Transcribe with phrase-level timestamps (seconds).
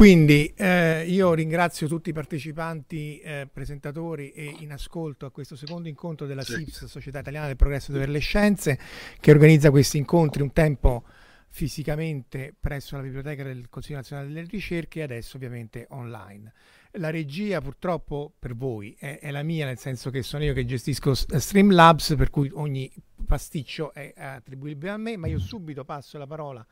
[0.00, 5.88] Quindi eh, io ringrazio tutti i partecipanti, eh, presentatori e in ascolto a questo secondo
[5.88, 8.78] incontro della SIPS, Società Italiana del Progresso delle Scienze,
[9.20, 11.04] che organizza questi incontri un tempo
[11.50, 16.50] fisicamente presso la biblioteca del Consiglio Nazionale delle Ricerche e adesso ovviamente online.
[16.92, 20.64] La regia purtroppo per voi è, è la mia, nel senso che sono io che
[20.64, 22.90] gestisco Streamlabs, per cui ogni
[23.26, 26.66] pasticcio è attribuibile a me, ma io subito passo la parola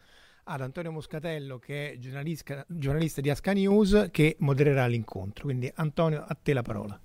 [0.50, 5.44] ad Antonio Moscatello che è giornalista, giornalista di Asca News che modererà l'incontro.
[5.44, 6.98] Quindi Antonio, a te la parola.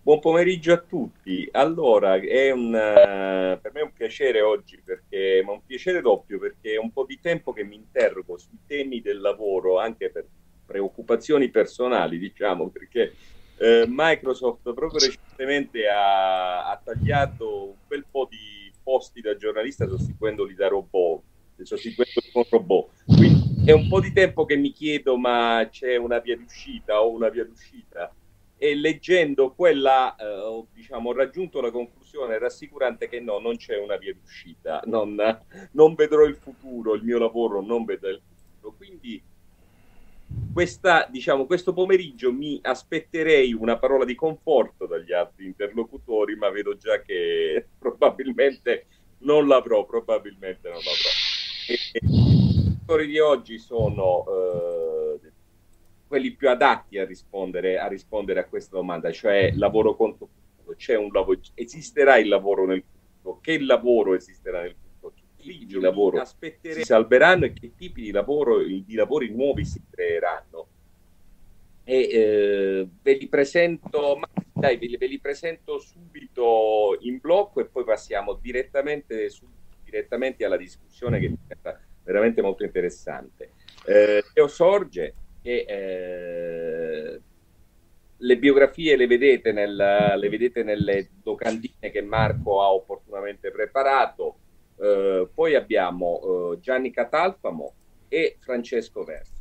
[0.00, 1.48] Buon pomeriggio a tutti.
[1.50, 6.38] Allora, è un, eh, per me è un piacere oggi, perché, ma un piacere doppio,
[6.38, 10.24] perché è un po' di tempo che mi interrogo sui temi del lavoro, anche per
[10.64, 13.14] preoccupazioni personali, diciamo, perché
[13.56, 20.54] eh, Microsoft proprio recentemente ha, ha tagliato un bel po' di posti da giornalista sostituendoli
[20.54, 21.22] da robot,
[21.64, 23.04] sostituendoli con robot.
[23.06, 27.10] Quindi è un po' di tempo che mi chiedo, ma c'è una via d'uscita o
[27.10, 28.14] una via d'uscita?
[28.58, 33.96] e leggendo quella, eh, ho diciamo, raggiunto la conclusione rassicurante che no, non c'è una
[33.96, 35.16] via d'uscita, non,
[35.72, 38.74] non vedrò il futuro, il mio lavoro non vedrà il futuro.
[38.74, 39.22] Quindi
[40.52, 46.76] questa, diciamo, questo pomeriggio mi aspetterei una parola di conforto dagli altri interlocutori, ma vedo
[46.78, 48.86] già che probabilmente
[49.18, 51.25] non l'avrò, probabilmente non l'avrò.
[51.68, 51.98] I
[52.86, 54.24] interlocutori di oggi sono...
[54.26, 54.86] Eh,
[56.06, 60.96] quelli più adatti a rispondere, a rispondere a questa domanda, cioè lavoro contro futuro, c'è
[60.96, 65.80] un lavoro, esisterà il lavoro nel futuro, che lavoro esisterà nel futuro, che tipi di
[65.80, 70.68] lavoro si salveranno e che tipi di, lavoro, di lavori nuovi si creeranno.
[71.88, 74.20] E eh, ve li presento,
[74.52, 79.46] dai, ve li, ve li presento subito in blocco e poi passiamo direttamente, su,
[79.96, 83.52] direttamente alla discussione che sembra veramente molto interessante.
[83.86, 87.20] Eh, Leo Sorge che eh,
[88.18, 94.38] le biografie le vedete, nel, le vedete, nelle docandine che Marco ha opportunamente preparato.
[94.78, 97.74] Eh, poi abbiamo eh, Gianni Catalfamo
[98.08, 99.34] e Francesco Verso.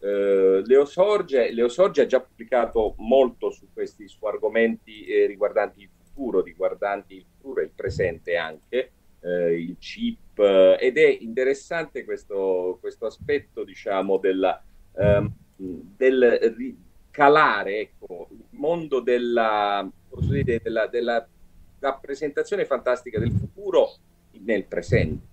[0.00, 5.82] Eh, Leo, Sorge, Leo Sorge ha già pubblicato molto su questi su argomenti eh, riguardanti
[5.82, 8.90] il futuro, riguardanti il futuro e il presente anche,
[9.22, 14.62] eh, il chip, ed è interessante questo, questo aspetto, diciamo, della
[14.96, 16.76] ehm, del
[17.10, 19.88] calare ecco, il mondo della,
[20.18, 21.26] dire, della, della,
[21.78, 23.96] rappresentazione fantastica del futuro
[24.44, 25.26] nel presente,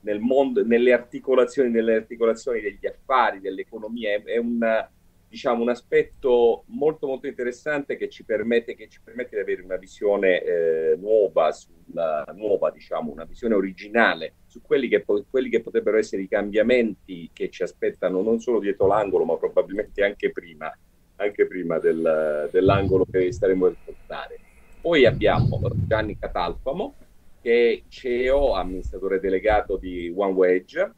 [0.00, 4.10] nel mondo, nelle articolazioni, nelle articolazioni degli affari, dell'economia.
[4.10, 4.88] È, è un,
[5.34, 9.74] diciamo, un aspetto molto molto interessante che ci permette, che ci permette di avere una
[9.74, 15.98] visione eh, nuova, sulla, nuova diciamo, una visione originale su quelli che, quelli che potrebbero
[15.98, 20.72] essere i cambiamenti che ci aspettano non solo dietro l'angolo, ma probabilmente anche prima,
[21.16, 24.38] anche prima del, dell'angolo che staremo a raccontare.
[24.80, 26.94] Poi abbiamo Gianni Catalfamo,
[27.42, 30.92] che è CEO, amministratore delegato di OneWedge,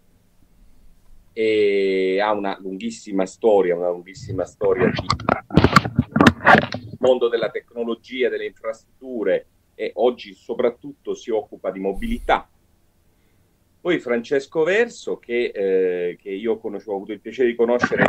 [1.39, 5.07] e ha una lunghissima storia, una lunghissima storia di
[6.99, 12.49] mondo della tecnologia, delle infrastrutture e oggi soprattutto si occupa di mobilità.
[13.79, 18.05] Poi Francesco Verso, che, eh, che io conoscevo, ho avuto il piacere di conoscere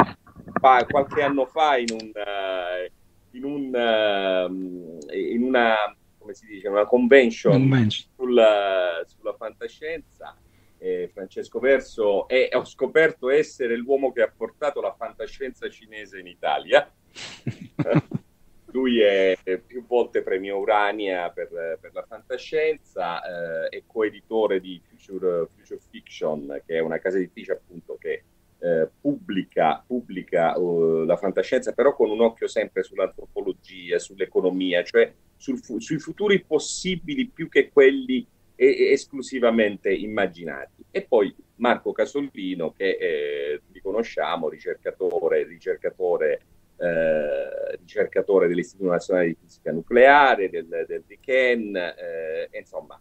[0.62, 2.90] fa, qualche anno fa in, un, uh,
[3.36, 5.76] in, un, uh, in una,
[6.18, 10.34] come si dice, una convention sulla, sulla fantascienza.
[10.80, 16.28] Eh, Francesco Verso e ho scoperto essere l'uomo che ha portato la fantascienza cinese in
[16.28, 16.90] Italia.
[18.72, 25.48] Lui è più volte premio Urania per, per la fantascienza, eh, è coeditore di Future,
[25.56, 28.24] Future, Fiction, che è una casa editrice appunto che
[28.60, 35.60] eh, pubblica, pubblica uh, la fantascienza, però con un occhio sempre sull'antropologia, sull'economia, cioè sul,
[35.80, 38.26] sui futuri possibili più che quelli
[38.58, 40.84] esclusivamente immaginati.
[40.90, 46.42] E poi Marco Casolvino, che eh, li conosciamo, ricercatore, ricercatore,
[46.78, 53.00] eh, ricercatore dell'Istituto Nazionale di Fisica Nucleare, del, del DICEN, eh, insomma,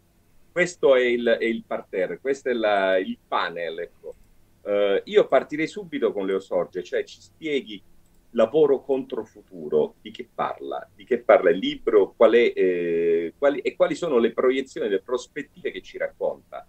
[0.52, 3.78] questo è il, è il parterre, questo è la, il panel.
[3.78, 4.14] Ecco.
[4.62, 7.80] Uh, io partirei subito con Leo Sorge, cioè ci spieghi
[8.30, 13.60] lavoro contro futuro, di che parla, di che parla il libro, qual è, eh, quali,
[13.60, 16.66] e quali sono le proiezioni, le prospettive che ci racconta.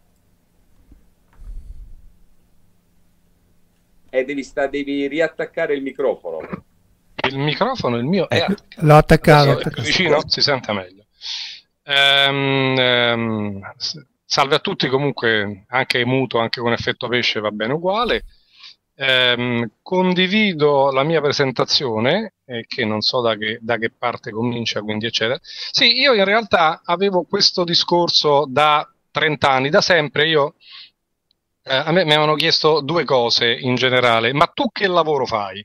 [4.10, 6.66] E eh, devi, sta, devi riattaccare il microfono.
[7.28, 9.52] Il microfono, il mio, è eh, L'ho attaccato.
[9.52, 9.82] attaccato.
[9.82, 11.06] Vicino, si sente meglio.
[11.84, 13.74] Um, um,
[14.24, 18.24] salve a tutti, comunque anche muto, anche con effetto pesce va bene uguale.
[19.00, 24.82] Um, condivido la mia presentazione, eh, che non so da che, da che, parte comincia,
[24.82, 25.40] quindi eccetera.
[25.44, 30.28] Sì, io in realtà avevo questo discorso da 30 anni, da sempre.
[30.28, 30.56] Io,
[31.64, 35.64] eh, a me mi avevano chiesto due cose in generale, ma tu che lavoro fai?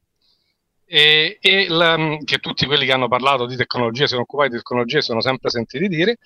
[0.94, 4.56] e, e la, che tutti quelli che hanno parlato di tecnologia, si sono occupati di
[4.58, 6.18] tecnologia, sono sempre sentiti dire.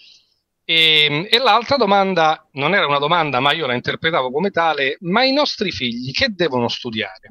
[0.69, 5.23] E, e, l'altra domanda non era una domanda, ma io la interpretavo come tale: ma
[5.23, 7.29] i nostri figli che devono studiare?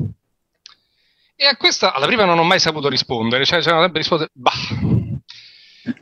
[1.35, 4.53] E a questa, alla prima non ho mai saputo rispondere, cioè c'erano sempre rispondere, bah.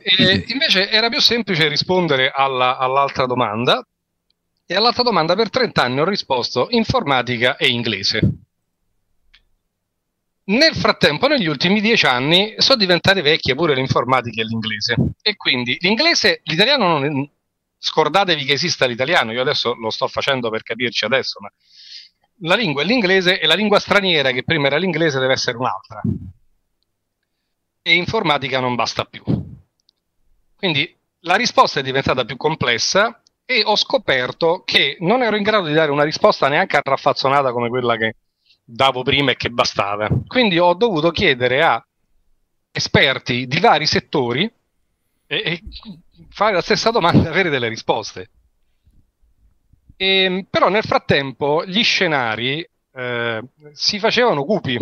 [0.00, 3.84] E invece era più semplice rispondere alla, all'altra domanda.
[4.64, 8.20] E all'altra domanda per 30 anni ho risposto informatica e inglese.
[10.46, 14.94] Nel frattempo, negli ultimi dieci anni, sono diventate vecchie pure l'informatica e l'inglese.
[15.22, 17.30] E quindi l'inglese, l'italiano non è...
[17.78, 21.52] Scordatevi che esista l'italiano, io adesso lo sto facendo per capirci adesso, ma
[22.38, 26.00] la lingua è l'inglese e la lingua straniera, che prima era l'inglese, deve essere un'altra.
[27.82, 29.22] E informatica non basta più.
[30.56, 35.66] Quindi la risposta è diventata più complessa e ho scoperto che non ero in grado
[35.66, 38.16] di dare una risposta neanche raffazzonata come quella che
[38.64, 40.08] davo prima e che bastava.
[40.26, 41.84] Quindi ho dovuto chiedere a
[42.72, 44.50] esperti di vari settori
[45.26, 45.62] e, e
[46.30, 48.30] fare la stessa domanda e avere delle risposte.
[49.96, 54.78] E, ehm, però nel frattempo gli scenari eh, si facevano cupi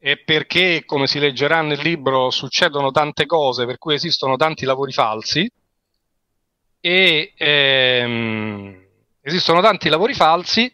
[0.00, 4.92] e perché, come si leggerà nel libro, succedono tante cose, per cui esistono tanti lavori
[4.92, 5.50] falsi
[6.80, 8.86] e ehm,
[9.20, 10.72] esistono tanti lavori falsi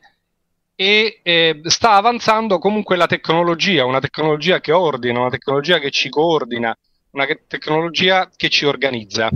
[0.77, 6.09] e eh, sta avanzando comunque la tecnologia, una tecnologia che ordina, una tecnologia che ci
[6.09, 6.77] coordina,
[7.11, 9.31] una tecnologia che ci organizza.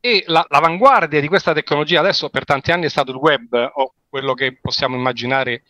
[0.00, 3.94] E la, l'avanguardia di questa tecnologia adesso per tanti anni è stato il web o
[4.08, 5.62] quello che possiamo immaginare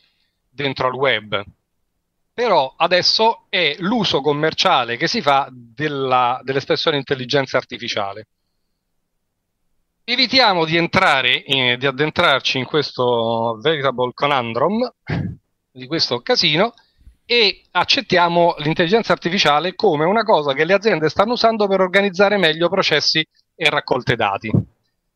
[0.48, 1.42] dentro al web.
[2.34, 8.26] Però adesso è l'uso commerciale che si fa della, dell'espressione intelligenza artificiale
[10.04, 14.92] evitiamo di entrare, in, di addentrarci in questo veritable conundrum,
[15.70, 16.74] di questo casino,
[17.24, 22.68] e accettiamo l'intelligenza artificiale come una cosa che le aziende stanno usando per organizzare meglio
[22.68, 24.50] processi e raccolte dati.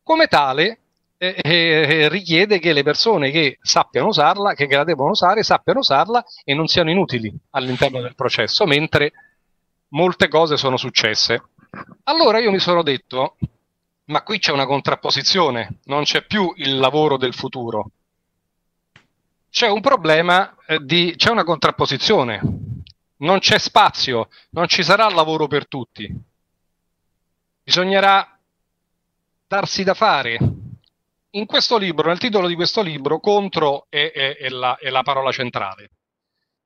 [0.01, 0.79] Come tale,
[1.17, 6.23] eh, eh, richiede che le persone che sappiano usarla, che la devono usare, sappiano usarla
[6.43, 9.11] e non siano inutili all'interno del processo, mentre
[9.89, 11.43] molte cose sono successe.
[12.03, 13.35] Allora io mi sono detto,
[14.07, 17.91] ma qui c'è una contrapposizione, non c'è più il lavoro del futuro.
[19.49, 22.41] C'è un problema eh, di c'è una contrapposizione.
[23.19, 26.07] Non c'è spazio, non ci sarà lavoro per tutti.
[27.63, 28.37] Bisognerà
[29.47, 30.37] darsi da fare.
[31.31, 35.03] In questo libro, nel titolo di questo libro, contro è, è, è, la, è la
[35.03, 35.89] parola centrale.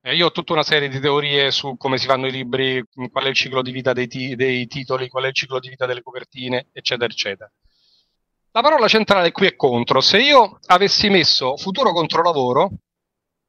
[0.04, 3.24] Eh, io ho tutta una serie di teorie su come si fanno i libri, qual
[3.24, 5.86] è il ciclo di vita dei, ti- dei titoli, qual è il ciclo di vita
[5.86, 7.48] delle copertine, eccetera, eccetera.
[8.50, 10.00] La parola centrale qui è contro.
[10.00, 12.70] Se io avessi messo futuro contro lavoro,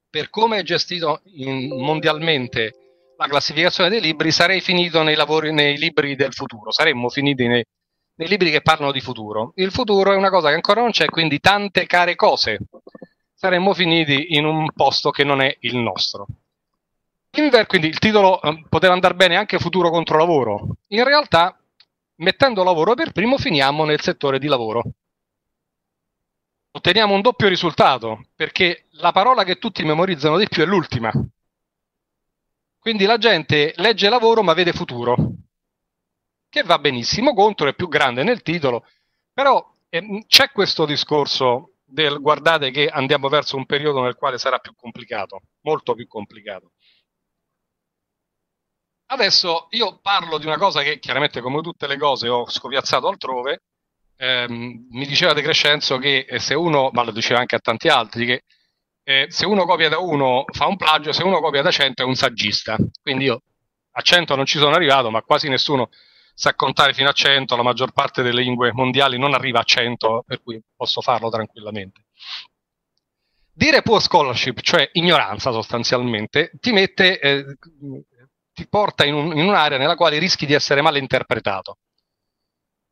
[0.10, 2.74] per come è gestito mondialmente
[3.18, 7.64] la classificazione dei libri, sarei finito nei, lavori, nei libri del futuro, saremmo finiti nei,
[8.18, 9.54] nei libri che parlano di futuro.
[9.56, 12.60] Il futuro è una cosa che ancora non c'è, quindi tante care cose.
[13.34, 16.28] Saremmo finiti in un posto che non è il nostro.
[17.36, 20.78] Inver, quindi il titolo eh, poteva andare bene anche futuro contro lavoro.
[20.90, 21.58] In realtà
[22.18, 24.84] mettendo lavoro per primo finiamo nel settore di lavoro.
[26.76, 31.12] Otteniamo un doppio risultato, perché la parola che tutti memorizzano di più è l'ultima.
[32.78, 35.16] Quindi la gente legge lavoro ma vede futuro,
[36.50, 38.86] che va benissimo, contro è più grande nel titolo,
[39.32, 44.60] però eh, c'è questo discorso del guardate che andiamo verso un periodo nel quale sarà
[44.60, 46.72] più complicato, molto più complicato.
[49.14, 53.62] Adesso io parlo di una cosa che chiaramente come tutte le cose ho scopiazzato altrove.
[54.18, 57.90] Ehm, mi diceva De Crescenzo che eh, se uno, ma lo diceva anche a tanti
[57.90, 58.44] altri, che
[59.04, 62.06] eh, se uno copia da uno fa un plagio, se uno copia da 100 è
[62.06, 62.76] un saggista.
[63.04, 63.42] Quindi io
[63.92, 65.90] a 100 non ci sono arrivato, ma quasi nessuno
[66.34, 70.24] sa contare fino a 100, la maggior parte delle lingue mondiali non arriva a 100,
[70.26, 72.06] per cui posso farlo tranquillamente.
[73.56, 77.46] Dire poor scholarship, cioè ignoranza sostanzialmente, ti mette eh,
[78.54, 81.78] ti porta in, un, in, un'area nella quale rischi di essere mal interpretato.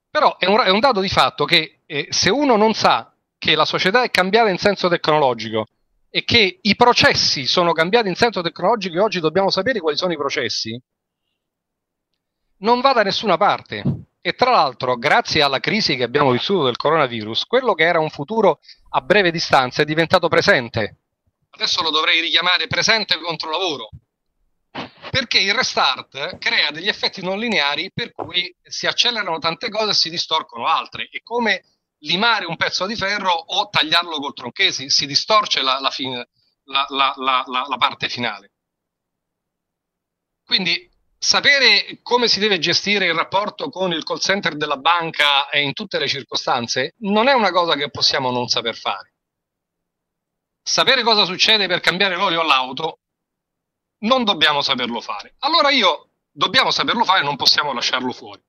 [0.10, 3.56] Però è un, è un dato di fatto che eh, se uno non sa che
[3.56, 5.68] la società è cambiata in senso tecnologico
[6.10, 10.12] e che i processi sono cambiati in senso tecnologico e oggi dobbiamo sapere quali sono
[10.12, 10.80] i processi,
[12.58, 13.84] non va da nessuna parte.
[14.24, 18.10] E tra l'altro, grazie alla crisi che abbiamo vissuto del coronavirus, quello che era un
[18.10, 20.98] futuro a breve distanza è diventato presente.
[21.50, 23.90] Adesso lo dovrei richiamare presente contro lavoro,
[25.12, 29.94] perché il restart crea degli effetti non lineari per cui si accelerano tante cose e
[29.94, 31.10] si distorcono altre.
[31.12, 31.64] È come
[32.00, 36.30] limare un pezzo di ferro o tagliarlo col tronchesi, si distorce la, la, fine,
[36.64, 38.52] la, la parte finale.
[40.46, 45.74] Quindi sapere come si deve gestire il rapporto con il call center della banca in
[45.74, 49.14] tutte le circostanze non è una cosa che possiamo non saper fare.
[50.64, 53.00] Sapere cosa succede per cambiare l'olio all'auto
[54.02, 55.36] non dobbiamo saperlo fare.
[55.40, 58.42] Allora io dobbiamo saperlo fare, non possiamo lasciarlo fuori.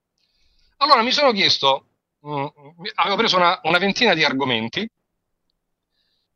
[0.79, 1.87] Allora mi sono chiesto,
[2.21, 2.47] mh, mm,
[2.95, 4.89] avevo preso una, una, ventina di argomenti,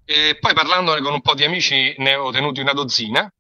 [0.05, 3.31] e poi parlandone con un po' di amici ne ho tenuti una dozzina,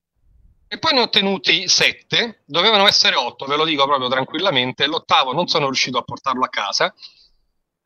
[0.68, 5.33] e poi ne ho tenuti sette, dovevano essere otto, ve lo dico proprio tranquillamente, l'ottavo
[5.33, 6.92] non sono riuscito a portarlo a casa.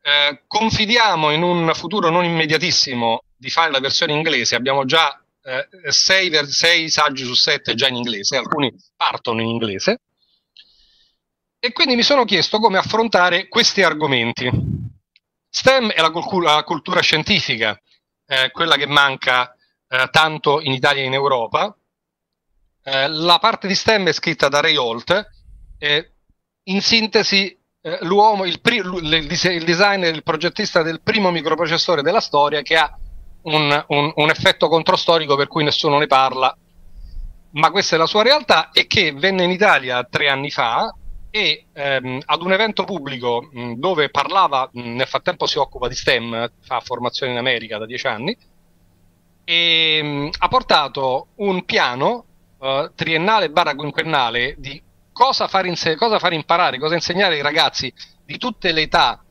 [0.03, 5.69] Eh, confidiamo in un futuro non immediatissimo di fare la versione inglese, abbiamo già eh,
[5.91, 10.01] sei, sei saggi su sette già in inglese, alcuni partono in inglese.
[11.59, 14.51] E quindi mi sono chiesto come affrontare questi argomenti.
[15.51, 17.79] STEM è la, cultura, la cultura scientifica,
[18.27, 19.55] eh, quella che manca
[19.89, 21.77] eh, tanto in Italia e in Europa.
[22.83, 25.29] Eh, la parte di STEM è scritta da Ray Holt.
[26.65, 32.21] in sintesi, eh, l'uomo, il, pri- il, il designer, il progettista del primo microprocessore della
[32.21, 32.97] storia che ha
[33.43, 36.57] un, un, un effetto controstorico per cui nessuno ne parla,
[37.53, 40.95] ma questa è la sua realtà e che venne in Italia tre anni fa
[41.31, 45.95] e ehm, ad un evento pubblico mh, dove parlava, mh, nel frattempo si occupa di
[45.95, 48.37] STEM, fa formazione in America da dieci anni,
[49.45, 52.25] e mh, ha portato un piano
[52.59, 54.83] uh, triennale barra quinquennale di
[55.13, 57.93] cosa far, inse- cosa far imparare, cosa insegnare ai ragazzi
[58.25, 59.23] di tutte le età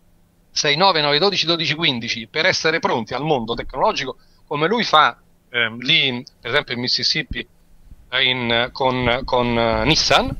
[0.52, 5.18] 6, 9, 9, 12, 12, 15 per essere pronti al mondo tecnologico come lui fa
[5.50, 7.48] eh, lì, per esempio in Mississippi
[8.18, 10.36] in, con, con uh, Nissan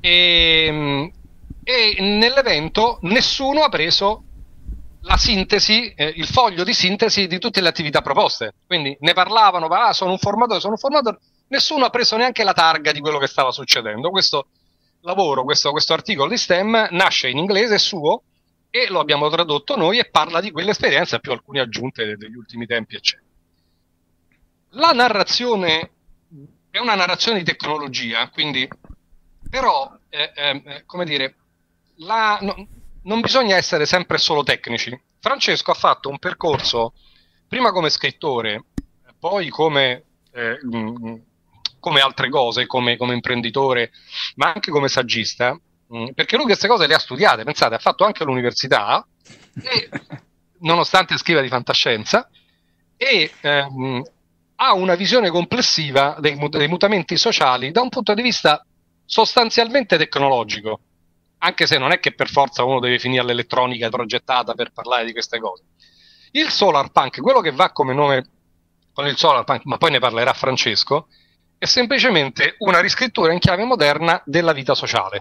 [0.00, 1.12] e,
[1.64, 4.22] e, nell'evento nessuno ha preso
[5.00, 8.54] la sintesi, eh, il foglio di sintesi di tutte le attività proposte.
[8.66, 11.18] Quindi ne parlavano, ah, sono un formatore, sono un formatore,
[11.48, 14.10] nessuno ha preso neanche la targa di quello che stava succedendo.
[14.10, 14.48] Questo
[15.02, 18.22] lavoro, questo, questo articolo di STEM nasce in inglese, è suo,
[18.76, 22.96] e lo abbiamo tradotto noi e parla di quell'esperienza più alcune aggiunte degli ultimi tempi,
[22.96, 23.24] eccetera.
[24.70, 25.92] La narrazione
[26.70, 28.68] è una narrazione di tecnologia, quindi
[29.48, 31.36] però, eh, eh, come dire,
[32.00, 32.68] la, no,
[33.04, 34.98] non bisogna essere sempre solo tecnici.
[35.20, 36.92] Francesco ha fatto un percorso
[37.48, 38.64] prima come scrittore,
[39.18, 40.58] poi come, eh,
[41.80, 43.90] come altre cose, come, come imprenditore,
[44.34, 45.65] ma anche come saggista, Mm,
[46.14, 49.06] perché lui queste cose le ha studiate, pensate, ha fatto anche l'università,
[49.62, 49.88] e,
[50.60, 52.28] nonostante scriva di fantascienza,
[52.96, 54.02] e ehm,
[54.56, 58.64] ha una visione complessiva dei, dei mutamenti sociali da un punto di vista
[59.04, 60.80] sostanzialmente tecnologico,
[61.38, 65.12] anche se non è che per forza uno deve finire l'elettronica progettata per parlare di
[65.12, 65.64] queste cose.
[66.32, 68.26] Il solar punk, quello che va come nome
[68.92, 71.08] con il solar punk, ma poi ne parlerà Francesco,
[71.58, 75.20] è semplicemente una riscrittura in chiave moderna della vita sociale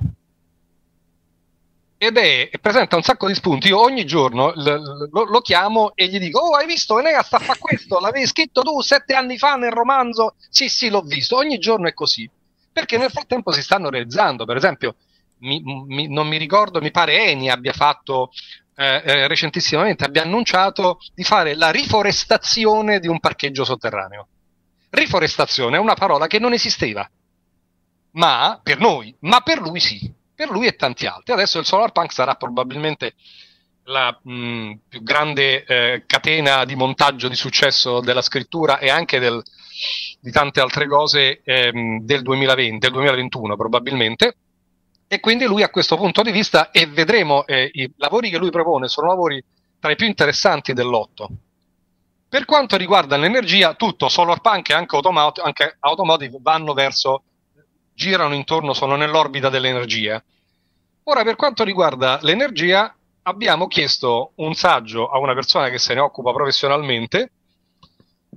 [1.98, 3.70] ed è, presenta un sacco di spunti.
[3.70, 7.38] Io ogni giorno l, lo, lo, chiamo e gli dico: Oh, hai visto Venega sta
[7.38, 8.00] a fare questo?
[8.00, 10.36] L'avevi scritto tu sette anni fa nel romanzo?
[10.50, 11.38] Sì, sì, l'ho visto.
[11.38, 12.30] Ogni giorno è così.
[12.72, 14.44] Perché nel frattempo si stanno realizzando.
[14.44, 14.96] Per esempio,
[15.40, 18.32] mi, mi, non mi ricordo, mi pare Eni abbia fatto
[18.76, 24.28] eh, eh, recentissimamente, abbia annunciato di fare la riforestazione di un parcheggio sotterraneo.
[24.90, 27.10] Riforestazione è una parola che non esisteva,
[28.12, 31.34] ma per noi, ma per lui sì per lui e tanti altri.
[31.34, 33.16] Adesso il Solar Punk sarà probabilmente
[33.86, 39.42] la mh, più grande eh, catena di montaggio di successo della scrittura e anche del,
[40.20, 44.36] di tante altre cose ehm, del 2020, del 2021 probabilmente.
[45.08, 48.50] E quindi lui a questo punto di vista, e vedremo, eh, i lavori che lui
[48.50, 49.44] propone sono lavori
[49.80, 51.30] tra i più interessanti dell'otto.
[52.28, 57.24] Per quanto riguarda l'energia, tutto, Solar Punk e anche, automat- anche Automotive vanno verso
[57.96, 60.22] girano intorno, sono nell'orbita dell'energia.
[61.04, 66.02] Ora, per quanto riguarda l'energia, abbiamo chiesto un saggio a una persona che se ne
[66.02, 67.32] occupa professionalmente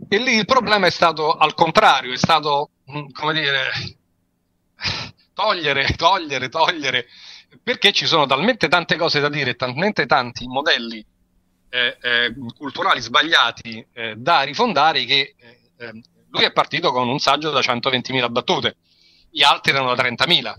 [0.09, 3.71] e lì il problema è stato al contrario, è stato, mm, come dire,
[5.35, 7.07] togliere, togliere, togliere,
[7.63, 11.05] perché ci sono talmente tante cose da dire, talmente tanti modelli
[11.71, 16.01] eh, eh, culturali sbagliati eh, da rifondare che eh, eh,
[16.31, 18.77] lui è partito con un saggio da 120.000 battute
[19.31, 20.55] gli altri erano da 30.000.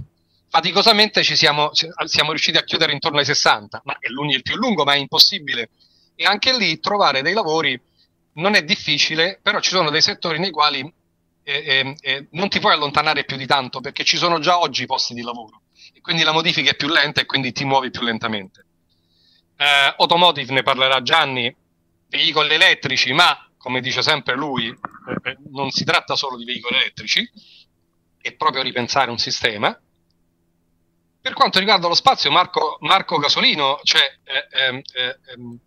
[0.50, 1.72] Faticosamente ci siamo,
[2.06, 5.70] siamo riusciti a chiudere intorno ai 60, ma è il più lungo, ma è impossibile.
[6.16, 7.80] E anche lì trovare dei lavori
[8.34, 10.80] non è difficile, però ci sono dei settori nei quali
[11.44, 14.86] eh, eh, eh, non ti puoi allontanare più di tanto perché ci sono già oggi
[14.86, 15.62] posti di lavoro
[15.94, 18.66] e quindi la modifica è più lenta e quindi ti muovi più lentamente.
[19.58, 21.54] Eh, automotive ne parlerà Gianni,
[22.08, 26.76] veicoli elettrici, ma come dice sempre lui, eh, eh, non si tratta solo di veicoli
[26.76, 27.30] elettrici,
[28.22, 29.78] e proprio ripensare un sistema.
[31.22, 35.60] Per quanto riguarda lo spazio, Marco, Marco Gasolino, cioè, eh, ehm, eh, ehm,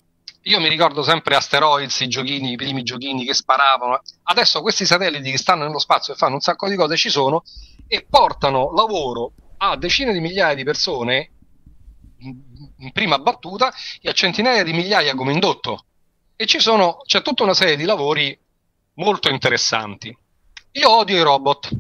[0.45, 4.01] io mi ricordo sempre Asteroids, i giochini, i primi giochini che sparavano.
[4.25, 7.45] Adesso questi satelliti che stanno nello spazio e fanno un sacco di cose ci sono
[7.87, 11.31] e portano lavoro a decine di migliaia di persone
[12.19, 15.85] in prima battuta e a centinaia di migliaia come indotto.
[16.35, 18.37] E ci sono, c'è tutta una serie di lavori
[18.95, 20.17] molto interessanti.
[20.73, 21.71] Io odio i robot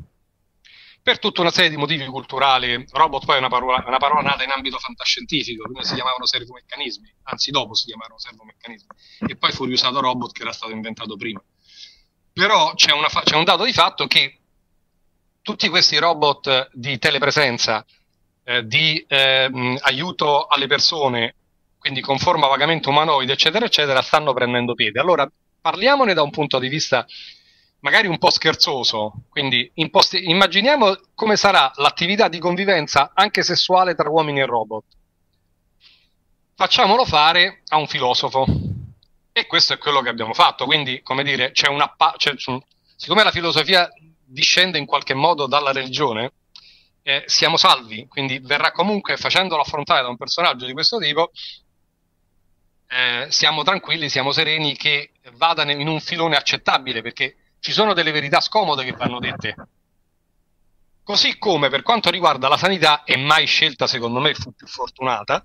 [1.02, 2.84] per tutta una serie di motivi culturali.
[2.90, 7.12] Robot poi è una parola, una parola nata in ambito fantascientifico, prima si chiamavano servomeccanismi,
[7.24, 8.88] anzi dopo si chiamavano servomeccanismi,
[9.26, 11.42] e poi fu riusato robot che era stato inventato prima.
[12.32, 14.38] Però c'è, una, c'è un dato di fatto che
[15.42, 17.84] tutti questi robot di telepresenza,
[18.44, 21.34] eh, di eh, aiuto alle persone,
[21.78, 25.00] quindi con forma vagamente umanoide, eccetera, eccetera, stanno prendendo piede.
[25.00, 27.04] Allora, parliamone da un punto di vista
[27.82, 34.08] magari un po' scherzoso, quindi imposti- immaginiamo come sarà l'attività di convivenza anche sessuale tra
[34.08, 34.84] uomini e robot.
[36.54, 38.46] Facciamolo fare a un filosofo.
[39.32, 42.34] E questo è quello che abbiamo fatto, quindi come dire, c'è una pa- c'è,
[42.96, 43.88] siccome la filosofia
[44.24, 46.32] discende in qualche modo dalla religione,
[47.02, 51.32] eh, siamo salvi, quindi verrà comunque facendolo affrontare da un personaggio di questo tipo,
[52.88, 58.10] eh, siamo tranquilli, siamo sereni che vada in un filone accettabile, perché ci sono delle
[58.10, 59.54] verità scomode che vanno dette.
[61.04, 65.44] Così come per quanto riguarda la sanità, e mai scelta secondo me fu più fortunata,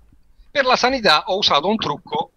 [0.50, 2.32] per la sanità ho usato un trucco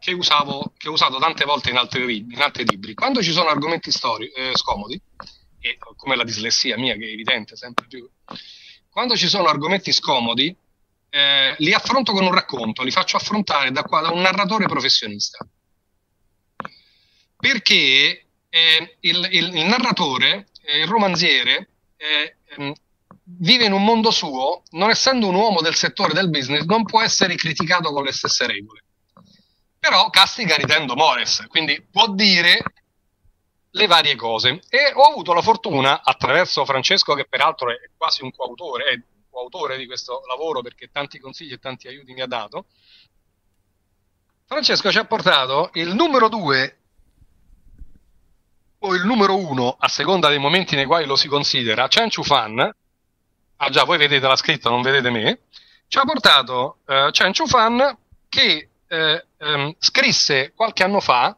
[0.00, 2.94] che, usavo, che ho usato tante volte in altri, in altri libri.
[2.94, 5.00] Quando ci sono argomenti stori, eh, scomodi,
[5.60, 8.08] e, come la dislessia mia che è evidente sempre più,
[8.90, 10.54] quando ci sono argomenti scomodi,
[11.10, 15.46] eh, li affronto con un racconto, li faccio affrontare da, qua, da un narratore professionista.
[17.36, 18.21] Perché
[18.54, 22.74] eh, il, il, il, narratore, eh, il romanziere, eh, ehm,
[23.38, 27.00] vive in un mondo suo, non essendo un uomo del settore del business, non può
[27.00, 28.82] essere criticato con le stesse regole.
[29.78, 32.62] Però castiga ritendo Mores, quindi può dire
[33.70, 34.60] le varie cose.
[34.68, 39.02] E ho avuto la fortuna, attraverso Francesco, che peraltro è quasi un coautore, è un
[39.30, 42.66] coautore di questo lavoro perché tanti consigli e tanti aiuti mi ha dato.
[44.44, 46.81] Francesco ci ha portato il numero due
[48.84, 52.22] o il numero uno, a seconda dei momenti nei quali lo si considera, Chen Chu
[52.22, 52.74] Fan,
[53.56, 55.40] ah già, voi vedete la scritta, non vedete me,
[55.88, 57.96] ci ha portato eh, Chen Chu Fan
[58.28, 61.36] che eh, ehm, scrisse qualche anno fa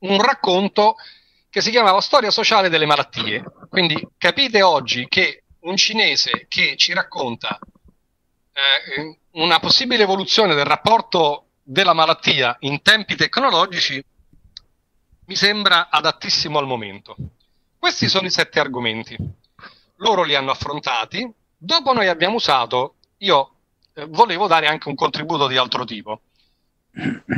[0.00, 0.96] un racconto
[1.48, 3.44] che si chiamava Storia sociale delle malattie.
[3.70, 7.58] Quindi capite oggi che un cinese che ci racconta
[8.52, 14.04] eh, una possibile evoluzione del rapporto della malattia in tempi tecnologici
[15.26, 17.16] mi sembra adattissimo al momento.
[17.78, 19.16] Questi sono i sette argomenti.
[19.96, 21.30] Loro li hanno affrontati.
[21.56, 23.50] Dopo noi abbiamo usato, io
[23.94, 26.20] eh, volevo dare anche un contributo di altro tipo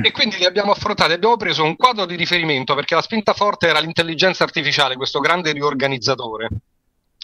[0.03, 1.13] e quindi li abbiamo affrontati.
[1.13, 5.53] Abbiamo preso un quadro di riferimento perché la spinta forte era l'intelligenza artificiale, questo grande
[5.53, 6.49] riorganizzatore.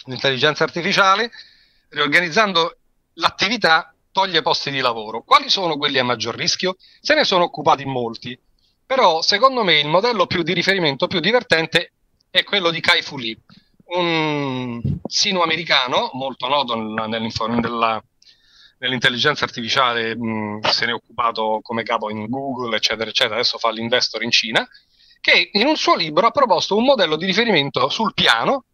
[0.05, 1.31] L'intelligenza artificiale,
[1.89, 2.77] riorganizzando
[3.13, 5.21] l'attività, toglie posti di lavoro.
[5.21, 6.75] Quali sono quelli a maggior rischio?
[6.99, 8.37] Se ne sono occupati molti.
[8.93, 11.93] Però, secondo me, il modello più di riferimento, più divertente,
[12.29, 13.35] è quello di Kai Fu Lee,
[13.85, 18.03] un sino-americano molto noto nella,
[18.77, 23.71] nell'intelligenza artificiale mh, se ne è occupato come capo in Google, eccetera, eccetera, adesso fa
[23.71, 24.63] l'investor in Cina,
[25.19, 28.65] che in un suo libro ha proposto un modello di riferimento sul piano,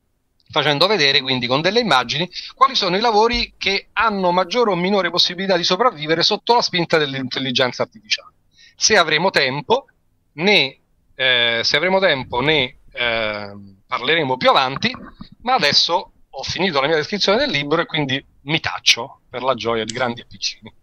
[0.51, 5.11] facendo vedere quindi con delle immagini quali sono i lavori che hanno maggiore o minore
[5.11, 8.33] possibilità di sopravvivere sotto la spinta dell'intelligenza artificiale.
[8.75, 9.85] Se avremo tempo,
[10.33, 10.79] ne,
[11.15, 13.51] eh, se avremo tempo ne eh,
[13.85, 14.95] parleremo più avanti,
[15.41, 19.53] ma adesso ho finito la mia descrizione del libro e quindi mi taccio per la
[19.55, 20.73] gioia di grandi e piccini.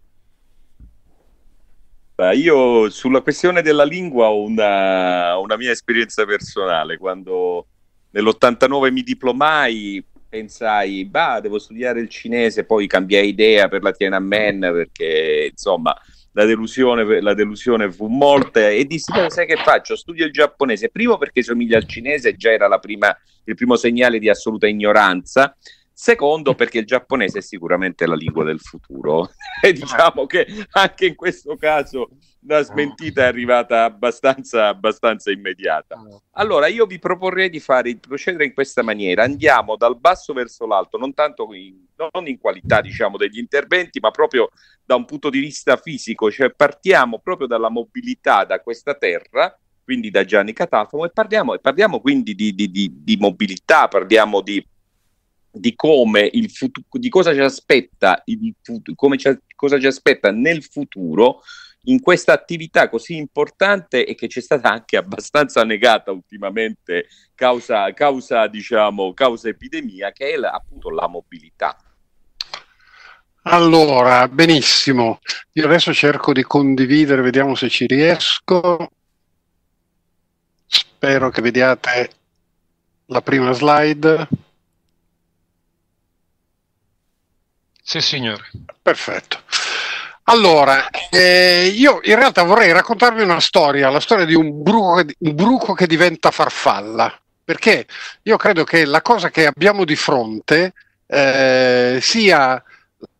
[2.34, 6.96] Io sulla questione della lingua ho una, una mia esperienza personale.
[6.96, 7.66] Quando
[8.10, 14.60] nell'89 mi diplomai, pensai, bah, devo studiare il cinese, poi cambiai idea per la Tiananmen
[14.60, 15.94] perché insomma
[16.36, 19.96] la delusione, la delusione fu molta e dissi, sai che faccio?
[19.96, 24.28] Studio il giapponese, primo perché somiglia al cinese, già era prima, il primo segnale di
[24.28, 25.56] assoluta ignoranza,
[25.98, 29.30] Secondo, perché il giapponese è sicuramente la lingua del futuro.
[29.62, 35.98] e diciamo che anche in questo caso la smentita è arrivata abbastanza, abbastanza immediata.
[36.32, 39.22] Allora, io vi proporrei di fare, procedere in questa maniera.
[39.22, 44.10] Andiamo dal basso verso l'alto, non tanto in, non in qualità, diciamo, degli interventi, ma
[44.10, 44.50] proprio
[44.84, 46.30] da un punto di vista fisico.
[46.30, 51.58] Cioè, partiamo proprio dalla mobilità da questa terra, quindi da Gianni Catalfamo, e parliamo, e
[51.58, 54.64] parliamo quindi di, di, di, di mobilità, parliamo di
[55.58, 60.30] di come il futuro, di cosa ci aspetta, il futuro, come ci, cosa ci aspetta
[60.30, 61.42] nel futuro
[61.88, 67.92] in questa attività così importante e che ci è stata anche abbastanza negata ultimamente causa,
[67.92, 71.76] causa diciamo, causa epidemia, che è la, appunto la mobilità.
[73.48, 75.20] Allora, benissimo.
[75.52, 78.90] Io adesso cerco di condividere, vediamo se ci riesco.
[80.66, 82.10] Spero che vediate
[83.06, 84.28] la prima slide.
[87.88, 88.50] Sì, signore.
[88.82, 89.38] Perfetto.
[90.24, 95.34] Allora, eh, io in realtà vorrei raccontarvi una storia, la storia di un bruco, un
[95.36, 97.86] bruco che diventa farfalla, perché
[98.22, 100.72] io credo che la cosa che abbiamo di fronte
[101.06, 102.60] eh, sia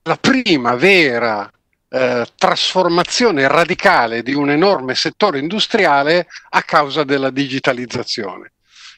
[0.02, 1.48] la prima vera
[1.88, 8.50] eh, trasformazione radicale di un enorme settore industriale a causa della digitalizzazione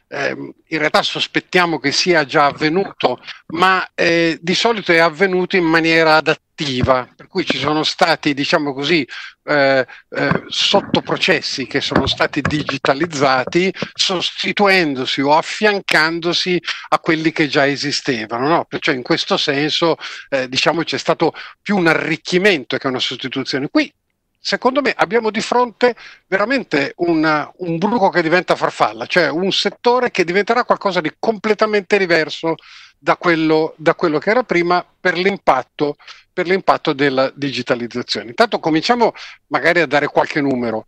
[0.08, 5.64] eh, in realtà sospettiamo che sia già avvenuto, ma eh, di solito è avvenuto in
[5.64, 9.06] maniera adattiva, per cui ci sono stati, diciamo così,
[9.44, 18.48] eh, eh, sottoprocessi che sono stati digitalizzati sostituendosi o affiancandosi a quelli che già esistevano.
[18.48, 18.64] No?
[18.64, 19.96] Perciò in questo senso
[20.30, 23.68] eh, diciamo c'è stato più un arricchimento che una sostituzione.
[23.70, 23.92] Qui
[24.40, 25.94] secondo me abbiamo di fronte
[26.26, 31.98] veramente una, un bruco che diventa farfalla, cioè un settore che diventerà qualcosa di completamente
[31.98, 32.54] diverso
[32.98, 35.96] da quello, da quello che era prima per l'impatto,
[36.32, 38.28] per l'impatto della digitalizzazione.
[38.28, 39.12] Intanto cominciamo
[39.48, 40.86] magari a dare qualche numero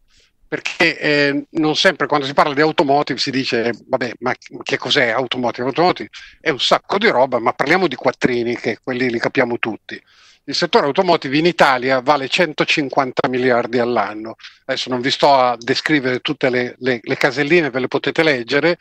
[0.51, 4.35] perché eh, non sempre quando si parla di automotive si dice vabbè ma
[4.65, 5.69] che cos'è automotive?
[5.69, 6.09] Automotive
[6.41, 10.03] è un sacco di roba ma parliamo di quattrini che quelli li capiamo tutti
[10.51, 14.35] il settore automotive in Italia vale 150 miliardi all'anno.
[14.65, 18.77] Adesso non vi sto a descrivere tutte le, le, le caselline, ve le potete leggere,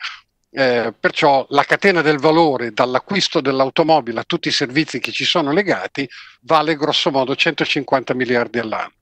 [0.50, 5.52] eh, perciò la catena del valore dall'acquisto dell'automobile a tutti i servizi che ci sono
[5.52, 6.08] legati
[6.40, 8.92] vale grosso modo 150 miliardi all'anno.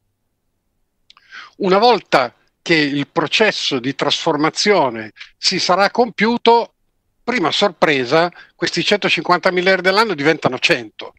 [1.57, 6.75] Una volta che il processo di trasformazione si sarà compiuto,
[7.25, 11.15] prima sorpresa, questi 150 miliardi all'anno diventano 100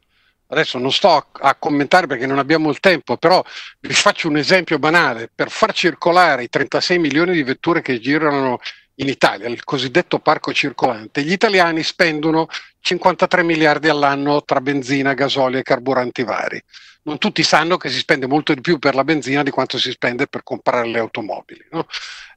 [0.50, 3.44] adesso non sto a, commentare perché non abbiamo il tempo, però
[3.80, 8.60] vi faccio un esempio banale, per far circolare i 36 milioni di vetture che girano
[8.96, 12.48] in Italia, il cosiddetto parco circolante, gli italiani spendono
[12.82, 16.62] 53 miliardi all'anno tra benzina, gasolio e carburanti vari.
[17.02, 19.90] Non tutti sanno che si spende molto di più per la benzina di quanto si
[19.92, 21.66] spende per comprare le automobili.
[21.72, 21.88] No?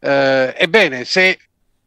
[0.01, 1.37] Eh, ebbene, se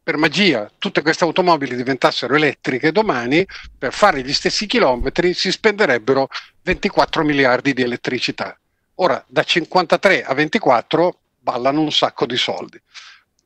[0.06, 3.44] per magia tutte queste automobili diventassero elettriche domani,
[3.76, 6.28] per fare gli stessi chilometri si spenderebbero
[6.62, 8.56] 24 miliardi di elettricità.
[8.96, 12.80] Ora, da 53 a 24 ballano un sacco di soldi.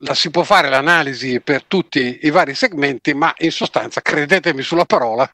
[0.03, 4.85] La si può fare l'analisi per tutti i vari segmenti, ma in sostanza, credetemi sulla
[4.85, 5.27] parola,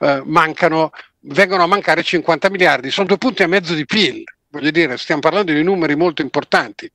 [0.00, 4.70] eh, mancano, vengono a mancare 50 miliardi, sono due punti e mezzo di PIL, voglio
[4.70, 6.92] dire, stiamo parlando di numeri molto importanti.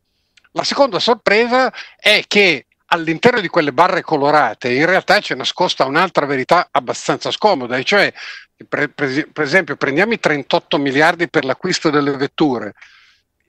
[0.52, 6.26] La seconda sorpresa è che all'interno di quelle barre colorate in realtà c'è nascosta un'altra
[6.26, 8.14] verità abbastanza scomoda, e cioè
[8.68, 12.74] per, per, esempio prendiamo i 38 miliardi per l'acquisto delle vetture,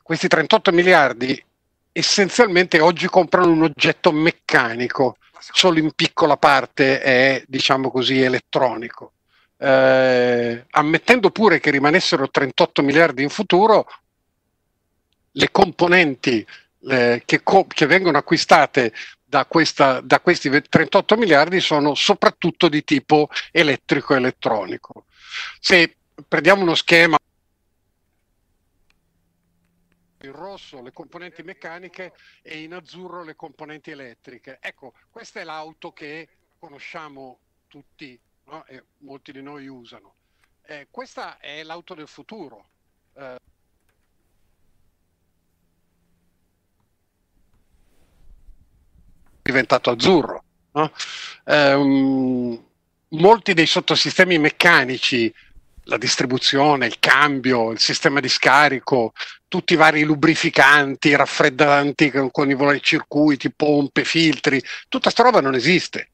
[0.02, 1.44] questi 38 miliardi
[1.92, 9.12] essenzialmente oggi comprano un oggetto meccanico, solo in piccola parte è diciamo così elettronico.
[9.56, 13.86] Eh, ammettendo pure che rimanessero 38 miliardi in futuro,
[15.32, 16.46] le componenti
[16.88, 18.92] eh, che, co- che, vengono acquistate
[19.30, 25.06] da, questa, da questi 38 miliardi sono soprattutto di tipo elettrico-elettronico.
[25.60, 27.16] Se prendiamo uno schema
[30.22, 32.12] in rosso le componenti meccaniche
[32.42, 34.58] e in azzurro le componenti elettriche.
[34.60, 37.38] Ecco, questa è l'auto che conosciamo
[37.68, 38.66] tutti no?
[38.66, 40.16] e molti di noi usano.
[40.62, 42.68] Eh, questa è l'auto del futuro.
[43.14, 43.38] Eh,
[49.42, 50.44] diventato azzurro.
[50.72, 50.92] No?
[51.44, 52.62] Um,
[53.08, 55.32] molti dei sottosistemi meccanici,
[55.84, 59.12] la distribuzione, il cambio, il sistema di scarico,
[59.48, 65.54] tutti i vari lubrificanti, raffreddanti con i vari circuiti, pompe, filtri, tutta questa roba non
[65.54, 66.10] esiste.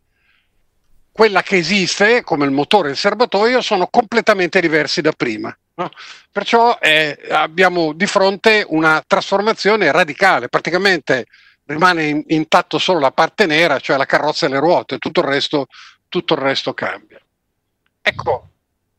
[1.13, 5.55] Quella che esiste, come il motore e il serbatoio, sono completamente diversi da prima.
[5.75, 5.91] No?
[6.31, 11.27] Perciò eh, abbiamo di fronte una trasformazione radicale, praticamente
[11.67, 15.27] rimane in, intatto solo la parte nera, cioè la carrozza e le ruote, tutto il
[15.27, 15.67] resto,
[16.09, 17.21] tutto il resto cambia.
[18.01, 18.49] Ecco,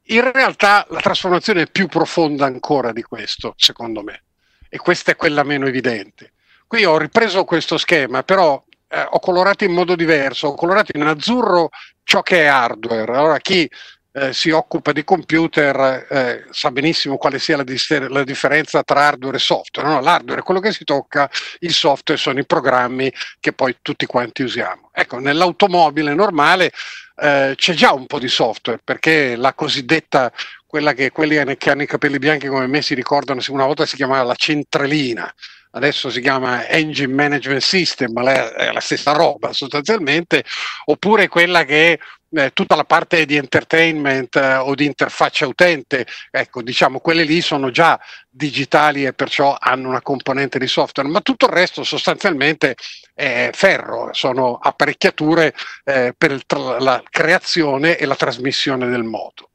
[0.09, 4.23] in realtà la trasformazione è più profonda ancora di questo, secondo me,
[4.69, 6.33] e questa è quella meno evidente.
[6.67, 11.03] Qui ho ripreso questo schema, però eh, ho colorato in modo diverso, ho colorato in
[11.03, 11.69] azzurro
[12.03, 13.13] ciò che è hardware.
[13.13, 13.69] Allora chi
[14.17, 17.63] eh, si occupa di computer eh, sa benissimo quale sia la,
[18.09, 19.87] la, differenza tra hardware e software.
[19.87, 20.01] No?
[20.01, 24.41] L'hardware è quello che si tocca, il software sono i programmi che poi tutti quanti
[24.41, 24.89] usiamo.
[24.91, 26.71] Ecco, nell'automobile normale
[27.17, 30.31] eh, c'è già un po' di software perché la cosiddetta
[30.65, 33.95] quella che quelli che hanno i capelli bianchi come me si ricordano, una volta si
[33.95, 35.31] chiamava la centralina,
[35.71, 40.43] adesso si chiama Engine Management System, ma è la stessa roba sostanzialmente,
[40.85, 41.99] oppure quella che
[42.31, 47.41] eh, tutta la parte di entertainment eh, o di interfaccia utente, ecco, diciamo, quelle lì
[47.41, 52.75] sono già digitali e perciò hanno una componente di software, ma tutto il resto sostanzialmente
[53.13, 59.51] è ferro, sono apparecchiature eh, per tra- la creazione e la trasmissione del moto.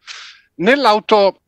[0.57, 1.41] Nell'auto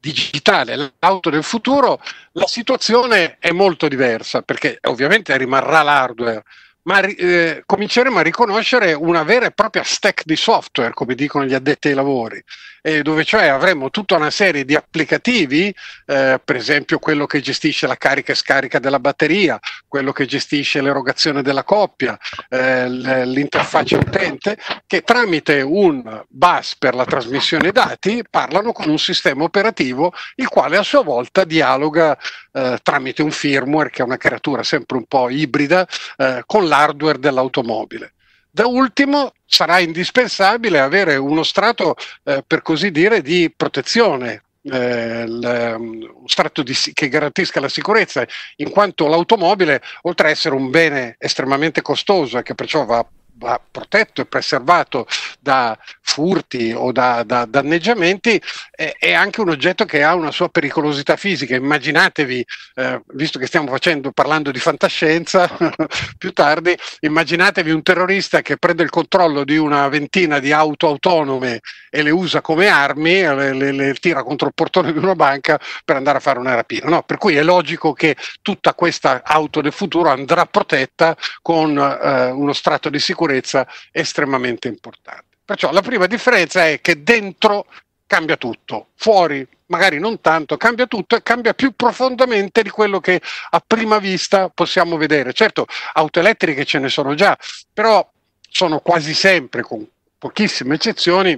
[0.00, 2.00] digitale, l'auto del futuro,
[2.32, 6.42] la situazione è molto diversa perché ovviamente rimarrà l'hardware,
[6.90, 11.54] ma eh, cominceremo a riconoscere una vera e propria stack di software, come dicono gli
[11.54, 12.42] addetti ai lavori,
[12.82, 15.74] eh, dove cioè avremo tutta una serie di applicativi,
[16.06, 20.80] eh, per esempio quello che gestisce la carica e scarica della batteria, quello che gestisce
[20.80, 28.72] l'erogazione della coppia, eh, l'interfaccia utente, che tramite un bus per la trasmissione dati parlano
[28.72, 32.16] con un sistema operativo il quale a sua volta dialoga
[32.52, 37.18] eh, tramite un firmware che è una creatura sempre un po' ibrida eh, con l'hardware
[37.18, 38.14] dell'automobile.
[38.50, 46.12] Da ultimo sarà indispensabile avere uno strato, eh, per così dire, di protezione, eh, um,
[46.20, 48.24] un strato di, che garantisca la sicurezza,
[48.56, 53.04] in quanto l'automobile, oltre ad essere un bene estremamente costoso e che perciò va
[53.40, 55.06] va protetto e preservato
[55.40, 55.76] da
[56.10, 61.16] furti o da, da danneggiamenti, è, è, anche un oggetto che ha una sua pericolosità
[61.16, 61.54] fisica.
[61.54, 62.44] Immaginatevi,
[62.74, 65.48] eh, visto che stiamo facendo, parlando di fantascienza
[66.18, 71.60] più tardi, immaginatevi un terrorista che prende il controllo di una ventina di auto autonome
[71.88, 75.60] e le usa come armi, le, le, le tira contro il portone di una banca
[75.84, 76.88] per andare a fare una rapina.
[76.88, 77.02] No?
[77.02, 82.52] Per cui è logico che tutta questa auto del futuro andrà protetta con eh, uno
[82.52, 85.29] strato di sicurezza estremamente importante.
[85.50, 87.66] Perciò la prima differenza è che dentro
[88.06, 93.20] cambia tutto, fuori magari non tanto, cambia tutto e cambia più profondamente di quello che
[93.50, 95.32] a prima vista possiamo vedere.
[95.32, 97.36] Certo, auto elettriche ce ne sono già,
[97.72, 98.08] però
[98.48, 99.84] sono quasi sempre, con
[100.16, 101.36] pochissime eccezioni,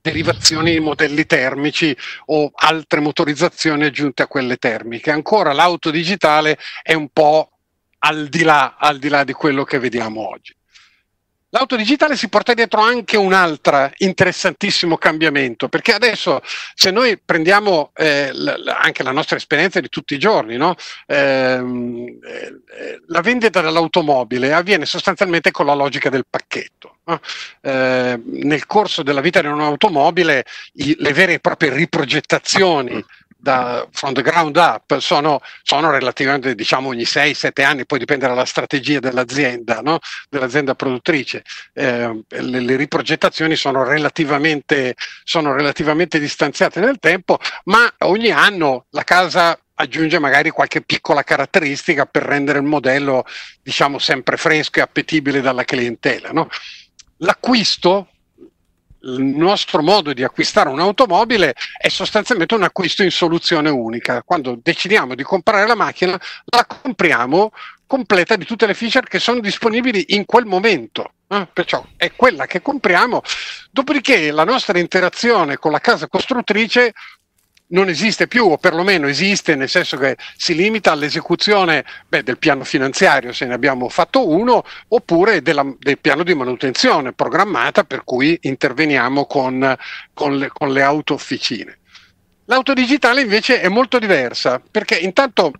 [0.00, 1.96] derivazioni di modelli termici
[2.26, 5.12] o altre motorizzazioni aggiunte a quelle termiche.
[5.12, 7.52] Ancora l'auto digitale è un po'
[7.98, 10.56] al di là, al di, là di quello che vediamo oggi.
[11.50, 16.42] L'auto digitale si porta dietro anche un altro interessantissimo cambiamento, perché adesso
[16.74, 20.74] se noi prendiamo eh, l- anche la nostra esperienza di tutti i giorni, no?
[21.06, 26.98] Ehm, eh, la vendita dell'automobile avviene sostanzialmente con la logica del pacchetto.
[27.04, 27.18] No?
[27.62, 33.02] Eh, nel corso della vita di un'automobile i- le vere e proprie riprogettazioni
[33.40, 38.44] da, from the ground up sono, sono relativamente diciamo ogni 6-7 anni, poi dipende dalla
[38.44, 40.00] strategia dell'azienda, no?
[40.28, 41.44] dell'azienda produttrice.
[41.72, 49.04] Eh, le, le, riprogettazioni sono relativamente, sono relativamente distanziate nel tempo, ma ogni anno la
[49.04, 53.24] casa aggiunge magari qualche piccola caratteristica per rendere il modello
[53.62, 56.30] diciamo sempre fresco e appetibile dalla clientela.
[56.32, 56.48] No?
[57.18, 58.08] L'acquisto
[59.16, 64.22] il nostro modo di acquistare un'automobile è sostanzialmente un acquisto in soluzione unica.
[64.22, 67.52] Quando decidiamo di comprare la macchina, la compriamo
[67.86, 71.12] completa di tutte le feature che sono disponibili in quel momento.
[71.26, 71.48] Eh?
[71.52, 73.22] Perciò è quella che compriamo.
[73.70, 76.92] Dopodiché la nostra interazione con la casa costruttrice
[77.68, 82.64] non esiste più, o perlomeno esiste nel senso che si limita all'esecuzione beh, del piano
[82.64, 88.38] finanziario, se ne abbiamo fatto uno, oppure della, del piano di manutenzione programmata per cui
[88.42, 89.76] interveniamo con,
[90.14, 91.78] con, le, con le auto officine.
[92.46, 95.52] L'auto digitale invece è molto diversa perché intanto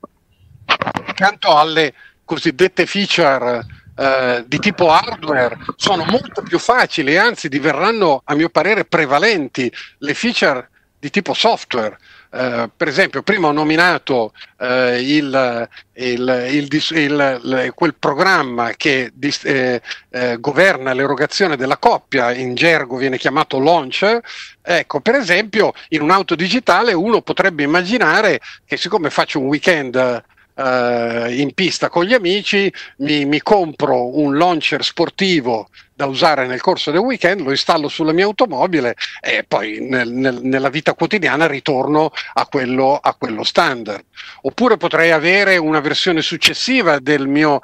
[0.64, 1.92] accanto alle
[2.24, 8.86] cosiddette feature eh, di tipo hardware sono molto più facili, anzi diverranno a mio parere
[8.86, 11.96] prevalenti le feature di tipo software.
[12.30, 16.46] Uh, per esempio, prima ho nominato uh, il, il,
[16.92, 19.80] il, quel programma che dis, eh,
[20.10, 24.20] eh, governa l'erogazione della coppia, in gergo viene chiamato launcher.
[24.60, 30.24] Ecco, per esempio, in un'auto digitale uno potrebbe immaginare che siccome faccio un weekend
[30.58, 36.60] Uh, in pista con gli amici, mi, mi, compro un launcher sportivo da usare nel
[36.60, 41.48] corso del weekend, lo installo sulla mia automobile e poi nel, nel, nella vita quotidiana
[41.48, 44.04] ritorno a quello, a quello standard.
[44.42, 47.58] Oppure potrei avere una versione successiva del mio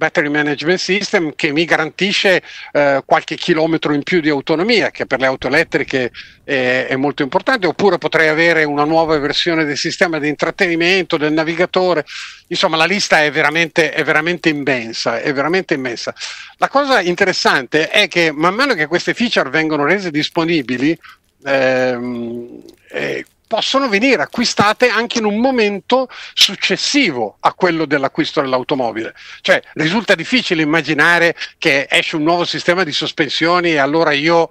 [0.00, 5.20] battery management system che mi garantisce eh, qualche chilometro in più di autonomia, che per
[5.20, 6.10] le auto elettriche
[6.42, 11.34] è, è, molto importante, oppure potrei avere una nuova versione del sistema di intrattenimento, del
[11.34, 12.06] navigatore.
[12.46, 16.14] Insomma, la lista è veramente, è veramente immensa, è veramente immensa.
[16.56, 20.98] La cosa interessante è che man mano che queste feature vengono rese disponibili,
[21.44, 29.12] ehm, eh, possono venire acquistate anche in un momento successivo a quello dell'acquisto dell'automobile.
[29.40, 34.48] Cioè risulta difficile immaginare che esce un nuovo sistema di sospensioni e allora io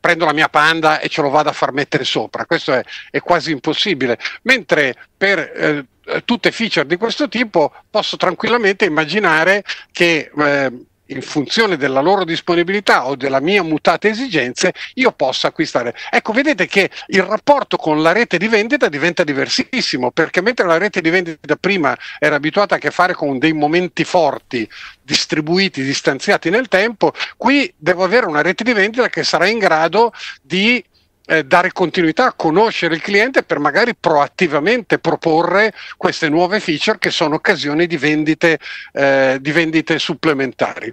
[0.00, 2.44] prendo la mia panda e ce lo vado a far mettere sopra.
[2.44, 2.82] Questo è,
[3.12, 4.18] è quasi impossibile.
[4.42, 10.72] Mentre per eh, tutte feature di questo tipo posso tranquillamente immaginare che eh,
[11.10, 15.94] in funzione della loro disponibilità o della mia mutata esigenze, io possa acquistare.
[16.10, 20.78] Ecco, vedete che il rapporto con la rete di vendita diventa diversissimo, perché mentre la
[20.78, 24.68] rete di vendita prima era abituata a che fare con dei momenti forti,
[25.02, 30.12] distribuiti, distanziati nel tempo, qui devo avere una rete di vendita che sarà in grado
[30.42, 30.82] di
[31.30, 37.36] eh, dare continuità, conoscere il cliente per magari proattivamente proporre queste nuove feature che sono
[37.36, 38.58] occasioni di vendite,
[38.92, 40.92] eh, di vendite supplementari.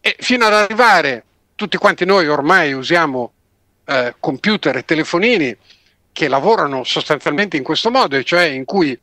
[0.00, 3.32] E fino ad arrivare, tutti quanti noi ormai usiamo
[3.84, 5.54] eh, computer e telefonini
[6.12, 8.98] che lavorano sostanzialmente in questo modo, cioè in cui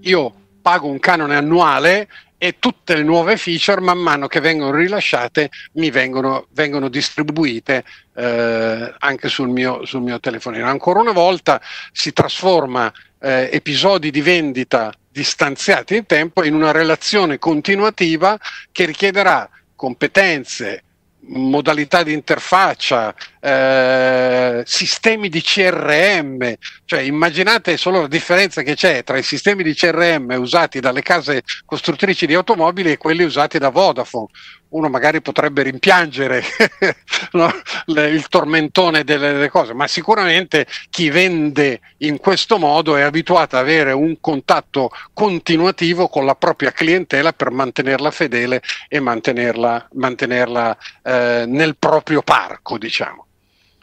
[0.00, 5.50] io pago un canone annuale e tutte le nuove feature man mano che vengono rilasciate
[5.72, 10.66] mi vengono, vengono distribuite eh, anche sul mio, sul mio, telefonino.
[10.66, 11.60] Ancora una volta
[11.92, 18.38] si trasforma eh, episodi di vendita distanziati in tempo in una relazione continuativa
[18.72, 20.83] che richiederà competenze,
[21.28, 29.16] modalità di interfaccia, eh, sistemi di CRM, cioè immaginate solo la differenza che c'è tra
[29.16, 34.28] i sistemi di CRM usati dalle case costruttrici di automobili e quelli usati da Vodafone.
[34.74, 36.42] Uno magari potrebbe rimpiangere
[37.32, 37.48] no,
[37.86, 43.62] il tormentone delle, delle, cose, ma sicuramente chi vende in questo modo è abituato ad
[43.62, 51.44] avere un contatto continuativo con la propria clientela per mantenerla fedele e mantenerla, mantenerla eh,
[51.46, 53.26] nel proprio parco, diciamo.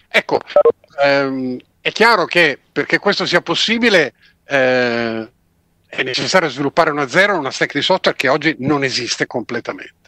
[0.10, 0.42] Ecco,
[1.02, 4.14] ehm, è chiaro che perché questo sia possibile
[4.46, 5.30] eh,
[5.88, 10.01] è necessario sviluppare una zero, una stack di software che oggi non esiste completamente.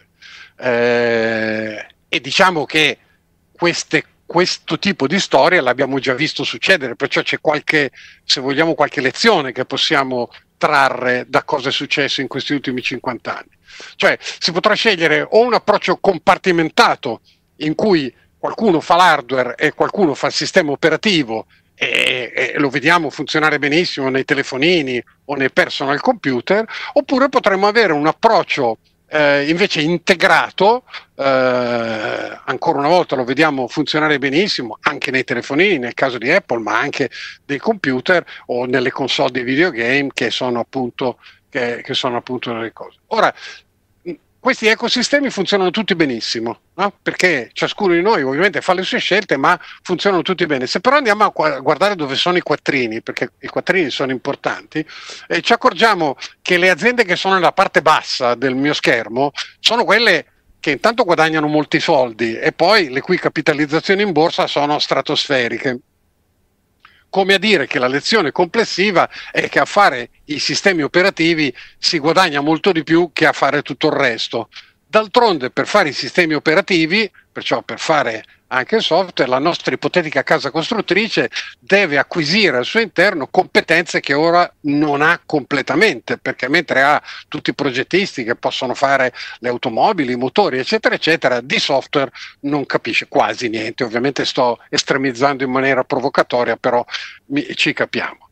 [0.64, 2.98] Eh, e diciamo che
[3.52, 7.92] queste questo tipo di storia l'abbiamo già visto succedere, perciò c'è qualche,
[8.24, 13.38] se vogliamo, qualche lezione che possiamo trarre da cosa è successo in questi ultimi 50
[13.38, 13.52] anni.
[13.96, 17.22] Cioè si potrà scegliere o un approccio compartimentato
[17.58, 21.46] in cui qualcuno fa l'hardware e qualcuno fa il sistema operativo
[21.76, 27.94] e, e, lo vediamo funzionare benissimo nei telefonini o nei personal computer, oppure potremmo avere
[27.94, 28.80] un approccio
[29.14, 30.86] eh, invece integrato,
[31.16, 36.60] eh, ancora una volta lo vediamo funzionare benissimo anche nei telefonini, nel caso di Apple,
[36.60, 37.12] ma anche
[37.46, 42.74] dei computer o nelle console di videogame che sono appunto, che, che sono appunto delle
[42.74, 42.98] cose.
[43.08, 43.32] Ora,
[44.44, 46.94] questi ecosistemi funzionano tutti benissimo, no?
[47.02, 50.68] perché ciascuno di noi ovviamente fa le sue scelte, ma funzionano tutti bene.
[50.68, 54.86] Se però andiamo a guardare dove sono i quattrini, perché i quattrini sono importanti,
[55.30, 59.32] eh, ci accorgiamo che le aziende che sono nella parte bassa del mio schermo
[59.62, 60.26] sono quelle
[60.60, 65.80] che intanto guadagnano molti soldi e poi le cui capitalizzazioni in borsa sono stratosferiche
[67.14, 72.00] come a dire che la lezione complessiva è che a fare i sistemi operativi si
[72.00, 74.50] guadagna molto di più che a fare tutto il resto.
[74.88, 80.22] D'altronde per fare i sistemi operativi, perciò per fare anche il software, la nostra ipotetica
[80.22, 81.30] casa costruttrice
[81.60, 87.50] deve acquisire al suo interno competenze che ora non ha completamente, perché mentre ha tutti
[87.50, 93.08] i progettisti che possono fare le automobili, i motori, eccetera, eccetera, di software non capisce
[93.08, 93.84] quasi niente.
[93.84, 96.86] Ovviamente sto estremizzando in maniera provocatoria, però
[97.28, 98.30] mi, ci capiamo.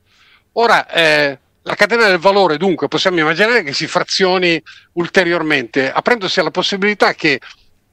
[0.53, 4.61] Ora, eh, la catena del valore, dunque, possiamo immaginare che si frazioni
[4.93, 7.39] ulteriormente, aprendosi alla possibilità che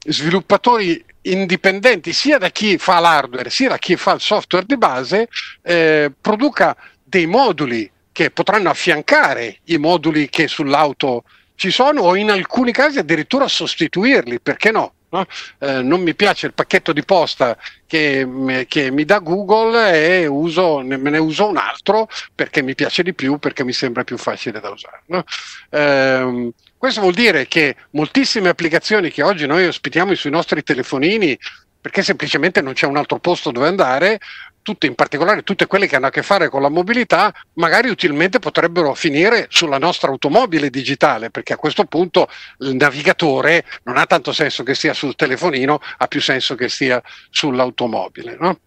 [0.05, 5.27] sviluppatori indipendenti sia da chi fa l'hardware sia da chi fa il software di base
[5.61, 11.23] eh, produca dei moduli che potranno affiancare i moduli che sull'auto
[11.55, 14.93] ci sono o in alcuni casi addirittura sostituirli, perché no?
[15.11, 15.25] No?
[15.59, 17.57] Eh, non mi piace il pacchetto di posta
[17.87, 23.01] che, che, mi dà Google e uso, me ne uso un altro perché mi piace
[23.01, 25.01] di più, perché mi sembra più facile da usare.
[25.07, 25.23] No?
[25.71, 31.37] Eh, questo vuol dire che moltissime applicazioni che oggi noi ospitiamo sui nostri telefonini,
[31.81, 34.19] perché semplicemente non c'è un altro posto dove andare,
[34.61, 38.39] tutte in particolare tutte quelle che hanno a che fare con la mobilità, magari utilmente
[38.39, 42.27] potrebbero finire sulla nostra automobile digitale, perché a questo punto
[42.59, 47.01] il navigatore non ha tanto senso che sia sul telefonino, ha più senso che sia
[47.29, 48.37] sull'automobile.
[48.39, 48.59] No?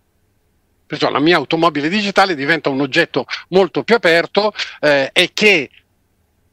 [0.86, 5.70] Perciò la mia automobile digitale diventa un oggetto molto più aperto eh, e che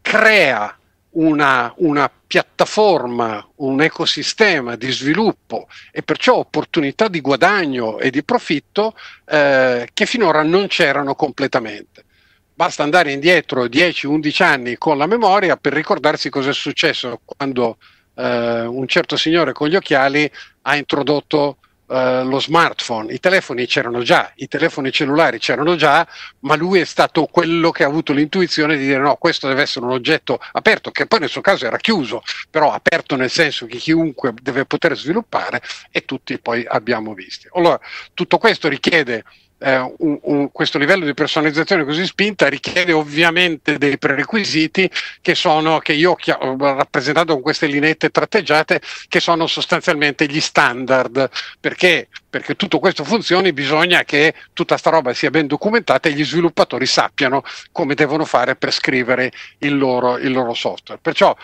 [0.01, 0.78] crea
[1.11, 8.95] una, una, piattaforma, un ecosistema di sviluppo e perciò opportunità di guadagno e di profitto
[9.25, 12.05] eh, che finora non c'erano completamente.
[12.53, 17.77] Basta andare indietro 10-11 anni con la memoria per ricordarsi cosa è successo quando
[18.15, 20.29] eh, un certo signore con gli occhiali
[20.63, 21.57] ha introdotto
[21.89, 26.07] Uh, lo smartphone, i telefoni c'erano già, i telefoni cellulari c'erano già,
[26.41, 29.85] ma lui è stato quello che ha avuto l'intuizione di dire no, questo deve essere
[29.85, 32.21] un oggetto aperto, che poi nel suo caso era chiuso,
[32.51, 37.47] però aperto nel senso che chiunque deve poter sviluppare e tutti poi abbiamo visti.
[37.53, 37.79] Allora,
[38.13, 39.23] tutto questo richiede
[39.59, 44.89] eh, un, un, questo livello di personalizzazione così spinta richiede ovviamente dei prerequisiti
[45.21, 51.29] che sono, che io ho rappresentato con queste linette tratteggiate, che sono sostanzialmente gli standard.
[51.59, 52.07] Perché?
[52.29, 56.85] Perché tutto questo funzioni bisogna che tutta sta roba sia ben documentata e gli sviluppatori
[56.85, 60.99] sappiano come devono fare per scrivere il loro, il loro software.
[61.01, 61.35] Perciò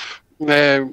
[0.47, 0.86] eh,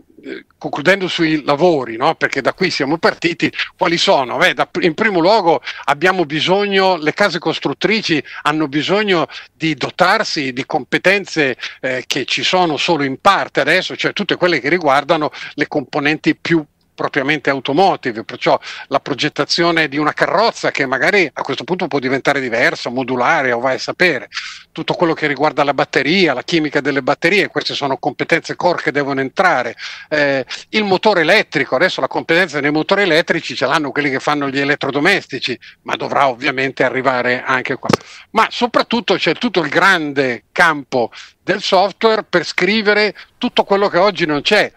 [0.58, 2.14] concludendo sui lavori, no?
[2.14, 4.36] perché da qui siamo partiti, quali sono?
[4.36, 10.64] Beh, da, in primo luogo abbiamo bisogno, le case costruttrici hanno bisogno di dotarsi di
[10.66, 15.66] competenze eh, che ci sono solo in parte adesso, cioè tutte quelle che riguardano le
[15.66, 16.64] componenti più
[16.95, 22.40] propriamente automotive, perciò la progettazione di una carrozza che magari a questo punto può diventare
[22.40, 24.28] diversa, modulare o vai a sapere,
[24.72, 28.93] tutto quello che riguarda la batteria, la chimica delle batterie, queste sono competenze core che
[28.93, 29.76] devono entrare,
[30.09, 34.49] eh, il motore elettrico, adesso la competenza nei motori elettrici ce l'hanno quelli che fanno
[34.49, 37.88] gli elettrodomestici, ma dovrà ovviamente arrivare anche qua.
[38.30, 41.11] Ma soprattutto c'è tutto il grande campo
[41.43, 44.72] del software per scrivere tutto quello che oggi non c'è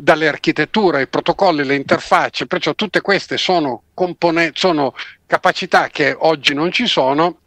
[0.00, 4.94] dalle architetture, i protocolli, le interfacce, perciò tutte queste sono, compone- sono
[5.26, 7.38] capacità che oggi non ci sono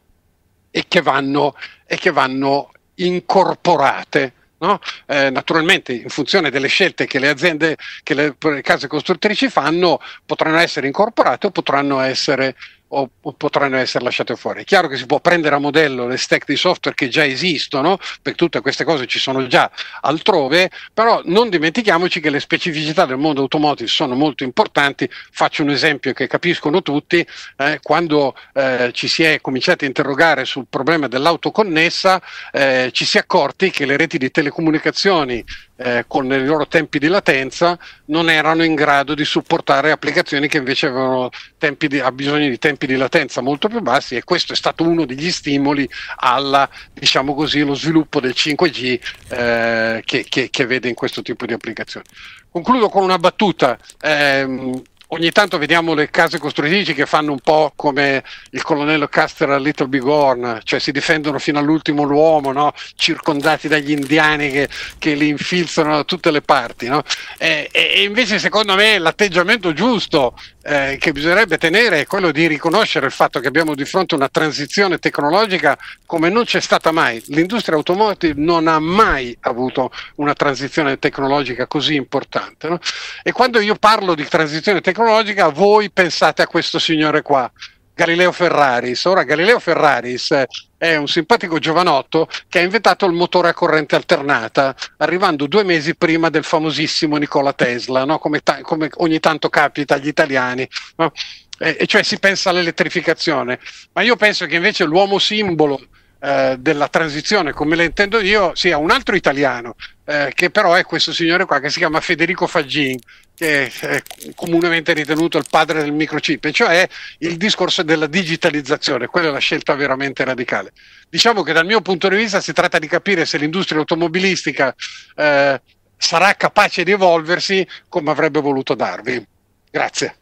[0.70, 4.34] e che vanno, e che vanno incorporate.
[4.62, 4.80] No?
[5.08, 10.00] Eh, naturalmente in funzione delle scelte che le aziende, che le, le case costruttrici fanno,
[10.24, 12.56] potranno essere incorporate o potranno essere
[12.92, 14.62] o, o, potranno essere lasciate fuori.
[14.62, 17.98] È chiaro che si può prendere a modello le stack di software che già esistono,
[18.22, 19.70] perché tutte queste cose ci sono già
[20.02, 25.10] altrove, però non dimentichiamoci che le specificità del mondo automotive sono molto importanti.
[25.32, 27.26] Faccio un esempio che capiscono tutti,
[27.58, 32.22] eh, quando eh, ci si è cominciati a interrogare sul problema dell'auto connessa,
[32.52, 35.44] eh, ci si è accorti che le reti di telecomunicazioni
[35.84, 40.58] eh, con i loro tempi di latenza non erano in grado di supportare applicazioni che
[40.58, 44.84] invece avevano di, bisogno di tempi di latenza molto più bassi e questo è stato
[44.84, 50.88] uno degli stimoli alla, diciamo così, lo sviluppo del 5G eh, che, che, che, vede
[50.88, 52.06] in questo tipo di applicazioni.
[52.50, 53.78] Concludo con una battuta.
[54.00, 54.82] Eh,
[55.14, 59.58] ogni tanto vediamo le case costruttrici che fanno un po' come il colonnello Custer a
[59.58, 62.74] Little Big Horn, cioè si difendono fino all'ultimo l'uomo, no?
[62.96, 66.88] circondati dagli indiani che, che, li infilzano da tutte le parti.
[66.88, 67.04] No?
[67.38, 70.34] E, e, invece secondo me l'atteggiamento giusto
[70.64, 74.30] eh, che bisognerebbe tenere è quello di riconoscere il fatto che abbiamo di fronte una
[74.30, 77.22] transizione tecnologica come non c'è stata mai.
[77.28, 82.70] L'industria automotive non ha mai avuto una transizione tecnologica così importante.
[82.70, 82.80] No?
[83.24, 87.52] E quando io parlo di transizione tecnologica, tecnologica, voi pensate a questo signore qua,
[87.96, 89.04] Galileo Ferraris.
[89.06, 90.44] Ora Galileo Ferraris
[90.78, 95.96] è un simpatico giovanotto che ha inventato il motore a corrente alternata, arrivando due mesi
[95.96, 98.20] prima del famosissimo Nikola Tesla, no?
[98.20, 100.70] come, ta- come, ogni tanto capita agli italiani.
[100.98, 101.12] No?
[101.58, 103.60] E, e cioè si pensa all'elettrificazione,
[103.94, 105.80] ma io penso che invece l'uomo simbolo
[106.20, 109.76] eh, della transizione, come la intendo io, sia un altro italiano,
[110.06, 113.00] eh, che però è questo signore qua che si chiama Federico Faggin,
[113.42, 114.04] che è
[114.36, 116.88] comunemente ritenuto il padre del microchip, cioè
[117.20, 120.74] il discorso della digitalizzazione, quella è la scelta veramente radicale.
[121.10, 124.76] Diciamo che dal mio punto di vista si tratta di capire se l'industria automobilistica
[125.16, 125.60] eh,
[125.98, 129.26] sarà capace di evolversi come avrebbe voluto darvi.
[129.72, 130.18] Grazie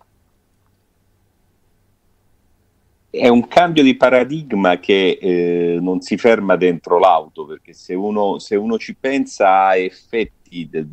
[3.12, 8.38] è un cambio di paradigma che eh, non si ferma dentro l'auto, perché se uno,
[8.38, 10.86] se uno ci pensa a effetti de-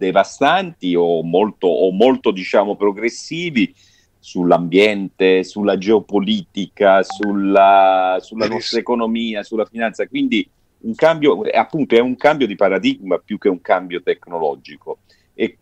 [0.00, 3.72] devastanti o molto, o molto diciamo, progressivi
[4.18, 10.48] sull'ambiente, sulla geopolitica, sulla, sulla nostra economia, sulla finanza, quindi
[10.82, 15.00] un cambio, appunto, è un cambio di paradigma più che un cambio tecnologico.
[15.34, 15.58] E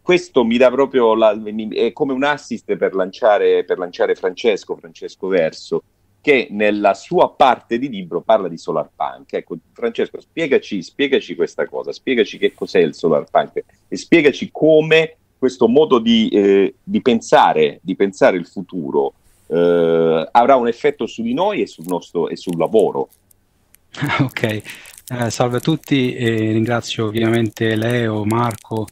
[0.00, 1.38] questo mi dà proprio la,
[1.70, 5.82] è come un assist per lanciare, per lanciare Francesco, Francesco Verso,
[6.24, 9.34] che nella sua parte di libro parla di solar punk.
[9.34, 15.16] Ecco, Francesco, spiegaci, spiegaci questa cosa, spiegaci che cos'è il solar punk e spiegaci come
[15.38, 19.12] questo modo di, eh, di, pensare, di pensare il futuro
[19.48, 23.10] eh, avrà un effetto su di noi e sul nostro e sul lavoro.
[24.20, 24.62] Ok, eh,
[25.28, 28.86] salve a tutti ringrazio ovviamente Leo, Marco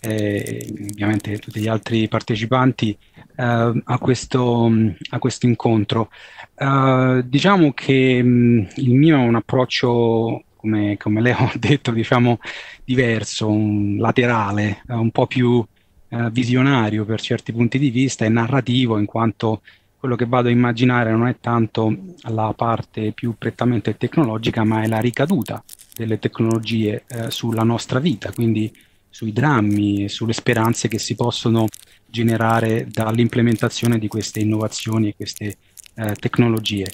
[0.00, 2.96] e ovviamente tutti gli altri partecipanti
[3.36, 4.70] eh, a, questo,
[5.10, 6.10] a, questo, incontro.
[6.54, 12.38] Uh, diciamo che mh, il mio è un approccio, come, come lei ha detto, diciamo
[12.84, 18.28] diverso, un laterale, uh, un po' più uh, visionario per certi punti di vista e
[18.28, 19.62] narrativo, in quanto
[19.98, 21.92] quello che vado a immaginare non è tanto
[22.28, 25.60] la parte più prettamente tecnologica, ma è la ricaduta
[25.92, 28.72] delle tecnologie sulla nostra vita, quindi
[29.10, 31.66] sui drammi e sulle speranze che si possono
[32.06, 35.56] generare dall'implementazione di queste innovazioni e queste
[35.94, 36.86] eh, tecnologie.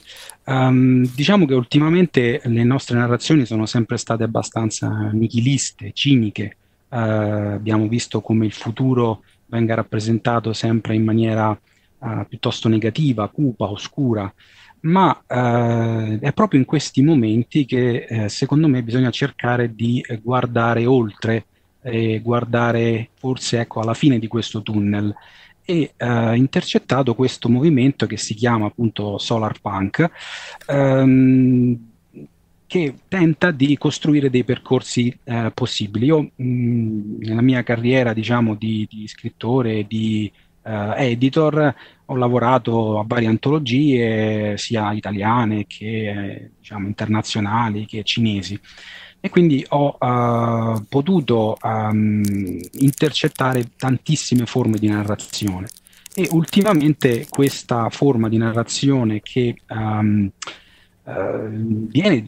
[0.44, 6.56] Um, diciamo che ultimamente le nostre narrazioni sono sempre state abbastanza nichiliste, ciniche.
[6.88, 6.96] Uh,
[7.56, 14.32] abbiamo visto come il futuro venga rappresentato sempre in maniera uh, piuttosto negativa, cupa, oscura,
[14.80, 20.86] ma uh, è proprio in questi momenti che eh, secondo me bisogna cercare di guardare
[20.86, 21.46] oltre
[21.84, 25.14] e guardare forse ecco, alla fine di questo tunnel
[25.66, 30.10] e eh, intercettato questo movimento che si chiama appunto Solar Punk
[30.66, 31.78] ehm,
[32.66, 36.06] che tenta di costruire dei percorsi eh, possibili.
[36.06, 40.30] Io mh, nella mia carriera diciamo di, di scrittore di
[40.62, 41.74] eh, editor
[42.06, 48.58] ho lavorato a varie antologie sia italiane che diciamo internazionali che cinesi
[49.24, 52.20] e quindi ho uh, potuto um,
[52.72, 55.66] intercettare tantissime forme di narrazione.
[56.14, 60.30] E ultimamente questa forma di narrazione che um,
[61.04, 62.26] uh, viene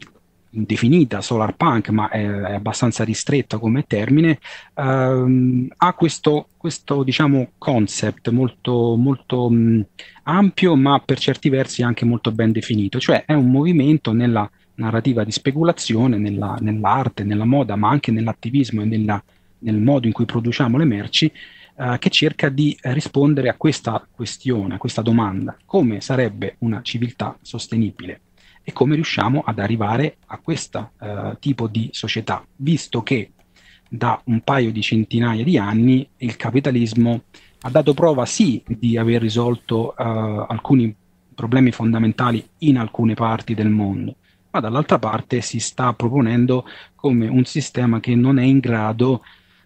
[0.48, 4.38] definita solar punk ma è, è abbastanza ristretta come termine
[4.76, 9.84] uh, ha questo, questo diciamo concept molto, molto um,
[10.22, 12.98] ampio ma per certi versi anche molto ben definito.
[12.98, 18.82] Cioè è un movimento nella narrativa di speculazione nella, nell'arte, nella moda, ma anche nell'attivismo
[18.82, 19.22] e nella,
[19.60, 21.30] nel modo in cui produciamo le merci,
[21.78, 27.36] eh, che cerca di rispondere a questa questione, a questa domanda, come sarebbe una civiltà
[27.42, 28.20] sostenibile?
[28.62, 33.30] E come riusciamo ad arrivare a questo eh, tipo di società, visto che
[33.88, 37.22] da un paio di centinaia di anni il capitalismo
[37.60, 40.02] ha dato prova sì di aver risolto uh,
[40.48, 40.94] alcuni
[41.34, 44.16] problemi fondamentali in alcune parti del mondo,
[44.56, 49.22] ma dall'altra parte si sta proponendo come un sistema che non è in grado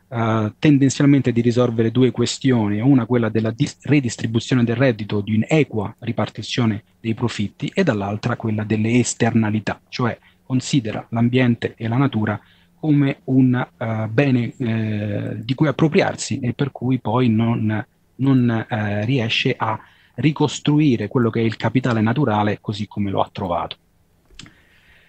[0.08, 5.94] uh, tendenzialmente di risolvere due questioni, una quella della dis- redistribuzione del reddito, di un'equa
[6.00, 12.40] ripartizione dei profitti, e dall'altra quella delle esternalità, cioè considera l'ambiente e la natura
[12.80, 17.86] come un uh, bene eh, di cui appropriarsi e per cui poi non,
[18.16, 19.78] non eh, riesce a
[20.14, 23.76] ricostruire quello che è il capitale naturale così come lo ha trovato.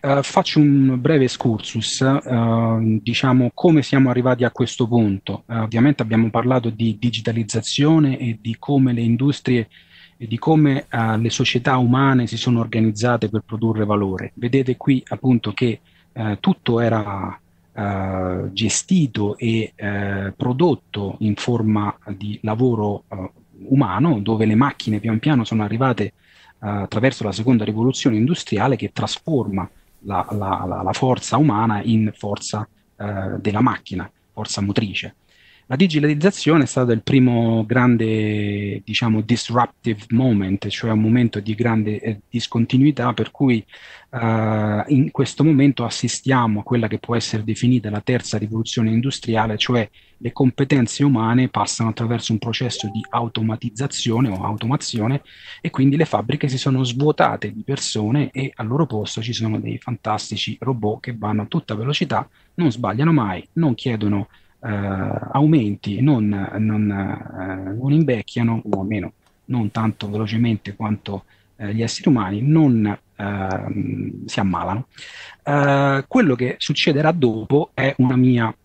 [0.04, 5.44] Uh, faccio un breve excursus, uh, diciamo come siamo arrivati a questo punto.
[5.46, 9.70] Uh, ovviamente abbiamo parlato di digitalizzazione e di come le industrie
[10.18, 14.32] e di come le società umane si sono organizzate per produrre valore.
[14.36, 15.82] Vedete qui appunto che
[16.40, 17.40] tutto era
[18.52, 19.74] gestito e
[20.38, 23.06] prodotto in forma di lavoro
[23.70, 26.14] umano, dove le macchine pian piano sono arrivate
[26.60, 29.68] attraverso la seconda rivoluzione industriale che trasforma
[30.04, 35.16] la, la, la forza umana in forza eh, della macchina, forza motrice.
[35.72, 41.98] La digitalizzazione è stato il primo grande, diciamo, disruptive moment, cioè un momento di grande
[42.02, 43.66] eh, discontinuità per cui
[44.10, 44.18] uh,
[44.88, 49.90] in questo momento assistiamo a quella che può essere definita la terza rivoluzione industriale, cioè
[50.18, 55.22] le competenze umane passano attraverso un processo di automatizzazione o automazione
[55.62, 59.58] e quindi le fabbriche si sono svuotate di persone e al loro posto ci sono
[59.58, 66.02] dei fantastici robot che vanno a tutta velocità, non sbagliano mai, non chiedono eh, aumenti
[66.02, 66.28] non,
[66.60, 69.14] non, eh, non, invecchiano, o almeno
[69.46, 71.26] non tanto velocemente quanto
[71.58, 74.88] eh, gli esseri umani, non ehm, si ammalano.
[75.44, 78.56] Eh, quello che succederà dopo è una mia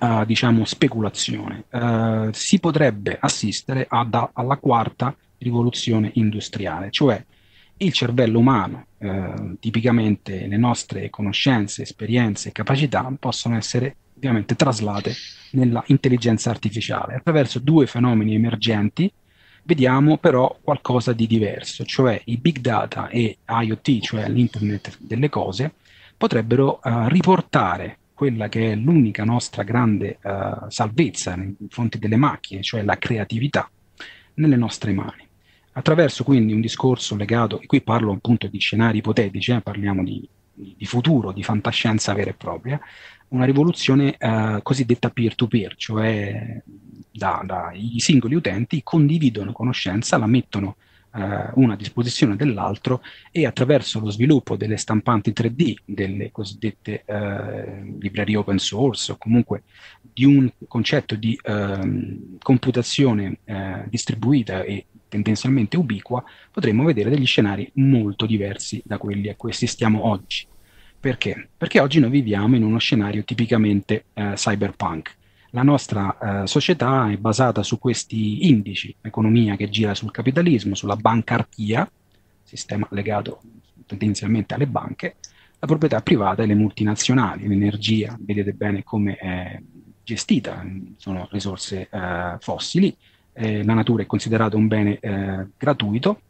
[0.00, 1.64] Uh, diciamo speculazione.
[1.70, 7.24] Uh, si potrebbe assistere ad, alla quarta rivoluzione industriale, cioè
[7.78, 15.14] il cervello umano, uh, tipicamente le nostre conoscenze, esperienze e capacità possono essere ovviamente traslate
[15.52, 17.14] nella intelligenza artificiale.
[17.14, 19.10] Attraverso due fenomeni emergenti
[19.62, 25.74] vediamo però qualcosa di diverso, cioè i big data e IoT, cioè l'internet delle cose,
[26.16, 32.62] potrebbero uh, riportare quella che è l'unica nostra grande uh, salvezza nei confronti delle macchine,
[32.62, 33.70] cioè la creatività,
[34.34, 35.26] nelle nostre mani.
[35.72, 40.28] Attraverso quindi un discorso legato, e qui parlo appunto di scenari ipotetici, eh, parliamo di,
[40.76, 42.80] di futuro, di fantascienza vera e propria,
[43.28, 46.62] una rivoluzione eh, cosiddetta peer-to-peer, cioè
[47.10, 50.76] da, da, i singoli utenti condividono conoscenza, la mettono
[51.14, 57.96] eh, una a disposizione dell'altro e attraverso lo sviluppo delle stampanti 3D, delle cosiddette eh,
[57.98, 59.62] librerie open source o comunque
[60.00, 67.70] di un concetto di ehm, computazione eh, distribuita e tendenzialmente ubiqua, potremmo vedere degli scenari
[67.74, 70.46] molto diversi da quelli a cui assistiamo oggi.
[71.00, 71.48] Perché?
[71.56, 75.16] Perché oggi noi viviamo in uno scenario tipicamente eh, cyberpunk.
[75.50, 80.96] La nostra eh, società è basata su questi indici, economia che gira sul capitalismo, sulla
[80.96, 81.90] bancarchia,
[82.42, 83.40] sistema legato
[83.86, 85.16] tendenzialmente alle banche,
[85.58, 89.60] la proprietà privata e le multinazionali, l'energia, vedete bene come è
[90.04, 90.64] gestita,
[90.96, 92.94] sono risorse eh, fossili,
[93.38, 96.20] eh, la natura è considerata un bene eh, gratuito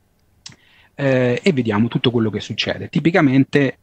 [0.94, 2.88] eh, e vediamo tutto quello che succede.
[2.88, 3.78] Tipicamente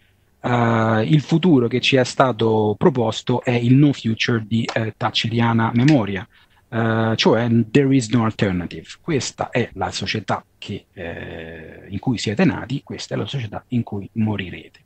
[0.46, 5.72] Uh, il futuro che ci è stato proposto è il no future di uh, Thatcheriana
[5.74, 6.28] Memoria,
[6.70, 8.86] uh, cioè there is no alternative.
[9.02, 13.82] Questa è la società che, eh, in cui siete nati, questa è la società in
[13.82, 14.82] cui morirete.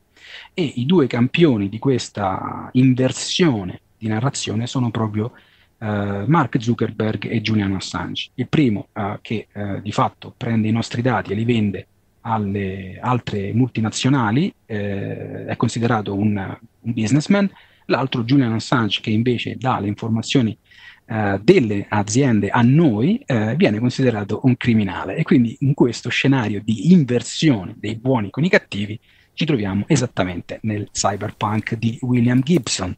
[0.54, 5.34] E i due campioni di questa inversione di narrazione sono proprio
[5.80, 8.32] Mark Zuckerberg e Julian Assange.
[8.36, 8.90] Il primo
[9.22, 9.48] che
[9.82, 11.88] di fatto prende i nostri dati e li vende
[12.22, 16.36] alle altre multinazionali, eh, è considerato un,
[16.82, 17.50] un, businessman,
[17.86, 20.58] l'altro Julian Assange che invece dà le informazioni
[21.06, 26.62] eh, delle aziende a noi, eh, viene considerato un criminale e quindi in questo scenario
[26.64, 29.00] di inversione dei buoni con i cattivi
[29.34, 32.96] ci troviamo esattamente nel cyberpunk di William Gibson.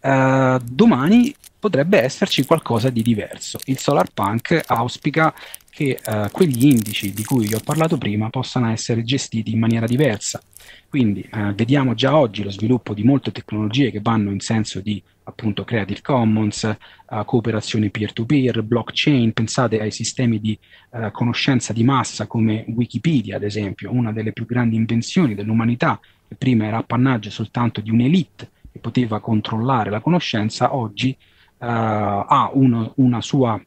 [0.00, 3.58] Uh, domani potrebbe esserci qualcosa di diverso.
[3.66, 5.32] Il solar punk auspica
[5.70, 9.86] che eh, quegli indici di cui vi ho parlato prima possano essere gestiti in maniera
[9.86, 10.42] diversa.
[10.88, 15.00] Quindi eh, vediamo già oggi lo sviluppo di molte tecnologie che vanno in senso di
[15.22, 16.76] appunto Creative Commons, eh,
[17.24, 20.58] cooperazione peer-to-peer, blockchain, pensate ai sistemi di
[20.92, 26.34] eh, conoscenza di massa come Wikipedia, ad esempio, una delle più grandi invenzioni dell'umanità, che
[26.34, 32.92] prima era appannaggio soltanto di un'elite che poteva controllare la conoscenza, oggi uh, ha uno,
[32.96, 33.60] una sua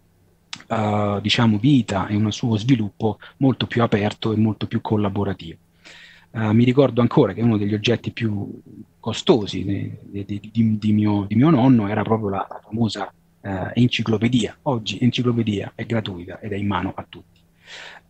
[0.68, 5.58] uh, diciamo, vita e un suo sviluppo molto più aperto e molto più collaborativo.
[6.32, 8.60] Uh, mi ricordo ancora che uno degli oggetti più
[8.99, 13.14] costosi di, di, di, di mio, mio, nonno era proprio la, la famosa
[13.74, 14.58] enciclopedia.
[14.64, 17.32] Oggi l'enciclopedia è gratuita ed è in mano a tutti.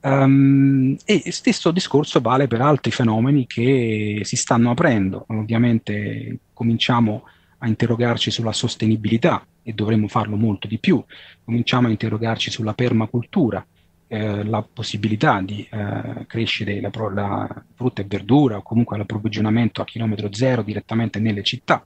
[0.05, 5.25] Um, e stesso discorso vale per altri fenomeni che si stanno aprendo.
[5.29, 7.23] Ovviamente cominciamo
[7.59, 11.01] a interrogarci sulla sostenibilità e dovremmo farlo molto di più.
[11.45, 13.65] Cominciamo a interrogarci sulla permacultura,
[14.07, 19.85] eh, la possibilità di eh, crescere la, la, frutta e verdura o comunque l'approvvigionamento a
[19.85, 21.85] chilometro zero direttamente nelle città.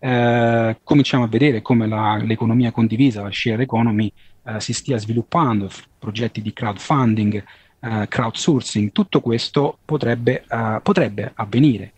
[0.00, 4.12] Eh, cominciamo a vedere come la, l'economia condivisa, la share economy,
[4.44, 7.44] eh, si stia sviluppando, progetti di crowdfunding,
[7.80, 11.92] eh, crowdsourcing, tutto questo potrebbe, eh, potrebbe avvenire.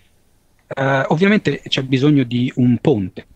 [0.67, 3.27] Eh, ovviamente c'è bisogno di un ponte.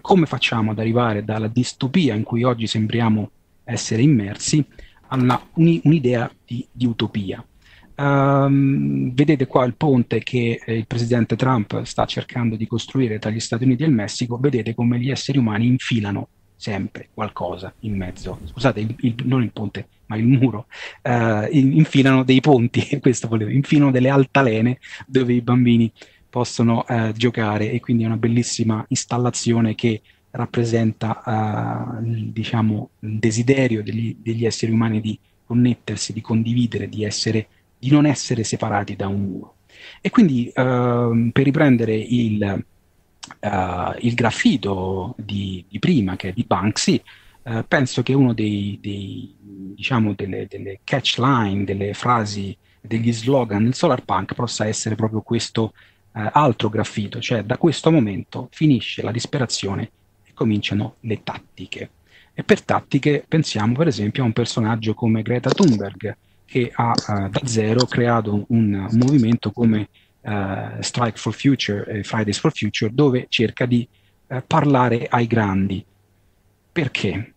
[0.00, 3.28] come facciamo ad arrivare dalla distopia in cui oggi sembriamo
[3.64, 4.64] essere immersi
[5.08, 7.44] a una, un, un'idea di, di utopia?
[7.96, 13.30] Um, vedete qua il ponte che eh, il presidente Trump sta cercando di costruire tra
[13.30, 16.28] gli Stati Uniti e il Messico, vedete come gli esseri umani infilano
[16.58, 20.66] sempre qualcosa in mezzo, scusate, il, il, non il ponte, ma il muro,
[21.02, 25.90] uh, infilano dei ponti, questo volevo, infilano delle altalene dove i bambini
[26.28, 30.02] possono uh, giocare e quindi è una bellissima installazione che
[30.32, 37.46] rappresenta, uh, diciamo, il desiderio degli, degli esseri umani di connettersi, di condividere, di essere
[37.78, 39.54] di non essere separati da un muro.
[40.00, 42.64] E quindi uh, per riprendere il,
[43.40, 47.02] uh, il graffito di, di, prima, che è di Banksy,
[47.42, 53.64] uh, penso che uno dei, dei diciamo, delle, delle catch line, delle frasi, degli slogan
[53.64, 55.72] del solar punk possa essere proprio questo
[56.12, 59.90] eh, altro graffito, cioè da questo momento finisce la disperazione
[60.24, 61.90] e cominciano le tattiche.
[62.34, 67.28] E per tattiche pensiamo per esempio a un personaggio come Greta Thunberg, che ha uh,
[67.28, 69.88] da zero creato un, un movimento come
[70.28, 73.88] uh, Strike for Future e Fridays for Future, dove cerca di
[74.26, 75.84] uh, parlare ai grandi.
[76.70, 77.32] Perché?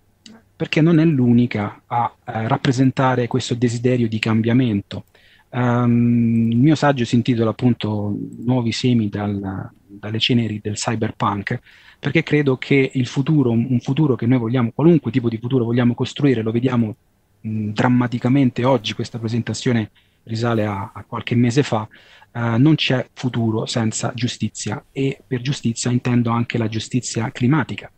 [0.55, 5.05] Perché non è l'unica a rappresentare questo desiderio di cambiamento.
[5.49, 8.15] Um, il mio saggio si intitola appunto
[8.45, 11.59] Nuovi semi dal, dalle ceneri del cyberpunk,
[11.99, 15.93] perché credo che il futuro, un futuro che noi vogliamo, qualunque tipo di futuro vogliamo
[15.93, 16.95] costruire, lo vediamo
[17.41, 19.89] drammaticamente oggi, questa presentazione
[20.23, 21.87] risale a, a qualche mese fa,
[22.33, 27.91] uh, non c'è futuro senza giustizia e per giustizia intendo anche la giustizia climatica,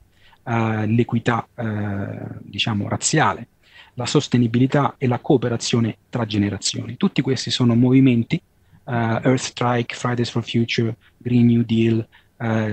[0.44, 3.48] uh, l'equità uh, diciamo razziale,
[3.96, 6.98] la sostenibilità e la cooperazione tra generazioni.
[6.98, 8.42] Tutti questi sono movimenti,
[8.86, 12.06] Earth Strike, Fridays for Future, Green New Deal,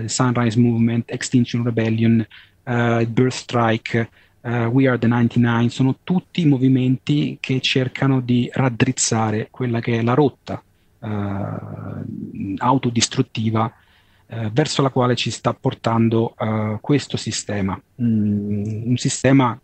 [0.08, 2.26] Sunrise Movement, Extinction Rebellion,
[2.64, 4.08] Birth Strike,
[4.40, 10.02] uh, We Are the 99, sono tutti movimenti che cercano di raddrizzare quella che è
[10.02, 10.60] la rotta
[11.00, 13.72] uh, autodistruttiva
[14.26, 16.34] uh, verso la quale ci sta portando
[16.80, 19.58] questo sistema, mm, un sistema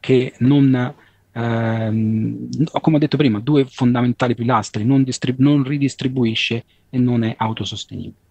[0.00, 0.94] che non,
[1.32, 2.48] ehm,
[2.80, 8.24] come ho detto prima, due fondamentali pilastri, non, distrib- non ridistribuisce e non è autosostenibile.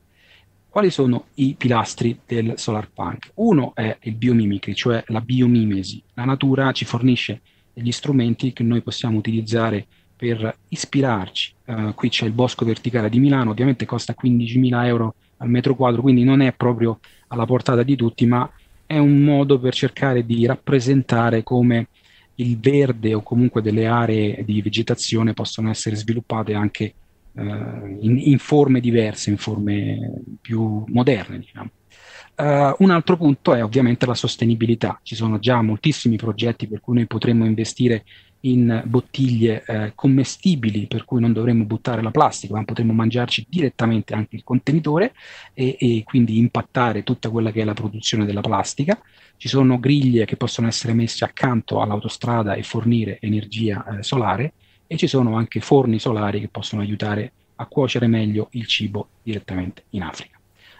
[0.70, 3.32] Quali sono i pilastri del solar punk?
[3.36, 6.04] Uno è il biomimicry, cioè la biomimesi.
[6.16, 7.42] La natura ci fornisce
[7.74, 9.86] degli strumenti che noi possiamo utilizzare
[10.16, 11.54] per ispirarci.
[11.66, 16.02] Uh, qui c'è il bosco verticale di Milano, ovviamente costa 15.000 euro al metro quadro,
[16.02, 18.50] quindi non è proprio alla portata di tutti, ma
[18.86, 21.88] è un modo per cercare di rappresentare come
[22.36, 26.94] il verde o comunque delle aree di vegetazione possono essere sviluppate anche
[27.34, 31.40] uh, in, in, forme diverse, in forme più moderne.
[31.40, 31.70] Diciamo.
[32.38, 35.00] Uh, un altro punto è ovviamente la sostenibilità.
[35.02, 38.04] Ci sono già moltissimi progetti per cui noi potremmo investire
[38.46, 44.14] in bottiglie eh, commestibili, per cui non dovremmo buttare la plastica, ma potremmo mangiarci direttamente
[44.14, 45.14] anche il contenitore
[45.54, 49.00] e, e, quindi impattare tutta quella che è la produzione della plastica.
[49.38, 54.54] Ci sono griglie che possono essere messe accanto all'autostrada e fornire energia eh, solare
[54.88, 59.86] e ci sono anche forni solari che possono aiutare a cuocere meglio il cibo direttamente
[59.92, 60.40] in Africa.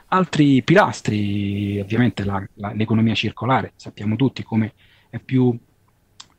[0.10, 4.74] Altri pilastri, ovviamente la, la, l'economia circolare, sappiamo tutti come
[5.10, 5.58] è più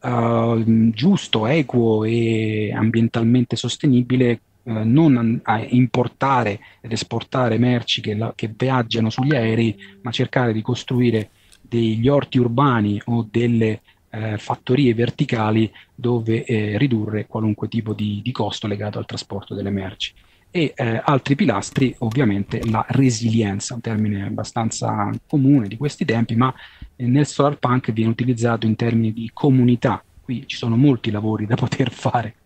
[0.07, 8.33] uh, giusto, equo e ambientalmente sostenibile uh, non a importare ed esportare merci che, la,
[8.35, 11.31] che viaggiano sugli aerei, ma cercare di costruire
[11.61, 13.81] degli orti urbani o delle
[14.11, 19.71] eh, fattorie verticali dove eh, ridurre qualunque tipo di, di, costo legato al trasporto delle
[19.71, 20.13] merci.
[20.51, 26.55] E eh, altri pilastri, ovviamente, la resilienza, un termine abbastanza comune di questi tempi, ma
[26.97, 30.03] nel solar punk viene utilizzato in termini di comunità.
[30.23, 32.37] Qui ci sono molti lavori da poter fare.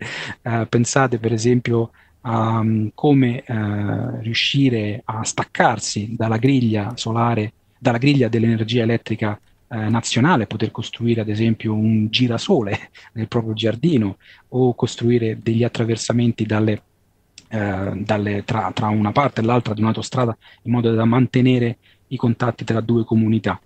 [0.42, 1.90] Eh, pensate per esempio
[2.22, 9.88] a um, come eh, riuscire a staccarsi dalla griglia solare, dalla griglia dell'energia elettrica eh,
[9.88, 14.16] nazionale, poter costruire ad esempio un girasole nel proprio giardino
[14.48, 16.82] o costruire degli attraversamenti dalle,
[17.48, 21.78] eh, dalle, tra, tra, una parte e l'altra di un'autostrada in modo da mantenere
[22.08, 23.60] i contatti tra due comunità.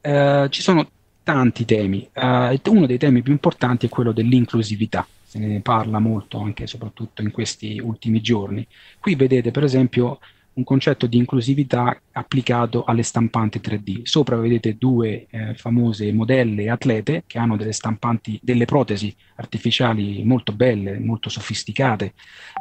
[0.00, 0.88] Eh, ci sono
[1.22, 6.38] tanti temi, eh, uno dei temi più importanti è quello dell'inclusività se ne parla molto
[6.40, 8.66] anche soprattutto in questi ultimi giorni.
[9.00, 10.18] Qui vedete per esempio
[10.54, 14.02] un concetto di inclusività applicato alle stampanti 3D.
[14.04, 20.52] Sopra vedete due eh, famose modelle atlete che hanno delle stampanti, delle protesi artificiali molto
[20.52, 22.14] belle, molto sofisticate,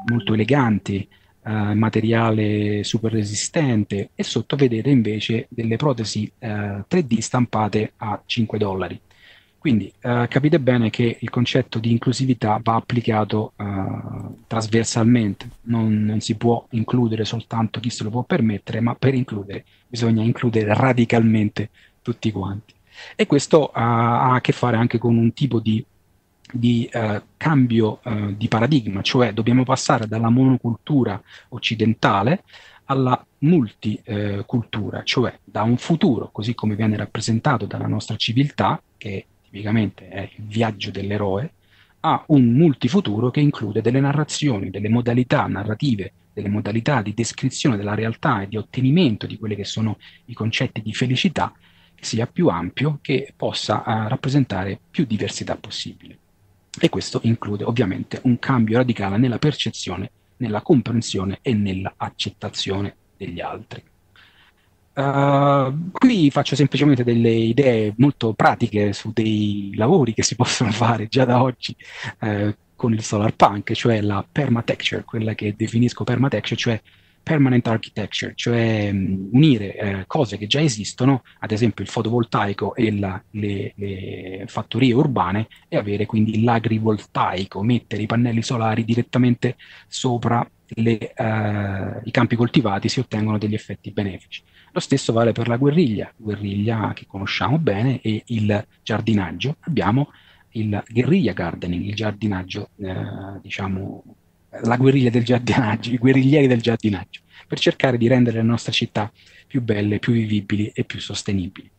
[0.09, 1.07] molto eleganti,
[1.45, 8.57] eh, materiale super resistente e sotto vedete invece delle protesi eh, 3D stampate a 5
[8.57, 8.99] dollari.
[9.57, 13.63] Quindi eh, capite bene che il concetto di inclusività va applicato eh,
[14.45, 19.65] trasversalmente, non, non, si può includere soltanto chi se lo può permettere, ma per includere
[19.87, 21.69] bisogna includere radicalmente
[22.03, 22.73] tutti quanti.
[23.15, 25.83] E questo uh, ha a che fare anche con un tipo di,
[26.55, 32.43] di uh, cambio uh, di paradigma, cioè dobbiamo passare dalla monocultura occidentale
[32.85, 40.07] alla multicultura, cioè da un futuro, così come viene rappresentato dalla nostra civiltà, che tipicamente
[40.07, 41.51] è il viaggio dell'eroe,
[42.01, 47.95] a un multifuturo che include delle narrazioni, delle modalità narrative, delle modalità di descrizione della
[47.95, 51.51] realtà e di ottenimento di quelli che sono i concetti di felicità,
[51.95, 56.19] che sia più ampio, che possa uh, rappresentare più diversità possibile.
[56.79, 63.39] E questo include ovviamente un cambio radicale nella percezione, nella comprensione e nella accettazione degli
[63.39, 63.83] altri.
[64.95, 71.07] Uh, qui faccio semplicemente delle idee molto pratiche su dei lavori che si possono fare
[71.07, 71.75] già da oggi
[72.21, 76.81] uh, con il solar punk, cioè la permatexture, quella che definisco permatexture, cioè
[77.25, 82.95] permanent architecture, cioè um, unire uh, cose che già esistono, ad esempio il fotovoltaico e
[82.95, 89.55] la, le, le, fattorie urbane, e avere quindi l'agrivoltaico, mettere i pannelli solari direttamente
[89.87, 91.13] sopra le,
[92.03, 94.43] i campi coltivati, si ottengono degli effetti benefici.
[94.71, 99.57] Lo stesso vale per la guerriglia, guerriglia che conosciamo bene, e il giardinaggio.
[99.61, 100.11] Abbiamo
[100.49, 104.03] il guerriglia gardening, il giardinaggio, eh, diciamo,
[104.63, 109.11] la guerriglia del giardinaggio, i guerriglieri del giardinaggio, per cercare di rendere le nostre città
[109.47, 111.69] più belle, più vivibili e più sostenibili.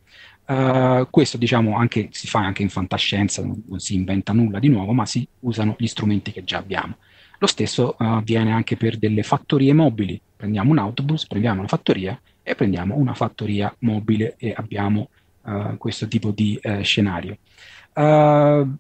[0.46, 4.68] Uh, questo diciamo anche, si fa anche in fantascienza, non, non, si inventa nulla di
[4.68, 6.98] nuovo, ma si usano gli strumenti che già abbiamo.
[7.38, 10.20] Lo stesso uh, avviene anche per delle fattorie mobili.
[10.36, 15.08] Prendiamo un autobus, prendiamo una fattoria e prendiamo una fattoria mobile e abbiamo
[15.42, 17.38] uh, questo tipo di uh, scenario.
[17.92, 18.72] Uh,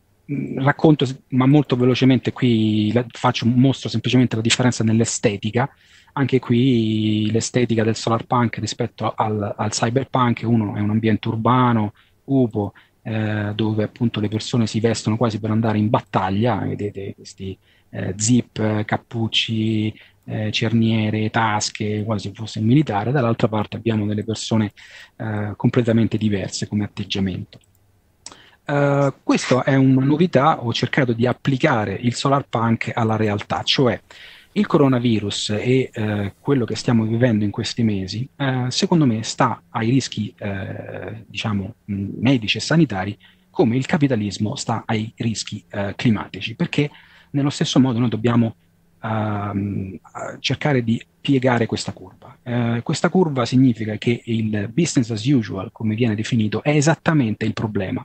[0.56, 5.68] racconto, ma molto velocemente qui la, faccio, mostro semplicemente la differenza nell'estetica.
[6.14, 11.92] Anche qui l'estetica del solar punk rispetto al, al cyberpunk, uno è un ambiente urbano,
[12.24, 12.72] cupo,
[13.02, 17.56] eh, dove appunto le persone si vestono quasi per andare in battaglia, vedete questi
[17.90, 24.72] eh, zip, cappucci, eh, cerniere, tasche, quasi fosse il militare, dall'altra parte abbiamo delle persone
[25.16, 27.60] eh, completamente diverse come atteggiamento.
[28.66, 34.00] Uh, questa è una novità, ho cercato di applicare il solar punk alla realtà, cioè
[34.52, 39.62] il coronavirus e uh, quello che stiamo vivendo in questi mesi, uh, secondo me sta
[39.70, 40.34] ai rischi,
[41.26, 43.16] diciamo, medici e sanitari
[43.50, 45.64] come il capitalismo sta ai rischi
[45.94, 46.90] climatici, perché
[47.30, 48.56] nello stesso modo noi dobbiamo
[49.00, 49.98] uh,
[50.40, 52.36] cercare di piegare questa curva.
[52.42, 57.52] Uh, questa curva significa che il business as usual, come viene definito, è esattamente il
[57.52, 58.04] problema.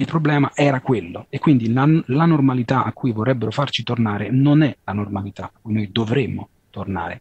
[0.00, 1.26] Il problema era quello.
[1.28, 5.52] E quindi la, la normalità a cui vorrebbero farci tornare non è la normalità a
[5.60, 7.20] cui noi dovremmo tornare.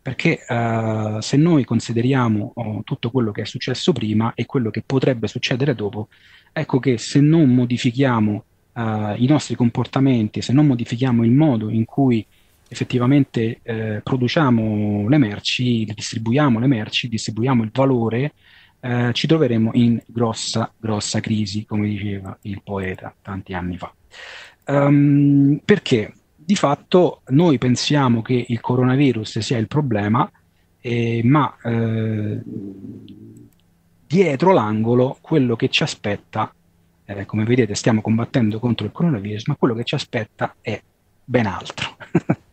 [0.00, 4.84] Perché uh, se noi consideriamo oh, tutto quello che è successo prima e quello che
[4.86, 6.06] potrebbe succedere dopo,
[6.52, 8.80] ecco che se non modifichiamo uh,
[9.16, 12.24] i nostri comportamenti, se non modifichiamo il modo in cui
[12.68, 18.34] effettivamente eh, produciamo le merci, distribuiamo le merci, distribuiamo il valore,
[18.80, 23.92] eh, ci troveremo in grossa, grossa crisi, come diceva il poeta tanti anni fa.
[24.66, 30.30] Um, perché di fatto noi pensiamo che il coronavirus sia il problema,
[30.80, 32.40] eh, ma eh,
[34.06, 36.52] dietro l'angolo quello che ci aspetta,
[37.04, 40.80] eh, come vedete stiamo combattendo contro il coronavirus, ma quello che ci aspetta è
[41.24, 41.96] ben altro.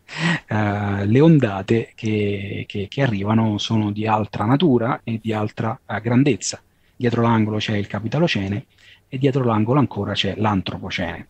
[0.48, 6.00] Uh, le ondate che, che, che, arrivano sono di altra natura e di altra uh,
[6.00, 6.60] grandezza.
[6.96, 8.64] Dietro l'angolo c'è il Capitalocene
[9.06, 11.26] e dietro l'angolo ancora c'è l'Antropocene.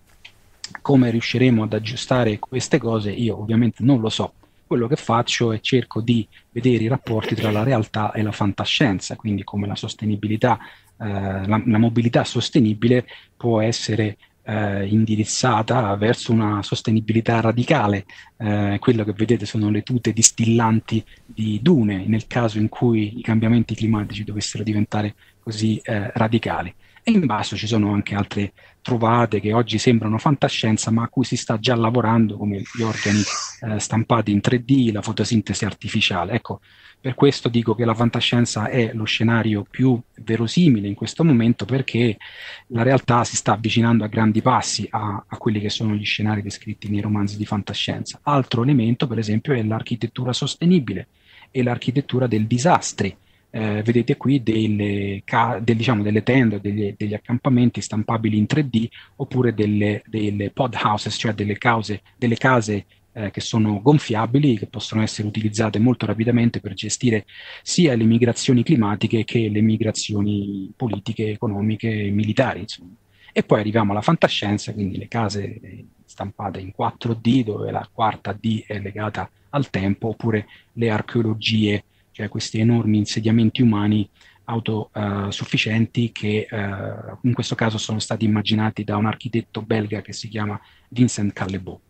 [0.80, 4.34] Come riusciremo ad aggiustare queste cose io ovviamente non lo so.
[4.64, 9.16] Quello che faccio è cerco di vedere i rapporti tra la realtà e la fantascienza,
[9.16, 10.56] quindi come la sostenibilità,
[10.96, 13.06] uh, la, la mobilità sostenibile
[13.36, 14.18] può essere
[14.48, 18.06] eh, indirizzata verso una sostenibilità radicale.
[18.38, 23.22] Eh, quello che vedete sono le tute distillanti di dune nel caso in cui i
[23.22, 26.74] cambiamenti climatici dovessero diventare così eh, radicali.
[27.08, 28.52] E in basso ci sono anche altre
[28.82, 33.22] trovate che oggi sembrano fantascienza, ma a cui si sta già lavorando, come gli organi
[33.62, 36.34] eh, stampati in 3D, la fotosintesi artificiale.
[36.34, 36.60] Ecco,
[37.00, 42.18] per questo dico che la fantascienza è lo scenario più verosimile in questo momento perché
[42.66, 46.42] la realtà si sta avvicinando a grandi passi a, a quelli che sono gli scenari
[46.42, 48.20] descritti nei romanzi di fantascienza.
[48.24, 51.08] Altro elemento, per esempio, è l'architettura sostenibile
[51.50, 53.16] e l'architettura del disastri.
[53.50, 58.86] Eh, vedete qui delle, ca- del, diciamo, delle tende, degli, degli, accampamenti stampabili in 3D
[59.16, 64.66] oppure delle, delle pod houses, cioè delle, cause, delle case eh, che sono gonfiabili, che
[64.66, 67.24] possono essere utilizzate molto rapidamente per gestire
[67.62, 72.60] sia le migrazioni climatiche che le migrazioni politiche, economiche e militari.
[72.60, 72.92] Insomma.
[73.32, 78.64] E poi arriviamo alla fantascienza, quindi le case stampate in 4D, dove la quarta D
[78.66, 81.84] è legata al tempo, oppure le archeologie,
[82.18, 84.08] cioè questi enormi insediamenti umani
[84.42, 90.12] autosufficienti uh, che uh, in questo caso sono stati immaginati da un architetto belga che
[90.12, 91.80] si chiama Vincent Callebot.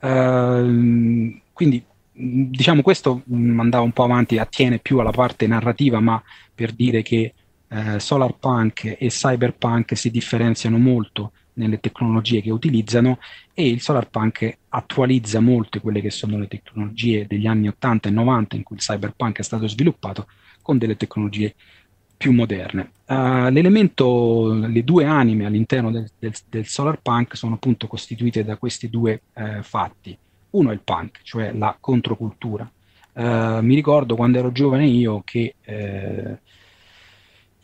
[0.00, 1.82] Ehm, quindi
[2.12, 6.22] diciamo questo andava un po' avanti, attiene più alla parte narrativa, ma
[6.54, 7.32] per dire che
[7.68, 13.18] eh, Solarpunk e Cyberpunk si differenziano molto nelle tecnologie che utilizzano
[13.54, 18.56] e il Solarpunk attualizza molte quelle che sono le tecnologie degli anni 80 e 90
[18.56, 20.26] in cui il Cyberpunk è stato sviluppato
[20.62, 21.54] con delle tecnologie
[22.16, 22.92] più moderne.
[23.06, 28.56] Uh, l'elemento, le due anime all'interno del, del, del solar punk sono appunto costituite da
[28.56, 30.16] questi due uh, fatti.
[30.50, 32.70] Uno è il punk, cioè la controcultura.
[33.14, 35.56] Uh, mi ricordo quando ero giovane io che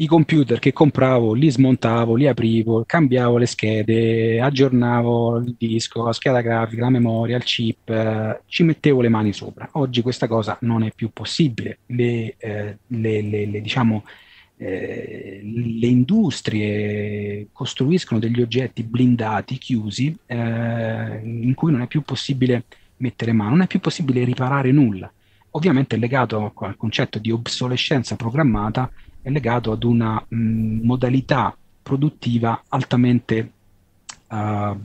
[0.00, 6.12] i computer che compravo li smontavo, li aprivo, cambiavo le schede, aggiornavo il disco, la
[6.12, 9.68] scheda grafica, la memoria, il chip, eh, ci mettevo le mani sopra.
[9.72, 11.78] Oggi questa cosa non è più possibile.
[11.86, 14.04] Le, eh, le, le, le diciamo,
[14.56, 22.64] eh, le industrie costruiscono degli oggetti blindati, chiusi, eh, in cui non è più possibile
[22.98, 25.12] mettere mano, non è più possibile riparare nulla.
[25.52, 28.88] Ovviamente è legato al concetto di obsolescenza programmata,
[29.28, 33.52] è legato ad una mh, modalità produttiva altamente
[34.28, 34.76] uh,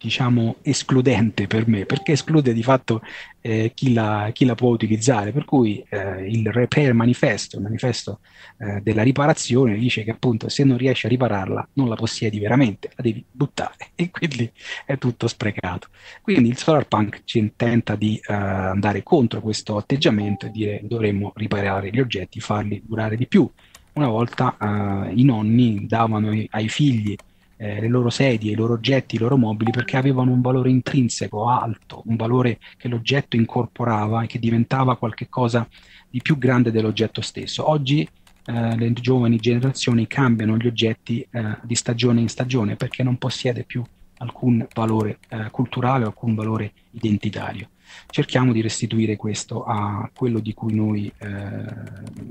[0.00, 3.02] diciamo, escludente per me, perché esclude di fatto
[3.42, 5.30] eh, chi, la, chi, la, può utilizzare.
[5.30, 8.20] Per cui eh, il repair manifesto, il manifesto
[8.56, 12.90] eh, della riparazione, dice che appunto se non riesci a ripararla non la possiedi veramente,
[12.94, 14.50] la devi buttare e quindi
[14.86, 15.88] è tutto sprecato.
[16.22, 21.90] Quindi il solarpunk ci tenta di eh, andare contro questo atteggiamento e dire dovremmo riparare
[21.90, 23.50] gli oggetti, farli durare di più.
[23.92, 27.16] Una volta eh, i nonni davano ai figli
[27.56, 31.46] eh, le loro sedie, i loro oggetti, i loro mobili, perché avevano un valore intrinseco
[31.46, 35.68] alto, un valore che l'oggetto incorporava e che diventava qualcosa
[36.08, 37.68] di più grande dell'oggetto stesso.
[37.68, 38.08] Oggi
[38.46, 43.64] eh, le giovani generazioni cambiano gli oggetti eh, di stagione in stagione perché non possiede
[43.64, 43.84] più
[44.18, 47.68] alcun valore eh, culturale alcun valore identitario.
[48.08, 51.64] Cerchiamo di restituire questo a quello di cui noi, eh,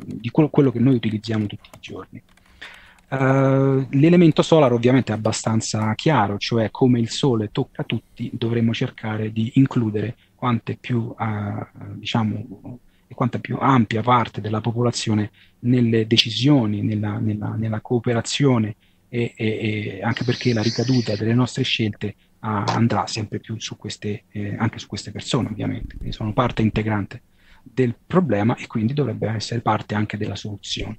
[0.05, 2.21] di quello, quello che noi utilizziamo tutti i giorni.
[3.09, 9.31] Uh, l'elemento solare ovviamente è abbastanza chiaro, cioè come il Sole tocca tutti, dovremmo cercare
[9.31, 12.79] di includere quante più, uh, diciamo,
[13.15, 15.31] quanta più ampia parte della popolazione
[15.61, 18.75] nelle decisioni, nella, nella, nella cooperazione
[19.09, 24.25] e, e, e, anche perché la ricaduta delle nostre scelte andrà sempre più su queste,
[24.29, 27.21] eh, anche su queste persone ovviamente, quindi sono parte integrante
[27.63, 30.97] del problema e quindi dovrebbe essere parte anche della soluzione.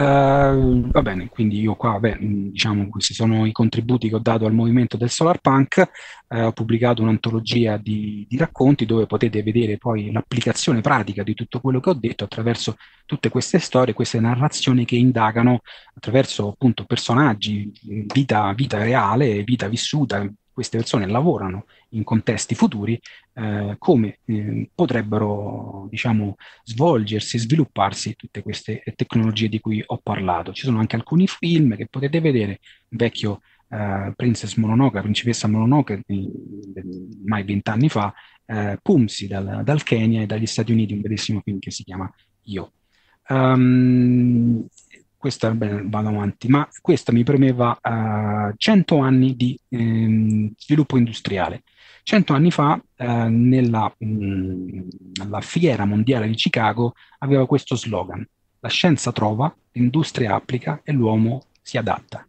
[0.00, 4.46] Uh, va bene, quindi io qua, beh, diciamo, questi sono i contributi che ho dato
[4.46, 5.90] al movimento del Solar Punk,
[6.28, 11.60] uh, ho pubblicato un'antologia di, di, racconti dove potete vedere poi l'applicazione pratica di tutto
[11.60, 15.60] quello che ho detto attraverso tutte queste storie, queste narrazioni che indagano
[15.94, 17.70] attraverso appunto personaggi,
[18.10, 22.98] vita, vita reale, vita vissuta, queste persone lavorano in contesti futuri,
[23.40, 30.52] eh, come eh, potrebbero diciamo, svolgersi, svilupparsi tutte queste tecnologie di cui ho parlato.
[30.52, 36.02] Ci sono anche alcuni film che potete vedere, vecchio eh, Princess Mononoke, Principessa Mononoke,
[37.24, 38.12] mai vent'anni fa,
[38.44, 42.12] eh, Pumsi dal, dal, Kenya e dagli Stati Uniti, un bellissimo film che si chiama
[42.42, 42.72] Io.
[43.28, 44.66] Um,
[45.16, 51.62] questa vado avanti, ma questa mi premeva uh, 100 anni di ehm, sviluppo industriale.
[52.10, 58.26] 100 anni fa, eh, nella mh, fiera mondiale di Chicago, aveva questo slogan:
[58.58, 62.26] La scienza trova, l'industria applica e l'uomo si adatta.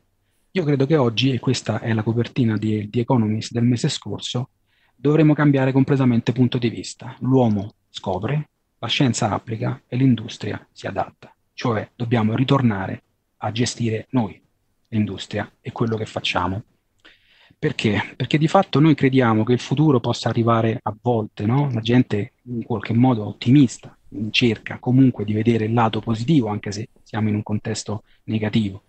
[0.51, 4.49] Io credo che oggi, e questa è la copertina di The Economist del mese scorso,
[4.95, 7.15] dovremo cambiare completamente punto di vista.
[7.21, 11.34] L'uomo scopre, la scienza applica e l'industria si adatta.
[11.55, 13.01] Cioè dobbiamo ritornare
[13.38, 14.39] a gestire noi
[14.89, 16.65] l'industria e quello che facciamo.
[17.62, 18.16] Perché?
[18.16, 21.70] Perché di fatto noi crediamo che il futuro possa arrivare a volte, no?
[21.72, 23.95] La gente in qualche modo ottimista,
[24.32, 28.86] cerca comunque di vedere il lato positivo, anche se siamo in un contesto negativo,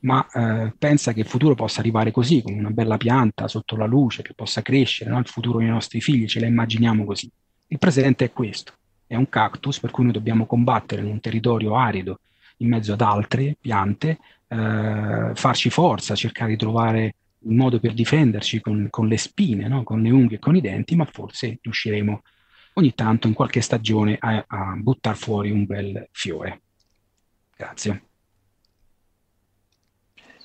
[0.00, 3.86] ma eh, pensa che il futuro possa arrivare così, con una bella pianta sotto la
[3.86, 5.20] luce, che possa crescere, no?
[5.20, 7.30] il futuro dei nostri figli, ce la immaginiamo così.
[7.68, 8.72] Il presente è questo,
[9.06, 12.18] è un cactus per cui noi dobbiamo combattere in un territorio arido
[12.56, 14.18] in mezzo ad altre piante,
[14.48, 17.14] eh, farci forza, cercare di trovare
[17.46, 19.82] un modo per difenderci con, con le spine, no?
[19.82, 22.22] con le unghie e con i denti, ma forse riusciremo
[22.74, 26.62] ogni tanto in qualche stagione a, a buttare fuori un bel fiore.
[27.56, 28.02] Grazie.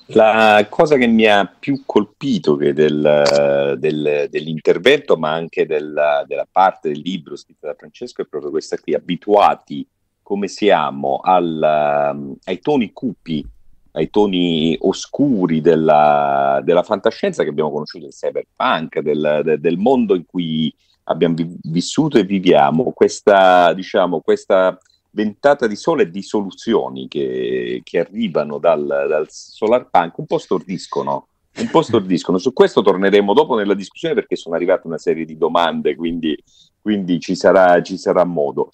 [0.06, 6.90] La cosa che mi ha più colpito del, del, dell'intervento, ma anche della, della, parte
[6.90, 9.86] del libro scritto da Francesco, è proprio questa qui, abituati
[10.20, 13.46] come siamo al, ai toni cupi,
[13.92, 20.24] ai toni oscuri della, della, fantascienza che abbiamo conosciuto, del cyberpunk, del, del mondo in
[20.26, 20.74] cui
[21.04, 24.78] abbiamo vi, vissuto e viviamo, questa, diciamo, questa
[25.10, 30.38] ventata di sole e di soluzioni che, che arrivano dal, dal solar punk un po'
[30.38, 31.26] stordiscono
[31.58, 32.38] un po' stordiscono.
[32.38, 36.36] Su questo torneremo dopo nella discussione perché sono arrivate una serie di domande, quindi,
[36.80, 38.72] quindi ci, sarà, ci, sarà, modo.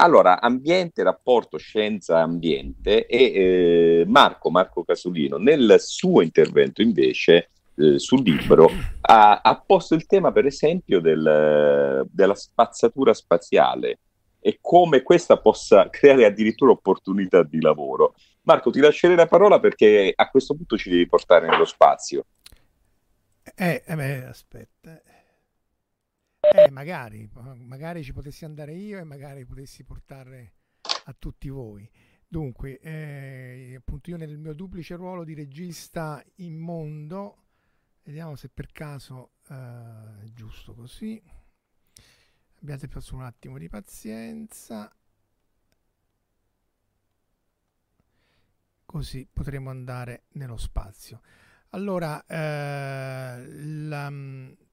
[0.00, 8.22] Allora, ambiente, rapporto scienza-ambiente e eh, Marco, Marco Casolino, nel suo intervento invece eh, sul
[8.22, 8.70] libro
[9.02, 13.98] ha, ha, posto il tema per esempio del, della spazzatura spaziale
[14.40, 18.14] e come questa possa creare addirittura opportunità di lavoro.
[18.44, 22.24] Marco, ti lascerei la parola perché a questo punto ci devi portare nello spazio.
[23.54, 25.02] Eh, eh beh, aspetta.
[26.40, 30.54] Eh, magari, magari ci potessi andare io e magari potessi portare
[31.04, 31.88] a tutti voi.
[32.26, 37.44] Dunque, eh, appunto io nel mio duplice ruolo di regista in mondo,
[38.04, 41.20] vediamo se per caso eh, è giusto così.
[42.62, 44.94] Abbiate preso un attimo di pazienza.
[48.84, 51.20] Così potremo andare nello spazio.
[51.70, 54.69] Allora eh, la, appunto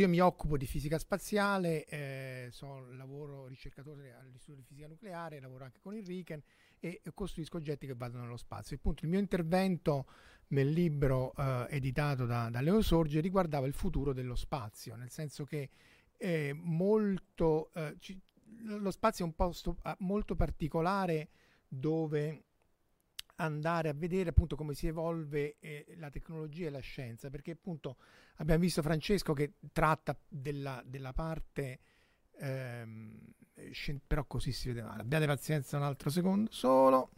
[0.00, 5.64] io mi occupo di fisica spaziale eh, sono, lavoro ricercatore all'istituto di fisica nucleare lavoro
[5.64, 6.40] anche con il RIKEN
[6.78, 8.76] e costruisco oggetti che vadano nello spazio.
[8.76, 10.06] Appunto il mio intervento
[10.48, 15.44] nel libro eh, editato da, da Leo Sorge riguardava il futuro dello spazio nel senso
[15.44, 15.70] che
[16.16, 18.18] eh, molto, eh, ci,
[18.62, 21.28] lo spazio è un posto ah, molto particolare
[21.68, 22.45] dove
[23.36, 27.96] andare a vedere appunto come si evolve eh, la tecnologia e la scienza, perché appunto
[28.36, 31.80] abbiamo visto Francesco che tratta della, della parte,
[32.38, 33.18] ehm,
[33.70, 35.02] scien- però così si vede male.
[35.02, 37.10] Abbiate pazienza un altro secondo solo,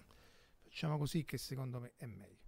[0.63, 2.39] facciamo così che secondo me è meglio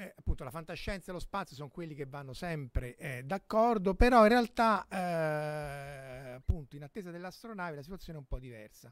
[0.00, 4.22] eh, appunto la fantascienza e lo spazio sono quelli che vanno sempre eh, d'accordo, però
[4.22, 8.90] in realtà eh, appunto in attesa dell'astronave la situazione è un po' diversa.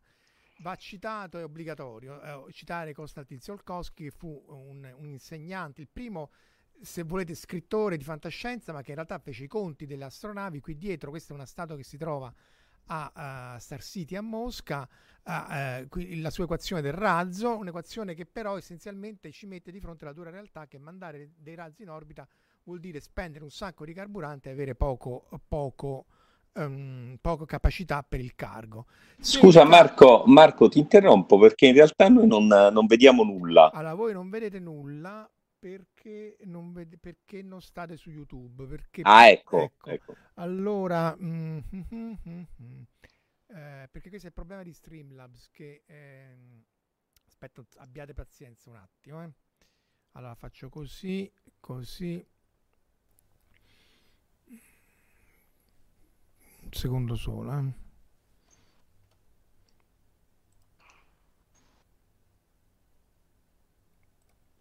[0.60, 6.30] Va citato, è obbligatorio, eh, citare Konstantin Tsiolkovsky che fu un, un insegnante, il primo
[6.80, 10.60] se volete scrittore di fantascienza, ma che in realtà fece i conti delle astronavi.
[10.60, 12.32] Qui dietro, questa è una statua che si trova
[12.86, 14.88] a, a Star City a Mosca,
[15.24, 20.04] a, uh, la sua equazione del razzo, un'equazione che però essenzialmente ci mette di fronte
[20.04, 22.26] alla dura realtà che mandare dei razzi in orbita
[22.64, 26.06] vuol dire spendere un sacco di carburante e avere poco, poco
[26.54, 28.86] ehm, poca capacità per il cargo.
[29.20, 33.70] Se Scusa il Marco, Marco, ti interrompo perché in realtà noi non, non vediamo nulla.
[33.72, 38.66] Allora, voi non vedete nulla perché non, vede- perché non state su YouTube.
[38.66, 39.90] Perché, Ah, ecco, ecco.
[39.90, 40.14] ecco.
[40.34, 42.82] Allora, mm, mm, mm, mm, mm.
[43.50, 45.82] Eh, perché questo è il problema di Streamlabs che...
[45.86, 46.64] ehm,
[47.26, 49.22] aspetta, abbiate pazienza un attimo.
[49.22, 49.30] eh.
[50.12, 51.30] Allora faccio così,
[51.60, 52.24] così.
[56.70, 57.58] Secondo solo.
[57.58, 57.72] eh.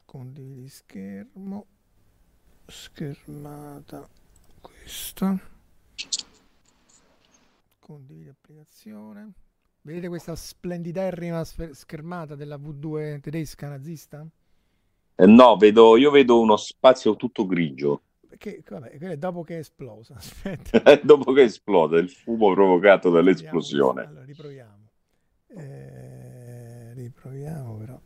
[0.05, 1.65] Condividi schermo.
[2.65, 4.07] Schermata
[4.61, 5.37] questa.
[7.79, 9.31] Condividi applicazione.
[9.81, 14.25] Vedete questa splendiderrima schermata della V2 tedesca nazista?
[15.15, 20.15] Eh, no, vedo, io vedo uno spazio tutto grigio Perché, vabbè, dopo che è esplosa.
[21.01, 24.03] Dopo che esplode il fumo provocato dall'esplosione.
[24.03, 24.89] Allora, riproviamo.
[25.47, 28.01] Eh, riproviamo però.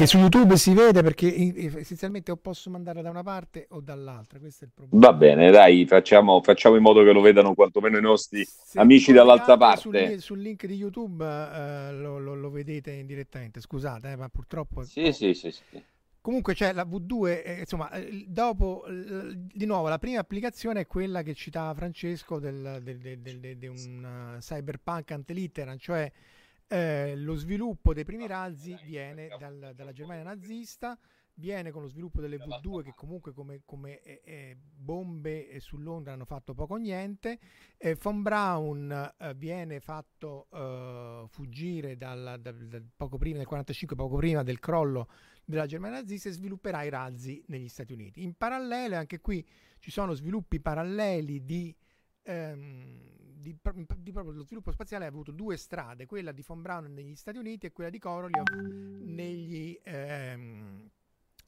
[0.00, 4.38] Perché su YouTube si vede perché essenzialmente o posso mandarla da una parte o dall'altra,
[4.38, 5.06] questo è il problema.
[5.06, 9.12] Va bene, dai, facciamo, facciamo in modo che lo vedano quantomeno i nostri Se amici
[9.12, 10.06] dall'altra sul, parte.
[10.06, 14.84] li- sul link di YouTube eh, lo, lo- lo vedete indirettamente, scusate, eh, ma purtroppo...
[14.84, 15.82] Sì, sì, sì, sì.
[16.22, 21.22] Comunque c'è la V2, eh, insomma, eh, dopo, di nuovo, la prima applicazione è quella
[21.22, 26.10] che citava Francesco del, del- del- del- del- di un uh, cyberpunk ante litteram, cioè
[26.72, 30.96] eh, lo sviluppo dei primi razzi viene dal- dalla Germania nazista,
[31.34, 35.78] viene con lo sviluppo delle V2 che comunque come, come, eh, eh, bombe eh, su
[35.78, 37.40] Londra hanno fatto poco o niente,
[38.00, 40.46] Von Braun eh, viene fatto
[41.28, 45.08] fuggire dal, dal- dal- poco prima del 45, poco prima del crollo
[45.44, 48.22] della Germania nazista e svilupperà i razzi negli Stati Uniti.
[48.22, 49.44] In parallelo, anche qui
[49.80, 51.74] ci sono sviluppi paralleli di,
[52.22, 53.56] ehm, di,
[53.98, 57.38] di proprio lo sviluppo spaziale ha avuto due strade, quella di Von Braun negli Stati
[57.38, 58.44] Uniti e quella di Korolev
[59.00, 60.88] negli ehm,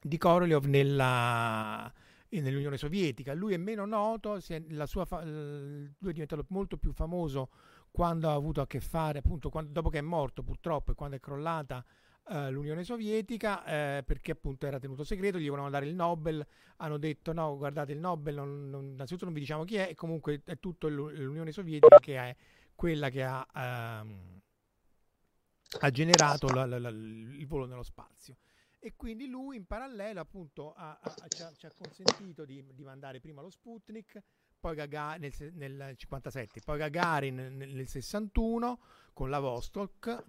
[0.01, 1.91] di Korolev nella
[2.29, 3.33] eh, nell'Unione Sovietica.
[3.33, 7.49] Lui è meno noto, è- la sua fa- lui è diventato molto più famoso
[7.91, 11.15] quando ha avuto a che fare, appunto, quando- dopo che è morto purtroppo e quando
[11.15, 11.85] è crollata
[12.29, 13.63] eh, l'Unione Sovietica,
[13.97, 16.45] eh, perché appunto era tenuto segreto, gli volevano dare il Nobel,
[16.77, 19.95] hanno detto no, guardate il Nobel, non- non- innanzitutto non vi diciamo chi è, e
[19.95, 22.35] comunque è tutto l'U- l'Unione Sovietica che è
[22.75, 24.41] quella che ha, ehm,
[25.79, 28.37] ha generato la- la- la- il volo nello spazio.
[28.79, 32.83] E quindi lui in parallelo appunto ha- ha- ci, ha, ci ha consentito di, di
[32.83, 34.21] mandare prima lo Sputnik,
[34.59, 38.79] poi Gaga, nel, nel 57, poi Gagarin nel, nel 61
[39.13, 40.23] con la Vostok.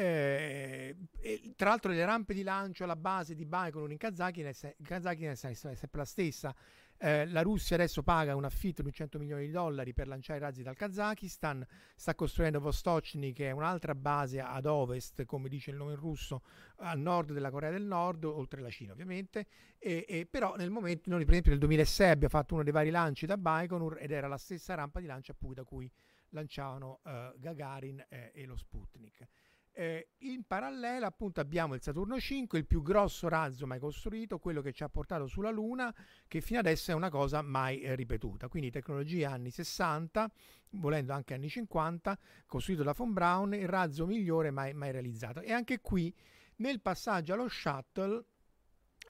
[0.00, 5.54] Eh, tra l'altro le rampe di lancio alla base di Baikonur in Kazakistan è, è
[5.54, 6.54] se- è sempre la stessa.
[7.02, 10.42] Eh, la Russia adesso paga un affitto di 100 milioni di dollari per lanciare i
[10.42, 11.66] razzi dal Kazakistan,
[11.96, 16.42] sta costruendo Vostochny che è un'altra base ad ovest, come dice il nome in russo,
[16.76, 19.46] a nord della Corea del Nord, oltre la Cina ovviamente,
[19.78, 22.90] e, e però nel momento, noi per esempio nel 2006 abbiamo fatto uno dei vari
[22.90, 25.90] lanci da Baikonur ed era la stessa rampa di lancio da cui
[26.30, 29.26] lanciavano eh, Gagarin eh, e lo Sputnik.
[29.72, 34.62] Eh, in parallelo appunto abbiamo il Saturno 5, il più grosso razzo mai costruito, quello
[34.62, 35.94] che ci ha portato sulla Luna,
[36.26, 38.48] che fino adesso è una cosa mai eh, ripetuta.
[38.48, 40.30] Quindi tecnologia anni 60,
[40.70, 45.40] volendo anche anni 50, costruito da Von Braun, il razzo migliore mai, mai realizzato.
[45.40, 46.14] E anche qui
[46.56, 48.24] nel passaggio allo shuttle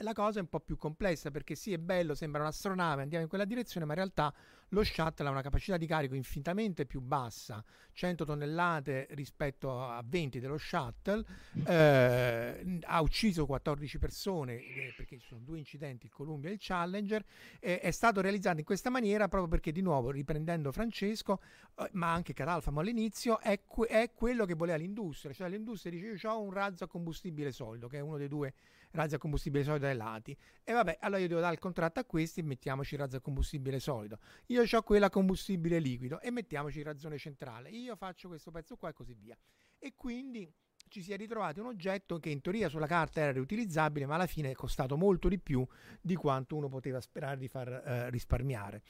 [0.02, 3.28] la cosa è un po' più complessa perché sì è bello, sembra un'astronave, andiamo in
[3.28, 4.32] quella direzione, ma in realtà
[4.70, 10.40] lo shuttle ha una capacità di carico infinitamente più bassa, 100 tonnellate rispetto a 20
[10.40, 11.24] dello shuttle,
[11.66, 16.58] eh, ha ucciso 14 persone eh, perché ci sono due incidenti, il Columbia e il
[16.60, 17.24] Challenger,
[17.58, 21.40] eh, è stato realizzato in questa maniera proprio perché di nuovo, riprendendo Francesco,
[21.76, 26.26] eh, ma anche Catalfamo all'inizio, è, que- è quello che voleva l'industria, cioè l'industria dice
[26.26, 28.54] io ho un razzo a combustibile solido, che è uno dei due
[28.92, 30.36] razzi a combustibile solido ai lati.
[30.64, 33.20] E vabbè, allora io devo dare il contratto a questi e mettiamoci il razzo a
[33.20, 34.18] combustibile solido.
[34.46, 37.70] Io ho quella combustibile liquido e mettiamoci il razzone centrale.
[37.70, 39.36] Io faccio questo pezzo qua e così via.
[39.78, 40.50] E quindi
[40.88, 44.26] ci si è ritrovati un oggetto che in teoria sulla carta era riutilizzabile, ma alla
[44.26, 45.66] fine è costato molto di più
[46.00, 48.82] di quanto uno poteva sperare di far eh, risparmiare.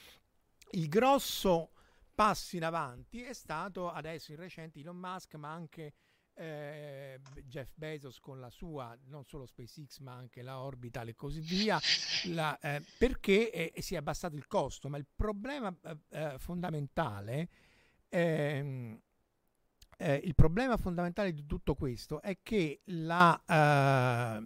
[0.73, 1.73] Il grosso
[2.15, 5.95] passo in avanti è stato adesso in recente Elon Musk, ma anche
[6.41, 11.41] eh, Jeff Bezos con la sua, non solo SpaceX ma anche la Orbital e così
[11.41, 11.79] via,
[12.29, 17.49] la, eh, perché eh, si è abbassato il costo, ma il problema eh, eh, fondamentale,
[18.09, 18.99] ehm,
[19.99, 24.41] eh, il problema fondamentale di tutto questo è che la,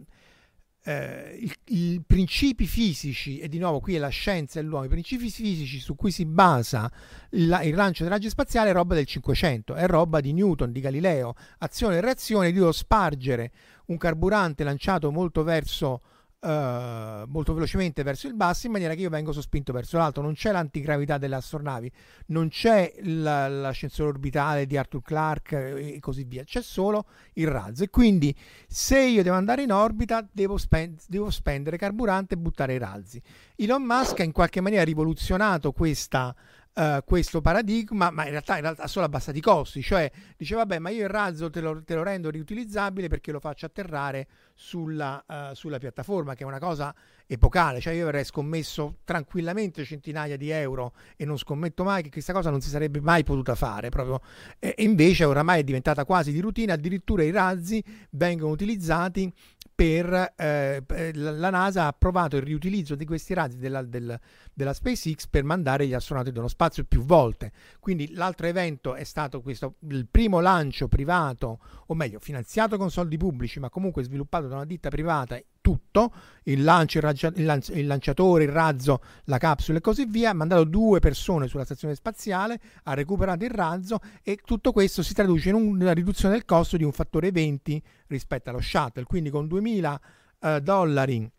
[0.86, 4.88] eh, eh, i, principi fisici, e di nuovo qui è la scienza e l'uomo, i
[4.88, 6.90] principi fisici su cui si basa
[7.30, 10.80] la- il lancio dei raggi spaziali è roba del 500, è roba di Newton, di
[10.80, 13.50] Galileo, azione e reazione, io devo spargere
[13.86, 16.02] un carburante lanciato molto verso
[16.44, 20.20] eh, molto velocemente verso il basso in maniera che io vengo sospinto verso l'alto.
[20.20, 21.90] Non c'è l'antigravità delle astronavi,
[22.26, 27.84] non c'è la- l'ascensore orbitale di Arthur Clarke e così via, c'è solo il razzo.
[27.84, 28.34] E quindi
[28.68, 33.20] se io devo andare in orbita devo, spen- devo spendere carburante e buttare i razzi.
[33.56, 36.34] Elon Musk ha in qualche maniera rivoluzionato questa,
[36.74, 40.78] eh, questo paradigma, ma in realtà, in realtà solo a i costi, cioè dice vabbè
[40.80, 45.24] ma io il razzo te lo, te lo rendo riutilizzabile perché lo faccio atterrare sulla,
[45.28, 46.94] eh, sulla piattaforma, che è una cosa
[47.26, 52.32] epocale, cioè io avrei scommesso tranquillamente centinaia di euro e non scommetto mai che questa
[52.32, 54.20] cosa non si sarebbe mai potuta fare proprio.
[54.58, 59.32] E invece oramai è diventata quasi di routine, addirittura i razzi vengono utilizzati
[59.74, 64.18] per eh, per- la NASA ha approvato il riutilizzo di questi razzi della, del-
[64.52, 67.52] della SpaceX per mandare gli astronauti nello spazio più volte.
[67.80, 73.16] Quindi l'altro evento è stato questo, il primo lancio privato, o meglio, finanziato con soldi
[73.16, 76.12] pubblici, ma comunque sviluppato da una ditta privata, tutto,
[76.42, 80.28] il lancio, il, raggia- il lanci- il lanciatore, il razzo, la capsula e così via,
[80.28, 85.14] ha mandato due persone sulla stazione spaziale, ha recuperato il razzo e tutto questo si
[85.14, 89.46] traduce in una riduzione del costo di un fattore 20 rispetto allo shuttle, quindi con
[89.46, 90.00] 2000
[90.40, 91.30] eh, dollari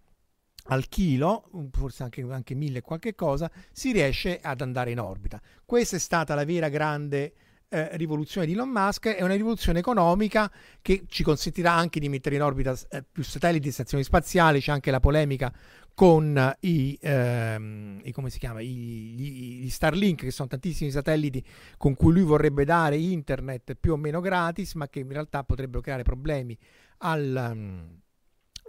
[0.70, 5.40] al chilo, forse anche, anche 1000 e qualche cosa, si riesce ad andare in orbita.
[5.64, 7.36] Questa è stata la vera grande
[7.76, 10.50] eh, rivoluzione di Elon Musk, è una rivoluzione economica
[10.82, 14.72] che ci consentirà anche di mettere in orbita eh, più satelliti e stazioni spaziali, c'è
[14.72, 15.54] anche la polemica
[15.94, 20.90] con eh, i, ehm, i- come si chiama, I, gli, gli Starlink, che sono tantissimi
[20.90, 21.44] satelliti
[21.78, 25.82] con cui lui vorrebbe dare internet più o meno gratis, ma che in realtà potrebbero
[25.82, 26.58] creare problemi
[27.00, 27.80] al, mm,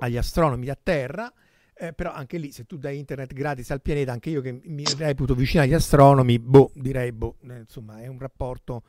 [0.01, 1.33] agli astronomi a terra.
[1.79, 4.85] Eh, però anche lì, se tu dai internet gratis al pianeta, anche io che mi
[4.97, 8.83] reputo vicino agli astronomi, boh, direi, boh, eh, insomma, è un rapporto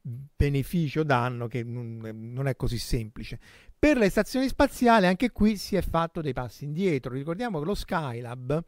[0.00, 3.40] beneficio-danno che non, non è così semplice.
[3.76, 7.12] Per le stazioni spaziali, anche qui si è fatto dei passi indietro.
[7.12, 8.62] Ricordiamo che lo Skylab,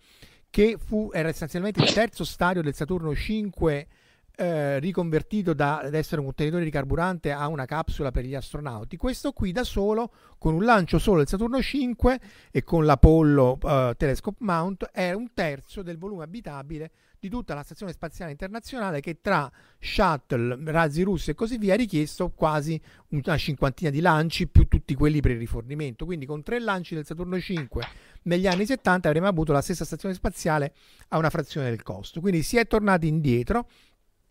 [0.50, 3.86] che fu, era essenzialmente il terzo stadio del Saturno 5
[4.36, 8.96] eh, riconvertito da, ad essere un contenitore di carburante a una capsula per gli astronauti.
[8.96, 12.20] Questo qui da solo, con un lancio solo del Saturno 5
[12.50, 16.90] e con l'Apollo eh, Telescope Mount, è un terzo del volume abitabile
[17.20, 21.76] di tutta la stazione spaziale internazionale che tra shuttle, razzi russi e così via ha
[21.76, 26.06] richiesto quasi una cinquantina di lanci più tutti quelli per il rifornimento.
[26.06, 27.86] Quindi con tre lanci del Saturno 5
[28.22, 30.72] negli anni 70 avremmo avuto la stessa stazione spaziale
[31.08, 32.20] a una frazione del costo.
[32.20, 33.68] Quindi si è tornati indietro.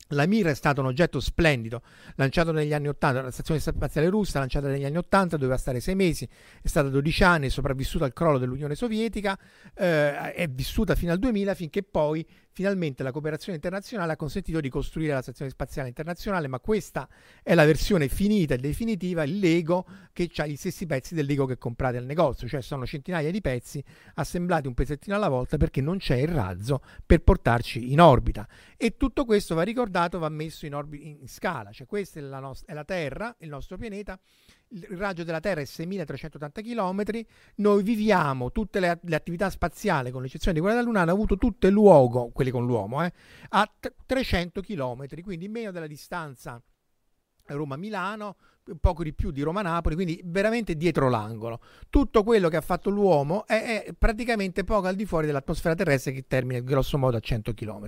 [0.10, 1.82] La Mir è stato un oggetto splendido,
[2.16, 5.96] lanciato negli anni 80, la stazione spaziale russa, lanciata negli anni 80, doveva stare sei
[5.96, 6.28] mesi,
[6.62, 9.38] è stata 12 anni, è sopravvissuta al crollo dell'Unione Sovietica,
[9.76, 14.70] eh, è vissuta fino al 2000 finché poi finalmente la cooperazione internazionale ha consentito di
[14.70, 17.08] costruire la stazione spaziale internazionale, ma questa
[17.44, 21.46] è la versione finita e definitiva, il Lego che ha gli stessi pezzi del Lego
[21.46, 23.84] che comprate al negozio, cioè sono centinaia di pezzi
[24.16, 28.48] assemblati un pezzettino alla volta perché non c'è il razzo per portarci in orbita.
[28.78, 32.40] E tutto questo va ricordato, va messo in, orbi- in scala, cioè questa è la,
[32.40, 34.20] nos- è la Terra, il nostro pianeta,
[34.72, 37.04] il raggio della Terra è 6380 km,
[37.56, 41.38] noi viviamo tutte le, le attività spaziali, con l'eccezione di quella della Luna, hanno avuto
[41.38, 43.12] tutte luogo, quelle con l'uomo, eh,
[43.50, 46.62] a t- 300 km, quindi meno della distanza
[47.46, 48.36] Roma-Milano,
[48.80, 51.60] poco di più di Roma-Napoli, quindi veramente dietro l'angolo.
[51.90, 56.12] Tutto quello che ha fatto l'uomo è, è praticamente poco al di fuori dell'atmosfera terrestre
[56.12, 57.86] che termina grosso modo a 100 km.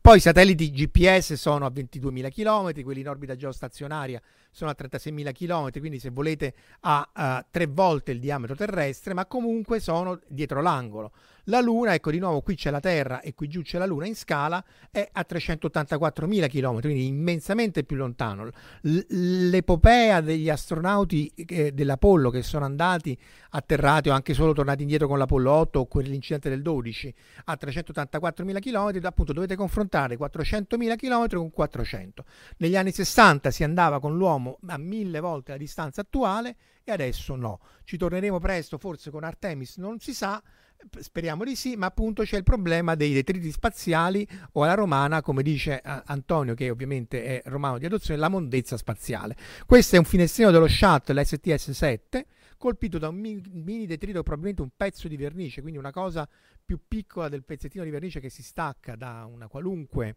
[0.00, 4.20] Poi i satelliti GPS sono a 22.000 km, quelli in orbita geostazionaria
[4.50, 9.26] sono a 36.000 km, quindi se volete a, a tre volte il diametro terrestre, ma
[9.26, 11.12] comunque sono dietro l'angolo.
[11.48, 14.06] La Luna, ecco di nuovo qui c'è la Terra e qui giù c'è la Luna
[14.06, 18.48] in scala, è a 384.000 km, quindi immensamente più lontano.
[18.82, 23.18] L- l'epopea degli astronauti eh, dell'Apollo che sono andati
[23.50, 27.14] atterrati o anche solo tornati indietro con l'Apollo 8 o quell'incidente del 12
[27.44, 32.24] a 384.000 km, appunto dovete confrontare 400.000 km con 400.
[32.56, 37.36] Negli anni 60 si andava con l'uomo a mille volte la distanza attuale e adesso
[37.36, 37.60] no.
[37.84, 40.42] Ci torneremo presto, forse con Artemis, non si sa,
[40.98, 45.42] speriamo di sì, ma appunto c'è il problema dei detriti spaziali o alla romana, come
[45.42, 49.36] dice eh, Antonio, che ovviamente è romano di adozione, la mondezza spaziale.
[49.66, 52.24] Questo è un finestrino dello shuttle STS-7
[52.56, 56.26] colpito da un mi- mini detrito, probabilmente un pezzo di vernice, quindi una cosa
[56.64, 60.16] più piccola del pezzettino di vernice che si stacca da una qualunque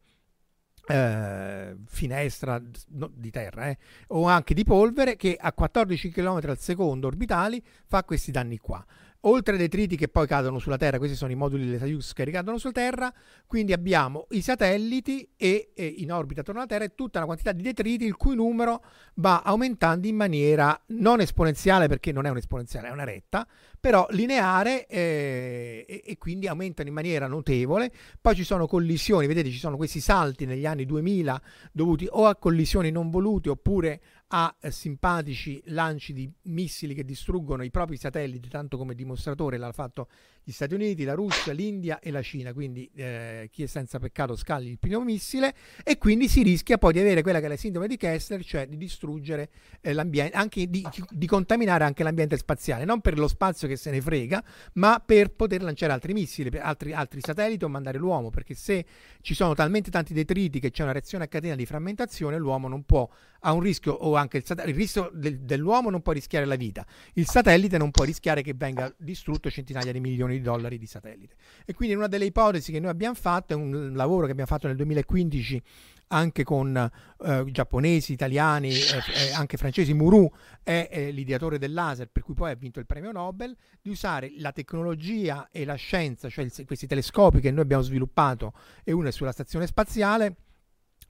[0.87, 3.77] eh, finestra di terra eh,
[4.07, 8.85] o anche di polvere che a 14 km al secondo orbitali fa questi danni qua.
[9.21, 12.23] Oltre ai detriti che poi cadono sulla Terra, questi sono i moduli delle Soyuz che
[12.23, 13.13] ricadono sulla Terra,
[13.45, 17.51] quindi abbiamo i satelliti e, e in orbita attorno alla Terra e tutta una quantità
[17.51, 18.83] di detriti il cui numero
[19.15, 23.47] va aumentando in maniera non esponenziale perché non è un'esponenziale, è una retta,
[23.79, 27.91] però lineare eh, e, e, quindi aumentano in maniera notevole.
[28.19, 31.41] Poi ci sono collisioni, vedete ci sono questi salti negli anni 2000
[31.71, 37.71] dovuti o a collisioni non volute oppure a simpatici lanci di missili che distruggono i
[37.71, 40.09] propri satelliti, tanto come dimostratore l'ha fatto
[40.43, 44.35] gli Stati Uniti, la Russia, l'India e la Cina, quindi eh, chi è senza peccato
[44.37, 47.57] scagli il primo missile e quindi si rischia poi di avere quella che è la
[47.57, 49.49] sindrome di Kessler, cioè di distruggere
[49.81, 53.91] eh, l'ambiente, anche di, di, contaminare anche l'ambiente spaziale, non per lo spazio che se
[53.91, 54.41] ne frega,
[54.73, 58.85] ma per poter lanciare altri missili, altri, altri satelliti o mandare l'uomo, perché se
[59.19, 62.83] ci sono talmente tanti detriti che c'è una reazione a catena di frammentazione, l'uomo non
[62.83, 63.09] può,
[63.41, 66.85] ha un rischio o anche il, il rischio del, dell'uomo non può rischiare la vita,
[67.13, 71.35] il satellite non può rischiare che venga distrutto centinaia di milioni di dollari di satellite.
[71.65, 74.67] E quindi una delle ipotesi che noi abbiamo fatto è un lavoro che abbiamo fatto
[74.67, 75.61] nel 2015
[76.09, 80.31] anche con eh, giapponesi, italiani, eh, anche francesi, Muru
[80.63, 84.31] è, è l'ideatore del laser, per cui poi ha vinto il premio Nobel, di usare
[84.37, 88.53] la tecnologia e la scienza, cioè il, questi telescopi che noi abbiamo sviluppato
[88.83, 90.35] e uno è sulla stazione spaziale,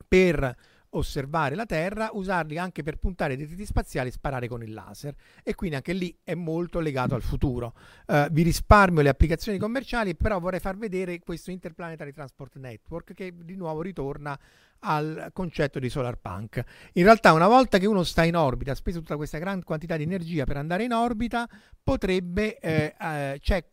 [0.08, 0.56] per
[0.98, 5.16] osservare la Terra, usarli anche per puntare i detriti spaziali e sparare con il laser.
[5.44, 7.74] E quindi anche lì è molto legato al futuro.
[8.06, 13.34] Uh, vi risparmio le applicazioni commerciali, però vorrei far vedere questo Interplanetary Transport Network che
[13.36, 14.38] di nuovo ritorna
[14.80, 16.64] al concetto di solar punk.
[16.94, 19.98] In realtà, una volta che uno sta in orbita, ha speso tutta questa gran quantità
[19.98, 21.48] di energia per andare in orbita,
[21.82, 23.66] potrebbe eh, eh, c'è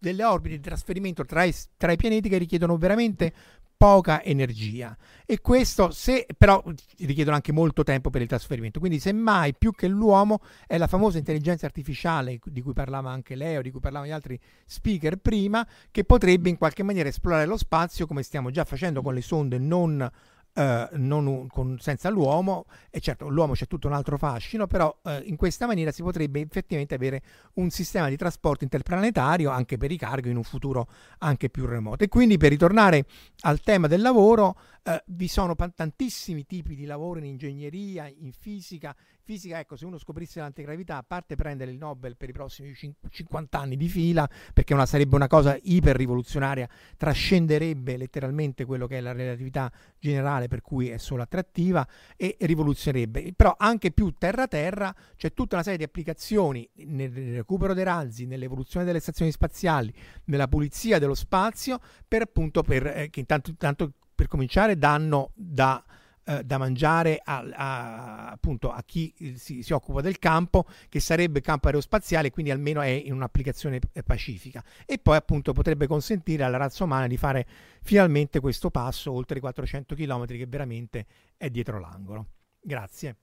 [0.00, 3.32] delle orbite di trasferimento tra i, tra i pianeti che richiedono veramente
[3.80, 4.94] poca energia.
[5.24, 6.62] E questo se però
[6.98, 8.78] richiedono anche molto tempo per il trasferimento.
[8.78, 13.62] Quindi semmai più che l'uomo è la famosa intelligenza artificiale di cui parlava anche Leo
[13.62, 18.06] di cui parlavano gli altri speaker prima che potrebbe in qualche maniera esplorare lo spazio
[18.06, 20.10] come stiamo già facendo con le sonde non
[20.54, 25.22] eh, non con, senza l'uomo, e certo l'uomo c'è tutto un altro fascino, però eh,
[25.24, 27.22] in questa maniera si potrebbe effettivamente avere
[27.54, 32.04] un sistema di trasporto interplanetario anche per i cargo in un futuro anche più remoto.
[32.04, 33.04] E quindi per ritornare
[33.40, 38.94] al tema del lavoro, eh, vi sono tantissimi tipi di lavoro in ingegneria, in fisica.
[39.22, 43.58] Fisica, ecco, se uno scoprisse l'antigravità, a parte prendere il Nobel per i prossimi 50
[43.58, 49.00] anni di fila, perché una, sarebbe una cosa iper rivoluzionaria, trascenderebbe letteralmente quello che è
[49.00, 51.86] la relatività generale, per cui è solo attrattiva,
[52.16, 53.34] e rivoluzionerebbe.
[53.36, 58.84] Però anche più terra-terra, c'è tutta una serie di applicazioni nel recupero dei razzi, nell'evoluzione
[58.84, 59.92] delle stazioni spaziali,
[60.24, 61.78] nella pulizia dello spazio,
[62.08, 65.82] per appunto per, eh, che intanto, intanto per cominciare danno da,
[66.24, 71.40] eh, da mangiare a, a, appunto a chi si, si, occupa del campo, che sarebbe
[71.40, 74.62] campo aerospaziale, quindi almeno è in un'applicazione eh, pacifica.
[74.84, 77.46] E poi appunto potrebbe consentire alla razza umana di fare
[77.80, 81.06] finalmente questo passo oltre i 400 km che veramente
[81.38, 82.26] è dietro l'angolo.
[82.60, 83.16] Grazie.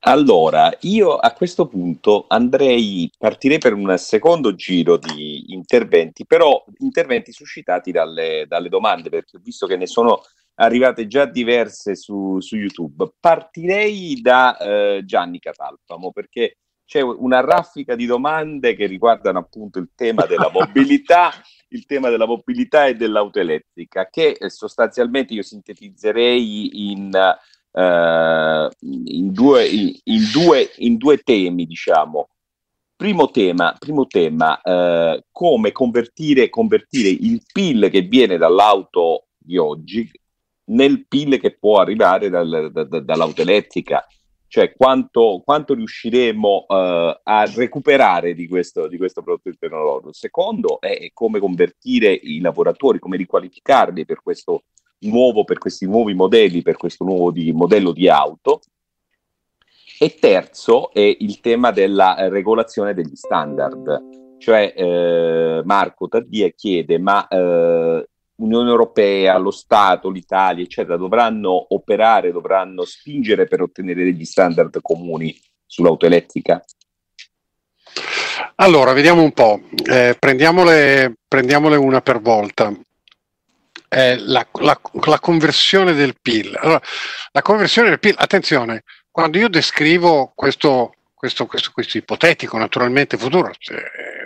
[0.00, 7.32] Allora, io a questo punto andrei, partirei per un secondo giro di interventi, però interventi
[7.32, 10.22] suscitati dalle, dalle domande, perché ho visto che ne sono
[10.54, 13.12] arrivate già diverse su, su YouTube.
[13.18, 19.90] Partirei da eh, Gianni Catalfamo, perché c'è una raffica di domande che riguardano appunto il
[19.94, 21.32] tema della mobilità,
[21.70, 27.10] il tema della mobilità e dell'auto elettrica, che eh, sostanzialmente io sintetizzerei in
[27.72, 32.28] eh, in, due, in, due, in, due, temi, diciamo.
[32.96, 40.10] Primo tema, primo tema eh, come convertire, convertire il PIL che viene dall'auto di oggi
[40.70, 44.04] nel PIL che può arrivare dal, da, da, dall'auto elettrica
[44.48, 46.74] cioè quanto, quanto riusciremo uh,
[47.22, 50.08] a recuperare di questo, di questo prodotto tecnologico.
[50.08, 54.64] Il secondo è come convertire i lavoratori, come riqualificarli per questo
[55.00, 58.60] nuovo per questi nuovi modelli, per questo nuovo di, modello di auto.
[60.00, 64.36] E terzo è il tema della eh, regolazione degli standard.
[64.38, 72.30] Cioè eh, Marco Taddia chiede, ma eh, Unione Europea, lo Stato, l'Italia, eccetera, dovranno operare,
[72.30, 76.62] dovranno spingere per ottenere degli standard comuni sull'auto elettrica?
[78.56, 79.60] Allora, vediamo un po',
[79.90, 82.72] eh, prendiamole, prendiamole, una per volta
[83.88, 86.56] eh, la, la, la, conversione del PIL.
[86.60, 86.80] Allora,
[87.32, 93.52] la conversione del PIL, attenzione, quando io descrivo questo, questo, questo, questo ipotetico, naturalmente futuro,
[93.58, 93.82] cioè,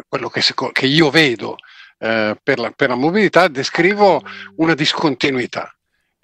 [0.09, 1.57] quello che, che, io vedo
[1.99, 4.23] eh, per, la, per, la, mobilità, descrivo
[4.57, 5.75] una discontinuità.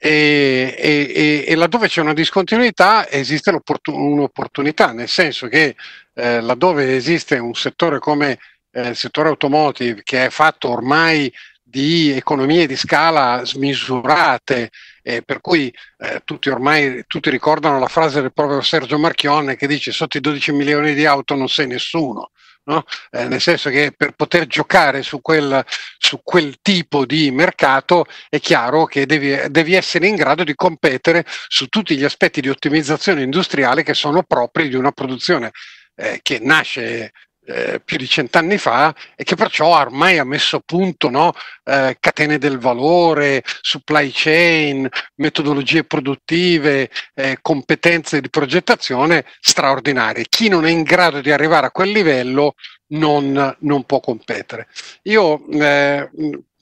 [0.01, 3.53] E, e, e, e laddove c'è una discontinuità esiste
[3.87, 5.75] un'opportunità, nel senso che
[6.15, 8.39] eh, laddove esiste un settore come
[8.71, 11.33] eh, il settore automotive che è fatto ormai
[11.71, 14.71] di economie di scala smisurate,
[15.03, 19.67] eh, per cui eh, tutti ormai tutti ricordano la frase del proprio Sergio Marchionne che
[19.67, 22.31] dice sotto i 12 milioni di auto non sei nessuno.
[22.65, 22.85] No?
[23.11, 25.65] Eh, nel senso che per poter giocare su quel,
[25.97, 31.25] su quel, tipo di mercato è chiaro che devi, devi, essere in grado di competere
[31.27, 35.53] su tutti gli aspetti di ottimizzazione industriale che sono propri di una produzione
[35.97, 37.13] eh, che nasce
[37.49, 41.33] eh, più di cent'anni fa e che perciò ormai ha messo a punto no,
[41.65, 50.27] eh, catene del valore, supply chain, metodologie produttive, eh, competenze di progettazione straordinarie.
[50.29, 52.55] Chi non è in grado di arrivare a quel livello
[52.89, 54.69] non, non può competere.
[55.05, 56.09] Io eh,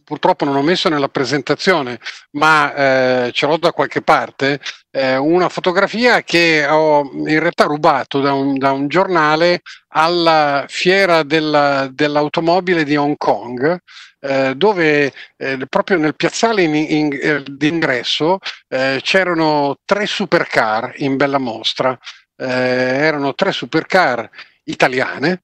[0.05, 1.99] purtroppo non ho messo nella presentazione,
[2.33, 4.61] ma eh, ce l'ho da qualche parte,
[4.97, 11.23] eh, una fotografia che ho in realtà rubato da un, da un giornale alla fiera
[11.23, 13.79] della, dell'automobile di Hong Kong,
[14.21, 21.17] eh, dove eh, proprio nel piazzale in, in, eh, d'ingresso eh, c'erano tre supercar in
[21.17, 21.99] bella mostra,
[22.39, 24.29] erano tre supercar
[24.65, 25.43] italiane,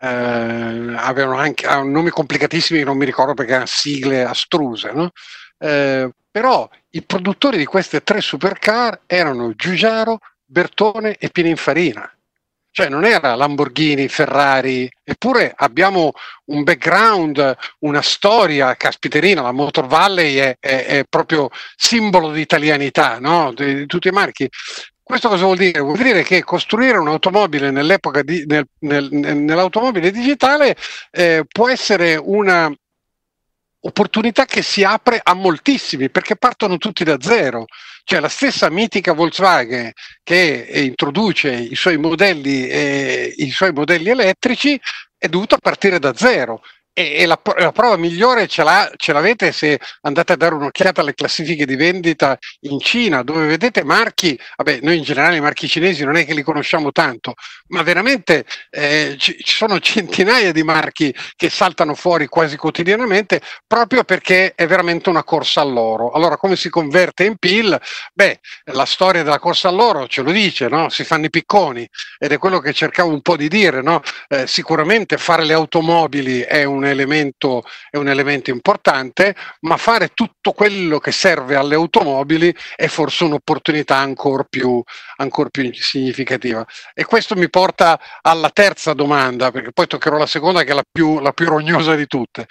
[0.00, 5.10] eh, avevano anche nomi complicatissimi che non mi ricordo perché erano sigle astruse, no?
[5.58, 12.08] eh, però i produttori di queste tre supercar erano Giugiaro, Bertone e Pininfarina.
[12.70, 16.12] Cioè non era Lamborghini, Ferrari, eppure abbiamo
[16.46, 23.20] un background, una storia caspiterina, la Motor Valley è, è, è proprio simbolo di italianità
[23.20, 23.52] no?
[23.52, 24.48] di, di tutti i marchi.
[25.00, 25.80] Questo cosa vuol dire?
[25.80, 30.76] Vuol dire che costruire un'automobile nell'epoca di, nel, nel, nell'automobile digitale
[31.12, 32.74] eh, può essere una
[33.86, 37.66] opportunità che si apre a moltissimi perché partono tutti da zero.
[38.04, 39.90] Cioè la stessa mitica Volkswagen
[40.22, 44.78] che introduce i suoi modelli, eh, i suoi modelli elettrici
[45.16, 46.60] è dovuta partire da zero
[46.94, 48.64] e, e la, la, prova migliore ce,
[48.96, 53.82] ce, l'avete se andate a dare un'occhiata alle classifiche di vendita in Cina, dove vedete
[53.82, 57.34] marchi, vabbè, noi in generale i marchi cinesi non è che li conosciamo tanto,
[57.68, 64.04] ma veramente eh, ci, ci, sono centinaia di marchi che saltano fuori quasi quotidianamente proprio
[64.04, 66.12] perché è veramente una corsa all'oro.
[66.12, 67.78] Allora, come si converte in PIL?
[68.12, 70.88] Beh, la storia della corsa all'oro ce lo dice, no?
[70.90, 71.88] si fanno i picconi
[72.18, 73.82] ed è quello che cercavo un po' di dire.
[73.82, 74.00] No?
[74.28, 80.10] Eh, sicuramente fare le automobili è un un elemento, è un elemento importante, ma fare
[80.14, 84.82] tutto quello che serve alle automobili è forse un'opportunità ancora più,
[85.16, 86.64] ancor più significativa.
[86.92, 90.84] E questo mi porta alla terza domanda, perché poi toccherò la seconda che è la
[90.90, 92.46] più, la più rognosa di tutte.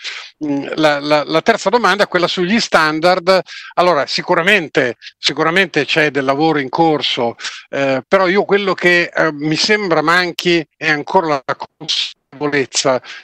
[0.46, 3.42] Mm, la, la, la, terza domanda è quella sugli standard.
[3.76, 7.36] Allora, sicuramente, sicuramente c'è del lavoro in corso,
[7.70, 12.22] eh, però io quello che eh, mi sembra manchi è ancora la consapevolezza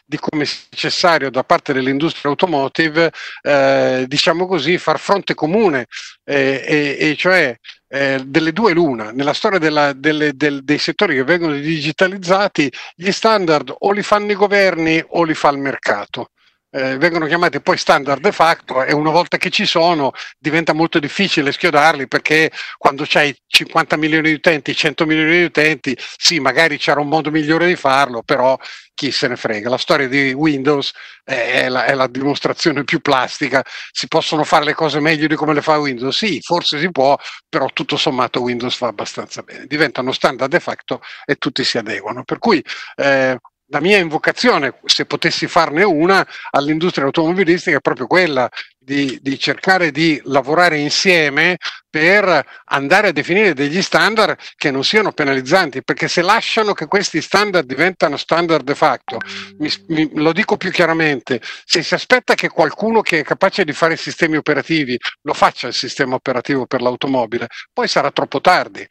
[0.05, 3.11] di come sia necessario da parte dell'industria automotive,
[3.41, 5.87] eh, diciamo così, far fronte comune,
[6.23, 7.55] eh, e, e, cioè
[7.87, 9.11] eh, delle due l'una.
[9.11, 14.31] Nella storia della, delle, del, dei settori che vengono digitalizzati, gli standard o li fanno
[14.31, 16.31] i governi o li fa il mercato
[16.71, 20.99] eh, vengono chiamati poi standard de facto e una volta che ci sono diventa molto
[20.99, 26.77] difficile schiodarli perché quando c'hai 50 milioni di utenti, 100 milioni di utenti, sì, magari
[26.77, 28.57] c'era un modo migliore di farlo, però
[28.93, 29.69] chi se ne frega.
[29.69, 30.91] La storia di Windows
[31.23, 33.63] è la, è la, dimostrazione più plastica.
[33.91, 36.17] Si possono fare le cose meglio di come le fa Windows?
[36.17, 37.15] Sì, forse si può,
[37.47, 39.65] però tutto sommato Windows fa abbastanza bene.
[39.67, 42.23] Diventano standard de facto e tutti si adeguano.
[42.25, 42.61] Per cui
[42.97, 43.37] eh,
[43.69, 49.91] la mia invocazione, se potessi farne una, all'industria automobilistica è proprio quella di, di, cercare
[49.91, 56.21] di lavorare insieme per andare a definire degli standard che non siano penalizzanti, perché se
[56.21, 59.17] lasciano che questi standard diventano standard de facto,
[59.59, 63.73] mi, mi, lo dico più chiaramente, se si aspetta che qualcuno che è capace di
[63.73, 68.87] fare sistemi operativi lo faccia il sistema operativo per l'automobile, poi sarà troppo tardi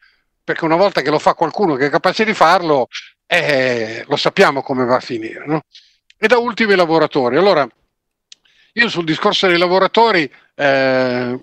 [0.49, 2.87] perché una volta che lo fa qualcuno che è capace di farlo,
[3.31, 5.45] eh, lo sappiamo come va a finire.
[5.45, 5.61] No?
[6.17, 7.37] E da ultimo i lavoratori.
[7.37, 7.67] Allora,
[8.73, 11.39] io sul discorso dei lavoratori, eh,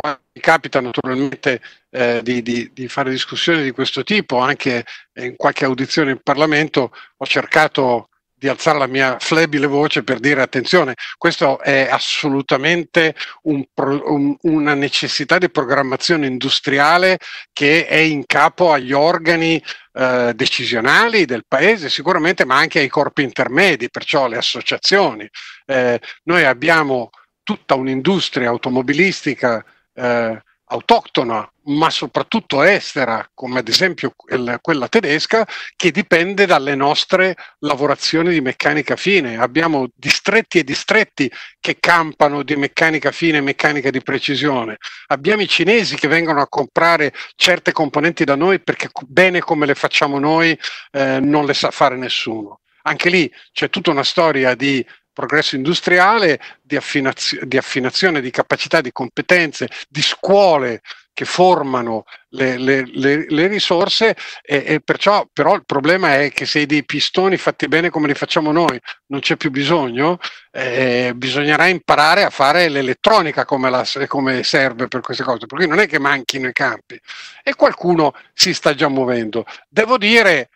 [0.00, 4.84] mi capita naturalmente eh, di, di, di, fare discussioni di questo tipo, anche
[5.14, 10.40] in qualche audizione in Parlamento ho cercato di alzare la mia flebile voce per dire
[10.40, 17.18] attenzione, questo è assolutamente un un, una necessità di programmazione industriale
[17.52, 19.62] che è in capo agli organi
[19.92, 25.28] eh, decisionali del paese sicuramente, ma anche ai corpi intermedi, perciò alle associazioni.
[25.66, 27.10] Eh, noi abbiamo
[27.42, 35.46] tutta un'industria automobilistica eh, autoctona, ma soprattutto estera, come ad esempio quella tedesca,
[35.76, 39.36] che dipende dalle nostre lavorazioni di meccanica fine.
[39.36, 41.30] Abbiamo distretti e distretti
[41.60, 44.76] che campano di meccanica fine e meccanica di precisione.
[45.08, 49.74] Abbiamo i cinesi che vengono a comprare certe componenti da noi perché bene come le
[49.74, 50.58] facciamo noi
[50.92, 52.60] eh, non le sa fare nessuno.
[52.82, 54.84] Anche lì c'è tutta una storia di
[55.18, 60.80] progresso industriale, di, affinazio- di affinazione, di capacità, di competenze, di scuole
[61.12, 66.46] che formano le, le, le, le risorse e, e, perciò però il problema è che
[66.46, 70.18] se dei pistoni fatti bene come li facciamo noi non c'è più bisogno,
[70.52, 75.80] eh, bisognerà imparare a fare l'elettronica come, la, come serve per queste cose, perché non
[75.80, 76.96] è che manchino i campi
[77.42, 79.44] e qualcuno si sta già muovendo.
[79.68, 80.50] Devo dire,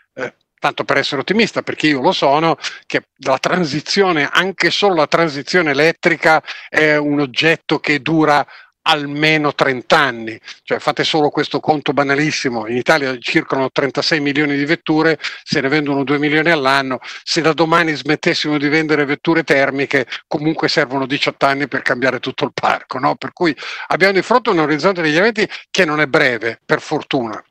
[0.62, 2.56] tanto per essere ottimista, perché io lo sono,
[2.86, 8.46] che la transizione, anche solo la transizione elettrica, è un oggetto che dura
[8.82, 14.64] almeno 30 anni, cioè fate solo questo conto banalissimo, in Italia circolano 36 milioni di
[14.64, 20.06] vetture, se ne vendono 2 milioni all'anno, se da domani smettessimo di vendere vetture termiche
[20.28, 23.16] comunque servono 18 anni per cambiare tutto il parco, no?
[23.16, 23.56] per cui
[23.88, 27.42] abbiamo di fronte un orizzonte degli eventi che non è breve, per fortuna,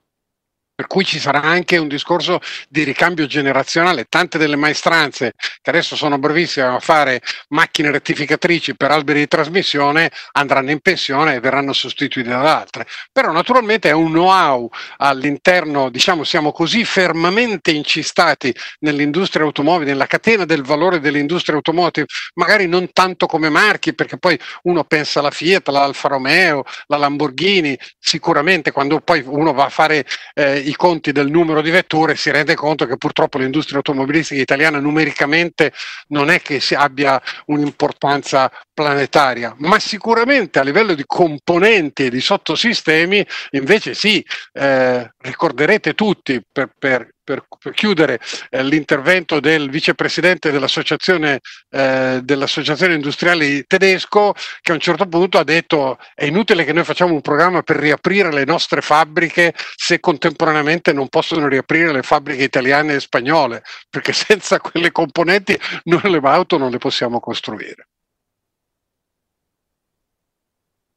[0.82, 4.06] per cui ci sarà anche un discorso di ricambio generazionale.
[4.10, 10.10] Tante delle maestranze che adesso sono brevissime a fare macchine rettificatrici per alberi di trasmissione
[10.32, 12.88] andranno in pensione e verranno sostituite da altre.
[13.12, 14.68] Però naturalmente è un know-how
[14.98, 22.66] all'interno, diciamo, siamo così fermamente incistati nell'industria automobile, nella catena del valore dell'industria automotive, magari
[22.66, 28.72] non tanto come marchi, perché poi uno pensa alla Fiat, all'Alfa Romeo, la Lamborghini, sicuramente
[28.72, 32.56] quando poi uno va a fare eh, i conti del numero di vetture si rende
[32.56, 35.74] conto che purtroppo l'industria automobilistica italiana numericamente
[36.08, 43.26] non è che abbia un'importanza planetaria, ma sicuramente a livello di componenti e di sottosistemi
[43.52, 48.20] invece sì, eh, ricorderete tutti per, per per, per chiudere
[48.50, 51.40] eh, l'intervento del vicepresidente dell'associazione,
[51.70, 56.84] eh, dell'associazione industriale tedesco che a un certo punto ha detto è inutile che noi
[56.84, 62.44] facciamo un programma per riaprire le nostre fabbriche se contemporaneamente non possono riaprire le fabbriche
[62.44, 67.88] italiane e spagnole, perché senza quelle componenti noi le auto non le possiamo costruire.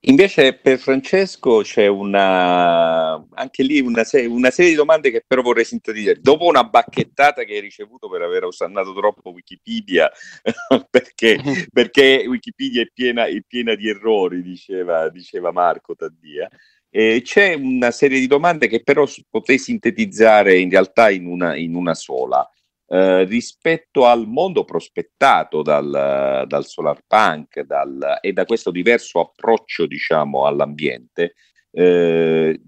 [0.06, 5.40] Invece per Francesco c'è una, anche lì una, se- una, serie di domande che però
[5.40, 6.20] vorrei sintetizzare.
[6.20, 10.10] Dopo una bacchettata che hai ricevuto per aver usannato troppo Wikipedia,
[10.90, 11.39] perché,
[11.72, 16.51] perché, Wikipedia è piena, è piena di errori, diceva, diceva Marco Taddia,
[16.90, 21.74] eh, c'è una serie di domande che però potrei sintetizzare in realtà in una, in
[21.74, 22.47] una sola.
[22.95, 29.87] Eh, rispetto al mondo prospettato dal, dal solar punk dal, e da questo diverso approccio
[29.87, 31.35] diciamo all'ambiente
[31.73, 32.61] eh,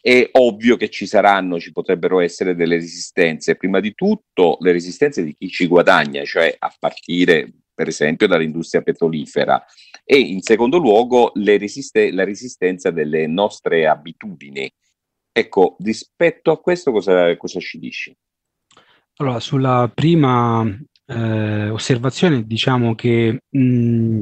[0.00, 5.24] è ovvio che ci saranno, ci potrebbero essere delle resistenze, prima di tutto le resistenze
[5.24, 9.64] di chi ci guadagna, cioè a partire per esempio dall'industria petrolifera
[10.04, 14.72] e in secondo luogo resiste- la resistenza delle nostre abitudini.
[15.32, 18.16] Ecco, rispetto a questo cosa, cosa ci dici?
[19.16, 20.64] Allora, sulla prima
[21.06, 24.20] eh, osservazione, diciamo che mh,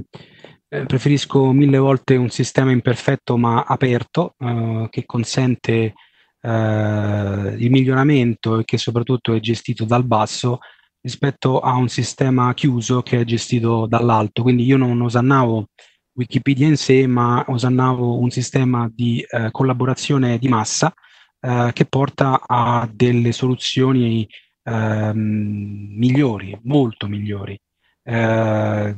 [0.68, 5.94] eh, preferisco mille volte un sistema imperfetto ma aperto eh, che consente
[6.40, 10.58] eh, il miglioramento e che soprattutto è gestito dal basso
[11.00, 14.42] rispetto a un sistema chiuso che è gestito dall'alto.
[14.42, 15.68] Quindi io non osannavo
[16.12, 20.92] Wikipedia in sé, ma osannavo un sistema di eh, collaborazione di massa
[21.40, 24.28] eh, che porta a delle soluzioni
[24.70, 27.58] ehm, migliori, molto migliori,
[28.04, 28.96] eh,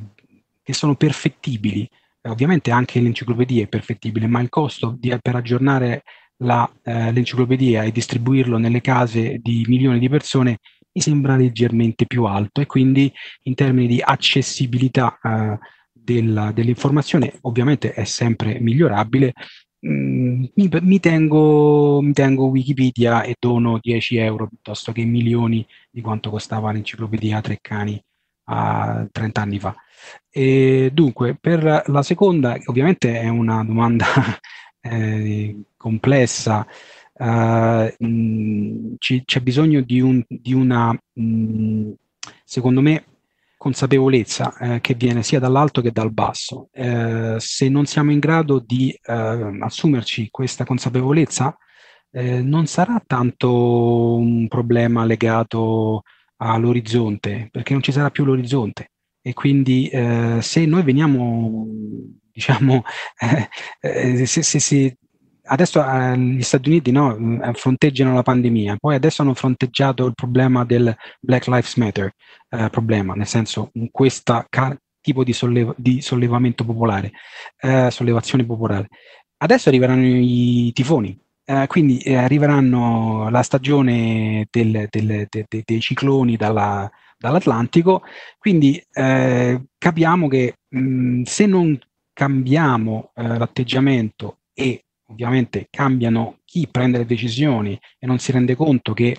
[0.63, 1.89] che sono perfettibili.
[2.29, 6.03] ovviamente anche l'enciclopedia è perfettibile, ma il costo di, per aggiornare
[6.39, 10.59] la, eh, l'enciclopedia e distribuirlo nelle case di milioni di persone
[10.95, 13.11] mi sembra leggermente più alto e quindi
[13.45, 15.59] in termini di accessibilità eh,
[15.93, 19.33] della, dell'informazione ovviamente è sempre migliorabile,
[19.85, 26.01] Mm, mi, mi, tengo, mi, tengo, Wikipedia e dono 10 euro piuttosto che milioni di
[26.01, 28.01] quanto costava l'enciclopedia Treccani
[28.45, 29.75] a 30 anni fa.
[30.31, 34.07] E dunque, per la seconda, ovviamente è una domanda
[34.81, 36.67] eh, complessa,
[37.15, 41.91] uh, mh, ci, c'è bisogno di, un, di una, mh,
[42.45, 43.05] secondo me,
[43.63, 46.69] consapevolezza eh, che viene sia dall'alto che dal basso.
[46.73, 51.57] Eh, se non siamo in grado di eh, assumerci questa consapevolezza,
[52.11, 56.03] eh, non sarà tanto un problema legato
[56.39, 58.91] all'orizzonte, perché non ci sarà più l'orizzonte.
[59.23, 61.65] E quindi eh, se noi veniamo,
[62.33, 62.83] diciamo,
[63.81, 64.97] eh, se, se, se
[65.53, 70.15] adesso eh, gli Stati Uniti no, eh, fronteggiano la pandemia, poi adesso hanno fronteggiato il
[70.15, 72.11] problema del Black Lives Matter,
[72.51, 77.13] eh, problema, nel senso questo ca- tipo di, solleva- di, sollevamento popolare,
[77.61, 78.89] eh, sollevazione popolare.
[79.39, 85.81] Adesso arriveranno i tifoni, eh, quindi eh, arriveranno la stagione del, del, de, de, dei
[85.81, 88.03] cicloni dalla, dall'Atlantico,
[88.39, 91.79] quindi capiamo che mh, se non
[92.15, 99.17] cambiamo l'atteggiamento e ovviamente cambiano chi prende le decisioni e non si rende conto che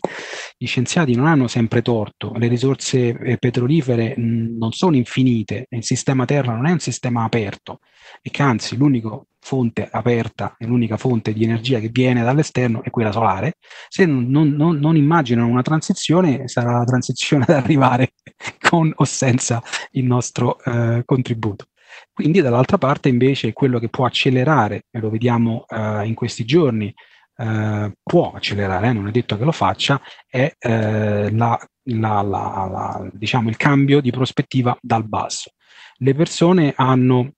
[0.57, 5.83] gli scienziati non hanno sempre torto, le risorse eh, petrolifere mh, non sono infinite, il
[5.83, 7.79] sistema Terra non è un sistema aperto
[8.21, 12.89] e che anzi l'unica fonte aperta e l'unica fonte di energia che viene dall'esterno è
[12.89, 13.55] quella solare,
[13.89, 18.13] se non, non, non immaginano una transizione sarà la transizione ad arrivare
[18.69, 19.61] con o senza
[19.91, 21.65] il nostro eh, contributo.
[22.11, 26.93] Quindi dall'altra parte invece quello che può accelerare, e lo vediamo uh, in questi giorni,
[27.37, 33.09] uh, può accelerare, eh, non è detto che lo faccia, è uh, la, la, la,
[33.11, 35.51] diciamo, il cambio di prospettiva dal basso.
[35.97, 37.33] Le persone hanno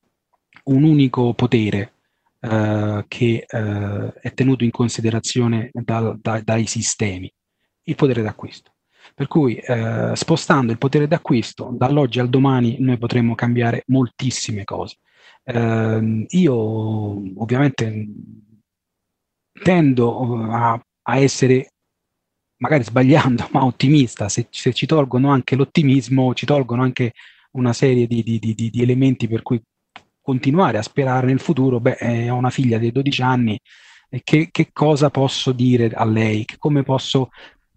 [0.65, 1.91] un unico potere
[3.07, 7.31] che è tenuto in considerazione dal, da, dai sistemi,
[7.85, 8.74] il potere d'acquisto.
[9.15, 14.97] Per cui eh, spostando il potere d'acquisto dall'oggi al domani noi potremmo cambiare moltissime cose.
[15.43, 18.07] Eh, io ovviamente
[19.63, 21.73] tendo a, a, essere,
[22.57, 24.27] magari sbagliando, ma ottimista.
[24.29, 27.13] Se, se, ci tolgono anche l'ottimismo, ci tolgono anche
[27.51, 29.61] una serie di, di, di, di elementi per cui
[30.21, 31.79] continuare a sperare nel futuro.
[31.79, 33.59] Beh, eh, ho una figlia di 12 anni.
[34.23, 36.45] Che, che, cosa posso dire a lei?
[36.57, 37.29] Come posso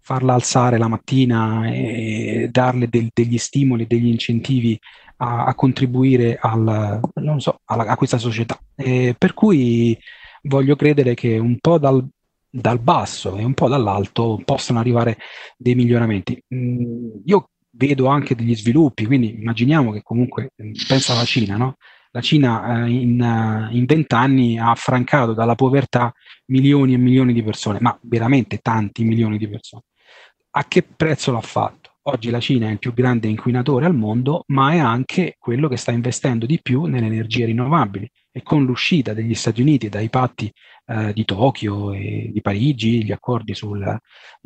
[0.09, 4.79] farla alzare la mattina e darle del, degli stimoli, degli incentivi
[5.17, 6.99] a, a contribuire al,
[7.37, 8.59] so, alla, a questa società.
[8.75, 9.95] E per cui
[10.43, 12.03] voglio credere che un po' dal,
[12.49, 15.19] dal basso e un po' dall'alto possano arrivare
[15.55, 16.41] dei miglioramenti.
[16.55, 20.53] Mm, io vedo anche degli sviluppi, quindi immaginiamo che comunque,
[20.87, 21.75] pensa alla Cina, no?
[22.11, 26.11] La Cina eh, in vent'anni ha affrancato dalla povertà
[26.47, 29.83] milioni e milioni di persone, ma veramente tanti milioni di persone
[30.51, 31.79] a che prezzo l'ha fatto?
[32.03, 35.77] Oggi la Cina è il più grande inquinatore al mondo, ma è anche quello che
[35.77, 40.51] sta investendo di più nelle energie rinnovabili e con l'uscita degli Stati Uniti dai patti
[40.87, 43.79] eh, di Tokyo e di Parigi, gli accordi sui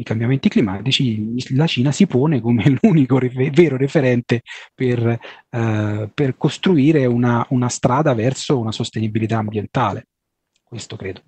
[0.03, 4.41] cambiamenti climatici, la Cina si pone come l'unico re- vero referente
[4.73, 5.17] per,
[5.49, 10.07] eh, per costruire una, una strada verso una sostenibilità ambientale.
[10.63, 11.21] Questo credo.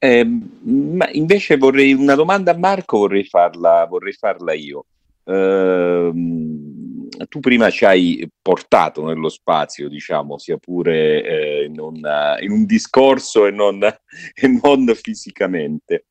[0.00, 4.86] Eh, ma invece vorrei una domanda a Marco, vorrei farla, vorrei farla io.
[5.24, 6.12] Eh,
[7.28, 12.64] tu prima ci hai portato nello spazio, diciamo, sia pure eh, in, una, in, un
[12.64, 13.82] discorso e non,
[14.34, 16.06] e non fisicamente.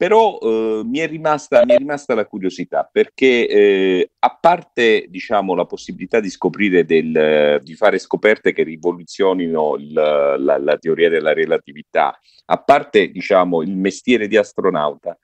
[0.00, 5.54] Però eh, mi, è rimasta, mi, è rimasta, la curiosità perché eh, a parte diciamo,
[5.54, 11.34] la possibilità di scoprire del, di fare scoperte che rivoluzionino il, la, la, teoria della
[11.34, 15.14] relatività, a parte diciamo, il mestiere di astronauta,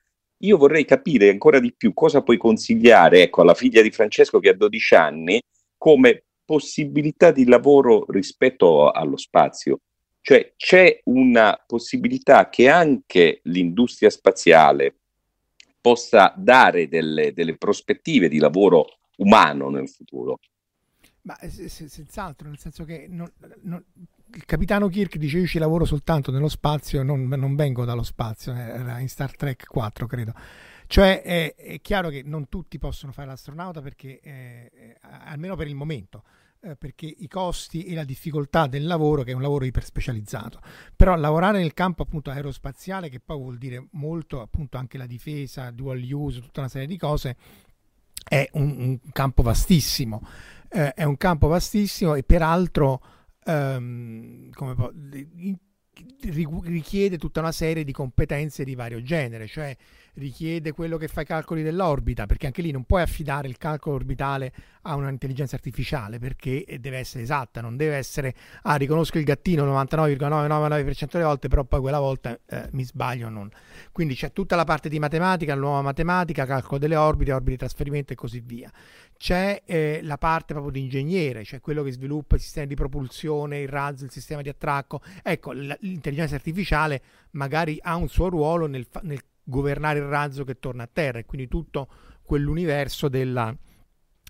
[0.41, 4.51] io vorrei capire ancora di più cosa puoi consigliare ecco, alla figlia di Francesco che
[4.51, 5.41] ha 12 anni
[5.79, 9.79] come possibilità di lavoro rispetto allo spazio.
[10.29, 14.97] Cioè c'è una possibilità che anche l'industria spaziale
[15.81, 20.41] possa dare delle, delle prospettive di lavoro umano nel futuro.
[21.23, 23.31] Ma eh, senz'altro, nel senso che non,
[23.63, 23.85] non,
[24.35, 28.53] il capitano Kirk dice io ci lavoro soltanto nello spazio, non, non vengo dallo spazio,
[28.53, 30.35] eh, era in Star Trek 4 credo.
[30.89, 35.69] Cioè è, è chiaro che non tutti possono fare l'astronauta perché, eh, eh almeno per
[35.69, 36.25] il momento,
[36.67, 40.61] eh, perché i costi e la difficoltà del lavoro, che è un lavoro iperspecializzato,
[40.97, 45.71] però lavorare nel campo appunto aerospaziale, che poi vuol dire molto appunto anche la difesa,
[45.71, 47.37] dual use, tutta una serie di cose,
[48.29, 50.27] è un, un campo vastissimo,
[50.69, 53.01] eh, è un campo vastissimo e peraltro
[53.45, 54.75] um, come,
[56.23, 59.77] richiede tutta una serie di competenze di vario genere, cioè
[60.17, 63.97] richiede quello che fa i calcoli dell'orbita, perché anche lì non puoi affidare il calcolo
[63.97, 64.53] orbitale
[64.83, 71.09] a un'intelligenza artificiale, perché deve essere esatta, non deve essere, ah, riconosco il gattino 99,999%
[71.13, 73.29] delle volte, però poi quella volta eh, mi sbaglio.
[73.29, 73.51] Non.
[73.93, 78.13] Quindi c'è tutta la parte di matematica, nuova matematica, calcolo delle orbite, orbite di trasferimento
[78.13, 78.71] e così via.
[79.19, 83.61] C'è eh, la parte proprio di ingegnere, cioè quello che sviluppa il sistema di propulsione,
[83.61, 85.01] il razzo, il sistema di attracco.
[85.23, 87.03] Ecco, l'intelligenza artificiale
[87.33, 91.25] magari ha un suo ruolo nel, nel governare il razzo che torna a terra e
[91.25, 91.89] quindi tutto
[92.23, 93.57] quell'universo della,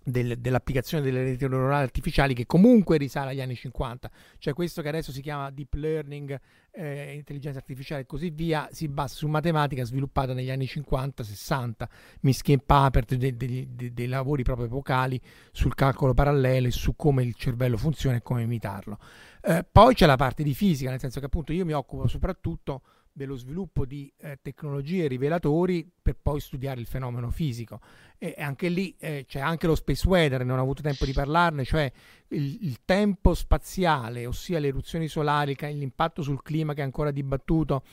[0.04, 4.88] del, dell'applicazione delle reti neurali artificiali che comunque risale agli anni 50, cioè questo che
[4.88, 6.38] adesso si chiama deep learning,
[6.72, 11.86] eh, intelligenza artificiale e così via, si basa su matematica sviluppata negli anni 50-60,
[12.20, 15.18] mischi e papert, dei, dei, dei, dei lavori proprio epocali
[15.50, 18.98] sul calcolo parallelo e su come il cervello funziona e come imitarlo.
[19.42, 22.82] Eh, poi c'è la parte di fisica, nel senso che appunto io mi occupo soprattutto
[23.16, 27.80] dello sviluppo di eh, tecnologie rivelatori per poi studiare il fenomeno fisico.
[28.18, 31.64] E anche lì eh, c'è anche lo space weather, non ho avuto tempo di parlarne,
[31.64, 31.90] cioè
[32.28, 37.84] il, il tempo spaziale, ossia le eruzioni solari, l'impatto sul clima che è ancora dibattuto,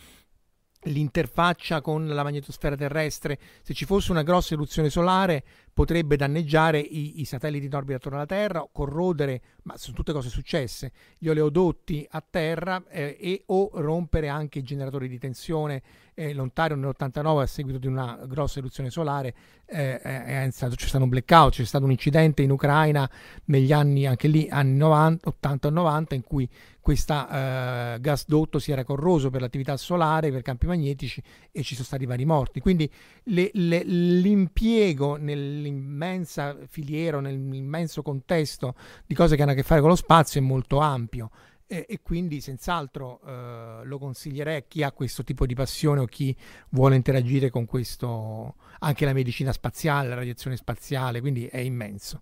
[0.84, 7.22] l'interfaccia con la magnetosfera terrestre, se ci fosse una grossa eruzione solare potrebbe danneggiare i,
[7.22, 12.06] i, satelliti in orbita attorno alla Terra, corrodere, ma sono tutte cose successe, gli oleodotti
[12.12, 15.82] a terra eh, e o rompere anche i generatori di tensione.
[16.14, 19.34] Eh, L'Ontario nell'89 a seguito di una grossa eruzione solare
[19.66, 23.10] eh, è stato, c'è stato un blackout, c'è stato un incidente in Ucraina
[23.46, 26.48] negli anni, anche lì, anni 90, 80 e 90, in cui
[26.80, 31.86] questo eh, gasdotto si era corroso per l'attività solare, per campi magnetici e ci sono
[31.88, 32.60] stati vari morti.
[32.60, 32.92] Quindi
[33.24, 35.16] le, le, l'impiego
[35.64, 38.76] nell'immensa filiera, nell'immenso contesto
[39.06, 41.30] di cose che hanno a che fare con lo spazio è molto ampio.
[41.66, 46.06] E, e quindi senz'altro eh, lo consiglierei a chi ha questo tipo di passione o
[46.06, 46.36] chi
[46.70, 52.22] vuole interagire con questo, anche la medicina spaziale, la radiazione spaziale, quindi è immenso.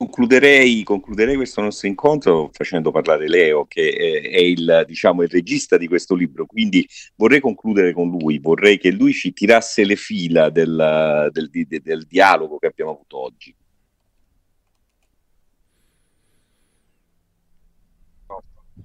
[0.00, 3.90] Concluderei, concluderei, questo nostro incontro facendo parlare Leo, che
[4.30, 8.92] è il, diciamo, il, regista di questo libro, quindi vorrei concludere con lui, vorrei che
[8.92, 13.52] lui ci tirasse le fila del, del, del, del dialogo che abbiamo avuto oggi.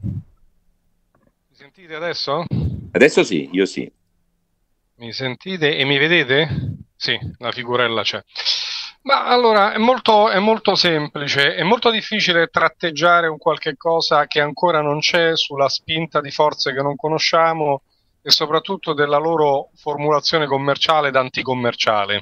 [0.02, 2.44] Mi sentite adesso?
[2.90, 3.88] Adesso sì, io sì.
[4.96, 6.78] Mi sentite e mi vedete?
[6.96, 8.20] Sì, la figurella c'è.
[9.04, 14.40] Ma allora è molto, è molto semplice, è molto difficile tratteggiare un qualche cosa che
[14.40, 17.82] ancora non c'è sulla spinta di forze che non conosciamo
[18.22, 22.22] e soprattutto della loro formulazione commerciale ed anticommerciale.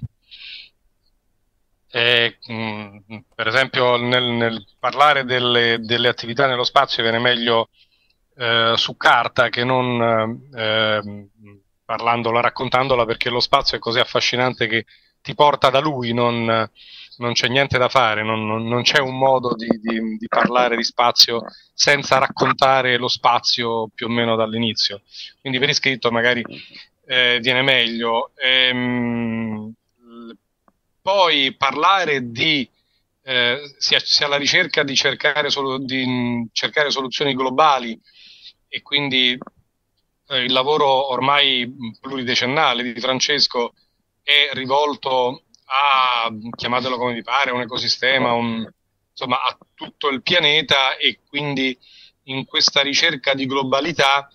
[1.92, 7.70] E, mh, mm, per esempio, nel, nel parlare delle, delle, attività nello spazio viene meglio
[8.38, 11.30] eh, su carta che non eh,
[11.86, 14.86] parlandola, raccontandola, perché lo spazio è così affascinante che
[15.22, 16.70] ti porta da lui, non,
[17.18, 20.84] non c'è niente da fare, non, non, c'è un modo di, di, di, parlare di
[20.84, 21.44] spazio
[21.74, 25.02] senza raccontare lo spazio più o meno dall'inizio.
[25.40, 26.44] Quindi per iscritto magari
[27.06, 28.32] eh, viene meglio.
[28.36, 29.74] Ehm,
[31.02, 32.68] poi parlare di
[33.24, 38.00] eh, sia, sia alla ricerca di cercare, solo, di cercare soluzioni globali
[38.68, 39.38] e quindi
[40.28, 43.74] eh, il lavoro ormai pluridecennale di Francesco
[44.24, 48.70] è rivolto a, chiamatelo come vi pare, un ecosistema, un,
[49.10, 51.78] insomma a tutto il pianeta e quindi
[52.26, 54.30] in questa ricerca di globalità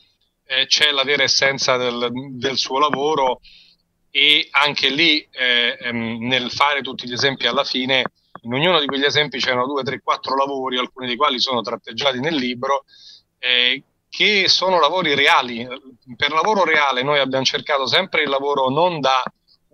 [0.44, 3.40] eh, c'è la vera essenza del, del, suo lavoro
[4.10, 8.04] e anche lì eh, ehm, nel fare tutti gli esempi alla fine,
[8.42, 12.20] in ognuno di quegli esempi c'erano due, tre, quattro lavori, alcuni dei quali sono tratteggiati
[12.20, 12.84] nel libro,
[13.38, 15.66] eh, che sono lavori reali.
[16.16, 19.22] Per lavoro reale noi abbiamo cercato sempre il lavoro non da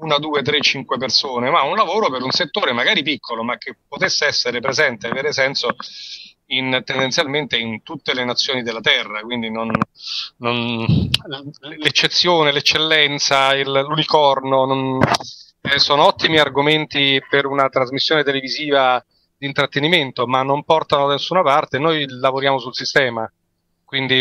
[0.02, 3.76] una, due, tre, cinque persone, ma un lavoro per un settore magari piccolo, ma che
[3.88, 5.74] potesse essere presente avere senso
[6.46, 9.70] in, tendenzialmente in tutte le nazioni della Terra, quindi non,
[10.38, 11.10] non,
[11.78, 15.00] l'eccezione, l'eccellenza, il, l'unicorno, non,
[15.62, 19.02] eh, sono ottimi argomenti per una trasmissione televisiva
[19.36, 23.30] di intrattenimento, ma non portano da nessuna parte, noi lavoriamo sul sistema,
[23.84, 24.18] quindi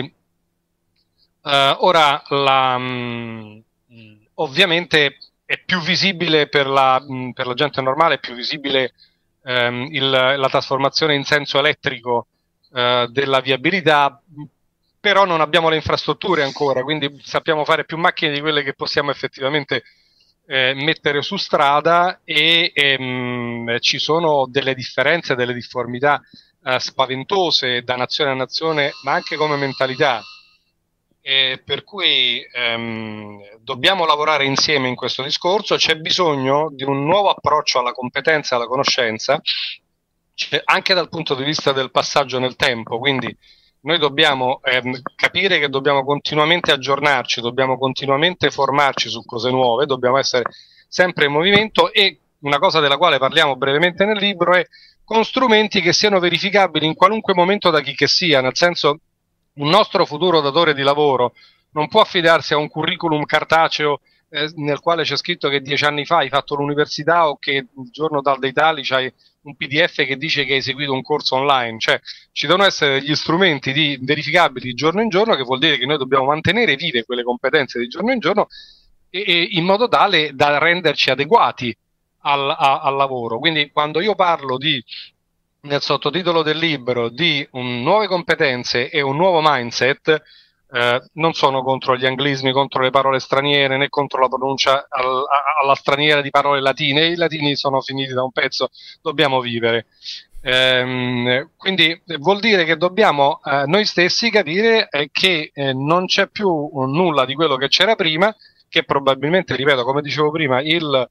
[1.44, 3.64] eh, ora la, mh,
[4.36, 5.18] ovviamente
[5.52, 7.04] è più visibile per la,
[7.34, 8.94] per la gente normale, è più visibile
[9.44, 12.28] ehm, il, la trasformazione in senso elettrico
[12.74, 14.22] eh, della viabilità,
[14.98, 19.12] però non abbiamo le infrastrutture ancora, quindi sappiamo fare più macchine di quelle che possiamo
[19.12, 19.84] effettivamente
[20.46, 26.22] eh, mettere su strada e ehm, ci sono delle differenze, delle difformità
[26.64, 30.22] eh, spaventose da nazione a nazione, ma anche come mentalità.
[31.22, 37.30] E per cui ehm, dobbiamo lavorare insieme in questo discorso, c'è bisogno di un nuovo
[37.30, 39.40] approccio alla competenza alla conoscenza,
[40.66, 43.36] anche dal punto di vista del passaggio nel tempo, quindi
[43.82, 50.18] noi dobbiamo ehm, capire che dobbiamo continuamente aggiornarci, dobbiamo continuamente formarci su cose nuove, dobbiamo
[50.18, 50.44] essere
[50.88, 54.66] sempre in movimento e una cosa della quale parliamo brevemente nel libro è
[55.04, 59.00] con strumenti che siano verificabili in qualunque momento da chi che sia, nel senso
[59.54, 61.34] un nostro futuro datore di lavoro
[61.72, 66.06] non può affidarsi a un curriculum cartaceo eh, nel quale c'è scritto che dieci anni
[66.06, 69.12] fa hai fatto l'università o che il giorno dal dei tali c'hai
[69.42, 72.00] un PDF che dice che hai eseguito un corso online, cioè
[72.32, 75.86] ci devono essere degli strumenti di, verificabili di giorno in giorno, che vuol dire che
[75.86, 78.48] noi dobbiamo mantenere vive quelle competenze di giorno in giorno
[79.10, 81.76] e, e in modo tale da renderci adeguati
[82.22, 83.40] al, a, al lavoro.
[83.40, 84.84] Quindi quando io parlo di
[85.62, 90.22] nel sottotitolo del libro di un, nuove competenze e un nuovo mindset,
[90.74, 95.24] eh, non sono contro gli anglismi, contro le parole straniere, né contro la pronuncia al,
[95.62, 97.08] alla straniera di parole latine.
[97.08, 98.70] I latini sono finiti da un pezzo,
[99.02, 99.88] dobbiamo vivere.
[100.44, 106.28] Ehm, quindi vuol dire che dobbiamo eh, noi stessi capire eh, che eh, non c'è
[106.30, 106.50] più
[106.88, 108.36] nulla di quello che c'era prima,
[108.68, 111.10] che probabilmente, ripeto, come dicevo prima, il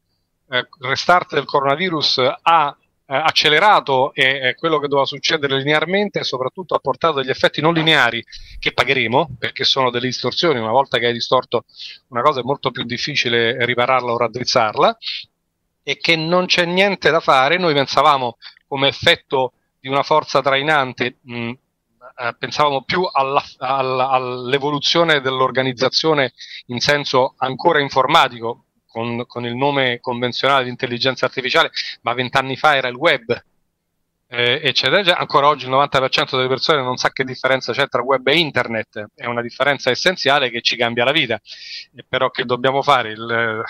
[0.49, 2.80] eh, restart del coronavirus ha eh,
[3.13, 8.25] accelerato e quello che doveva succedere linearmente e soprattutto ha portato degli effetti non lineari
[8.59, 10.61] che pagheremo perché sono delle distorsioni.
[10.61, 11.65] Una volta che hai distorto
[12.09, 14.97] una cosa è molto più difficile ripararla o raddrizzarla
[15.83, 17.59] e che non c'è niente da fare.
[17.59, 18.37] Noi pensavamo
[18.69, 21.53] come effetto di una forza trainante, mh,
[22.17, 26.33] eh, pensavamo più alla, alla, all'evoluzione dell'organizzazione
[26.67, 31.71] in senso ancora informatico, con, con, il nome convenzionale di intelligenza artificiale,
[32.03, 33.43] ma vent'anni fa era il web,
[34.27, 35.17] eh, eccetera.
[35.17, 39.07] Ancora oggi il 90% delle persone non sa che differenza c'è tra web e internet,
[39.15, 41.41] è una differenza essenziale che ci cambia la vita,
[41.95, 43.13] eh, però che dobbiamo fare?
[43.13, 43.63] Il,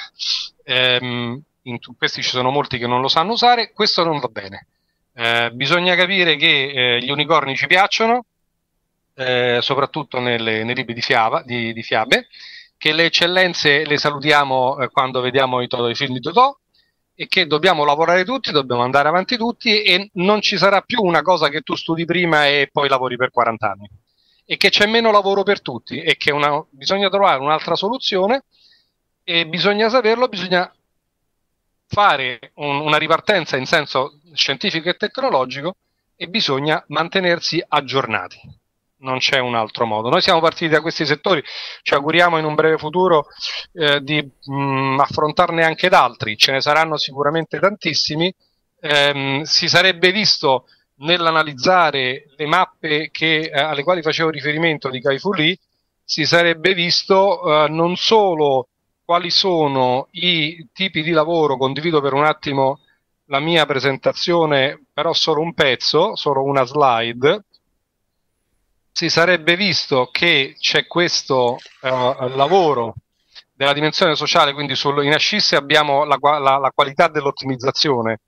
[0.64, 4.66] ehm, in questi ci sono molti che non lo sanno usare, questo non va bene.
[5.14, 8.24] Eh, bisogna capire che eh, gli unicorni ci piacciono,
[9.14, 12.28] eh, soprattutto nelle, nei libri di, fiaba, di, di fiabe,
[12.80, 16.58] che le eccellenze le salutiamo eh, quando vediamo i, i, film di Totò
[17.14, 21.20] e che dobbiamo lavorare tutti, dobbiamo andare avanti tutti e non ci sarà più una
[21.20, 23.90] cosa che tu studi prima e poi lavori per 40 anni.
[24.46, 28.44] E che c'è meno lavoro per tutti e che una, bisogna trovare un'altra soluzione
[29.24, 30.72] e bisogna saperlo, bisogna
[31.86, 35.76] fare un, una ripartenza in senso scientifico e tecnologico
[36.16, 38.40] e bisogna mantenersi aggiornati
[39.00, 40.08] non c'è un altro modo.
[40.08, 41.42] Noi siamo partiti da questi settori,
[41.82, 43.26] ci auguriamo in un breve futuro
[43.72, 48.32] eh, di mh, mm, affrontarne anche d'altri, ce ne saranno sicuramente tantissimi.
[48.80, 50.66] Eh, si sarebbe visto
[51.00, 55.56] nell'analizzare le mappe che, eh, alle quali facevo riferimento di Kai Fu Lee,
[56.04, 58.68] si sarebbe visto eh, non solo
[59.04, 62.80] quali sono i tipi di lavoro, condivido per un attimo
[63.26, 67.44] la mia presentazione, però solo un pezzo, solo una slide,
[69.00, 71.88] si sarebbe visto che c'è questo uh,
[72.36, 72.96] lavoro
[73.54, 78.20] della dimensione sociale, quindi sul, in Ascisse abbiamo la, la, la, qualità dell'ottimizzazione,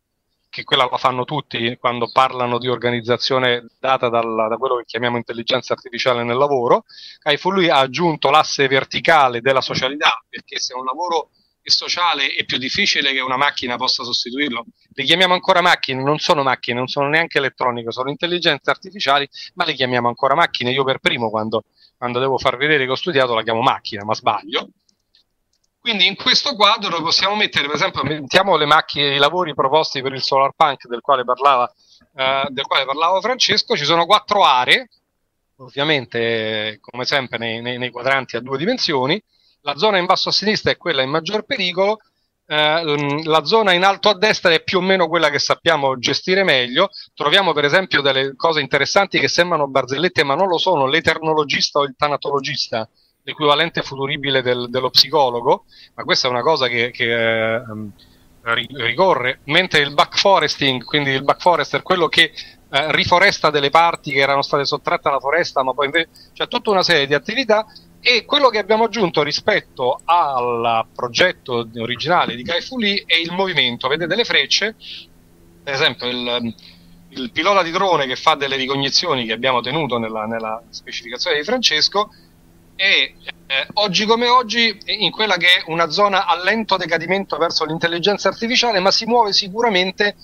[0.49, 5.19] che quella la fanno tutti quando parlano di organizzazione data dal, da quello che chiamiamo
[5.19, 6.85] intelligenza artificiale nel lavoro.
[7.19, 11.33] Kaifu lui ha aggiunto l'asse verticale della socialità, perché se un lavoro
[11.71, 14.65] sociale è più difficile che una macchina possa sostituirlo.
[14.93, 19.65] Le chiamiamo ancora macchine, non sono macchine, non sono neanche elettroniche, sono intelligenze artificiali, ma
[19.65, 20.71] le chiamiamo ancora macchine.
[20.71, 21.65] Io per primo, quando,
[21.97, 24.69] quando devo far vedere che ho studiato, la chiamo macchina, ma sbaglio.
[25.83, 30.13] Quindi in questo quadro possiamo mettere, per esempio, mettiamo le macchine, i lavori proposti per
[30.13, 31.69] il solar punk del quale parlava,
[32.15, 34.89] eh, del quale parlava Francesco, ci sono quattro aree,
[35.57, 39.21] ovviamente come sempre nei, nei, nei quadranti a due dimensioni,
[39.63, 41.99] la zona in basso a sinistra è quella in maggior pericolo,
[42.47, 46.45] eh, la zona in alto a destra è più o meno quella che sappiamo gestire
[46.45, 46.91] meglio.
[47.15, 51.85] Troviamo per esempio delle cose interessanti che sembrano barzellette, ma non lo sono, l'eternologista o
[51.85, 52.89] il tanatologista,
[53.23, 55.65] l'equivalente futuribile del, dello psicologo,
[55.95, 57.63] ma questa è una cosa che, che eh,
[58.43, 62.33] ricorre, mentre il backforesting, quindi il backforester, quello che
[62.71, 66.71] eh, riforesta delle parti che erano state sottratte alla foresta, ma poi invece c'è tutta
[66.71, 67.65] una serie di attività
[68.05, 73.31] e quello che abbiamo aggiunto rispetto al progetto originale di Kai Fu Lee è il
[73.31, 73.87] movimento.
[73.87, 74.75] Vedete le frecce,
[75.63, 76.55] per esempio il,
[77.11, 81.45] il pilota di drone che fa delle ricognizioni che abbiamo tenuto nella, nella specificazione di
[81.45, 82.11] Francesco
[82.75, 83.13] è
[83.47, 88.29] eh, oggi come oggi in quella che è una zona a lento decadimento verso l'intelligenza
[88.29, 90.17] artificiale, ma si muove sicuramente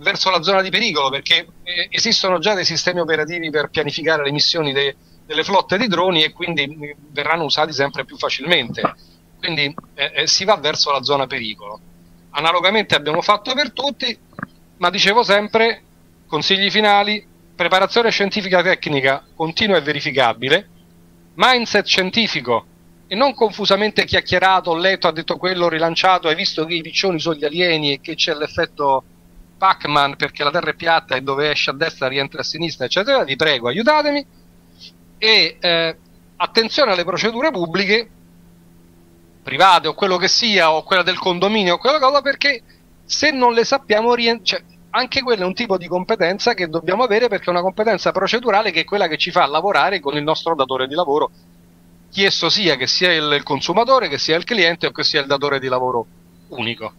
[0.00, 4.32] verso la zona di pericolo perché eh, esistono già dei sistemi operativi per pianificare le
[4.32, 4.94] missioni dei
[5.26, 8.94] delle flotte di droni e quindi verranno usati sempre più facilmente.
[9.38, 11.80] Quindi eh, eh, si va verso la zona pericolo.
[12.30, 14.16] Analogamente abbiamo fatto per tutti,
[14.78, 15.82] ma dicevo sempre,
[16.26, 20.68] consigli finali, preparazione scientifica tecnica continua e verificabile,
[21.34, 22.66] mindset scientifico
[23.06, 27.34] e non confusamente chiacchierato, letto, ha detto quello, rilanciato, hai visto che i piccioni sono
[27.34, 29.04] gli alieni e che c'è l'effetto
[29.58, 33.22] Pac-Man perché la Terra è piatta e dove esce a destra rientra a sinistra, eccetera,
[33.24, 34.26] vi prego aiutatemi
[35.22, 35.96] e eh,
[36.34, 38.10] attenzione alle procedure pubbliche
[39.40, 42.60] private o quello che sia, o quella del condominio o quella cosa, perché
[43.04, 44.12] se non le sappiamo
[44.42, 48.10] cioè, anche quello è un tipo di competenza che dobbiamo avere perché è una competenza
[48.10, 51.30] procedurale che è quella che ci fa lavorare con il nostro datore di lavoro,
[52.10, 55.28] chi esso sia, che sia il consumatore, che sia il cliente o che sia il
[55.28, 56.04] datore di lavoro
[56.48, 56.92] unico.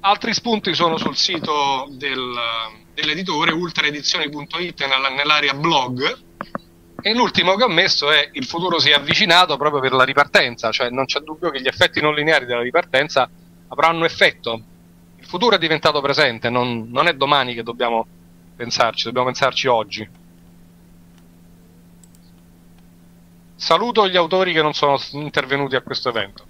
[0.00, 2.34] Altri spunti sono sul sito del,
[2.92, 6.28] dell'editore ultraedizioni.it nell'area blog
[7.02, 10.70] e l'ultimo che ho messo è il futuro si è avvicinato proprio per la ripartenza,
[10.70, 13.28] cioè non c'è dubbio che gli effetti non lineari della ripartenza
[13.68, 14.62] avranno effetto.
[15.16, 18.06] Il futuro è diventato presente, non, non è domani che dobbiamo
[18.56, 20.08] pensarci, dobbiamo pensarci oggi.
[23.56, 26.46] Saluto gli autori che non sono intervenuti a questo evento.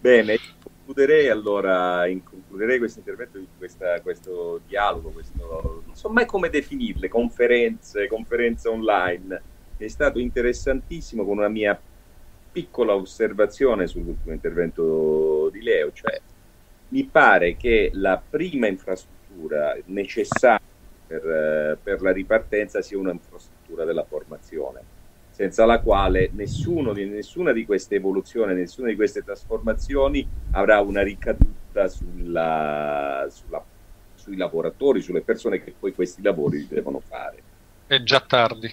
[0.00, 0.38] Bene,
[0.84, 7.08] concluderei allora, in- concluderei questo intervento, questa- questo dialogo, questo, non so mai come definirle,
[7.08, 9.42] conferenze, conferenze online,
[9.76, 11.80] è stato interessantissimo con una mia
[12.50, 16.20] piccola osservazione sull'ultimo intervento di Leo, cioè
[16.88, 20.60] mi pare che la prima infrastruttura necessaria
[21.06, 24.84] per, per la ripartenza sia una infrastruttura della formazione
[25.34, 31.02] senza la quale nessuno di, nessuna di queste evoluzioni, nessuna di queste trasformazioni avrà una
[31.02, 33.66] ricaduta sulla, sulla-
[34.14, 37.42] sui lavoratori, sulle persone che poi questi lavori devono fare.
[37.84, 38.70] È già tardi.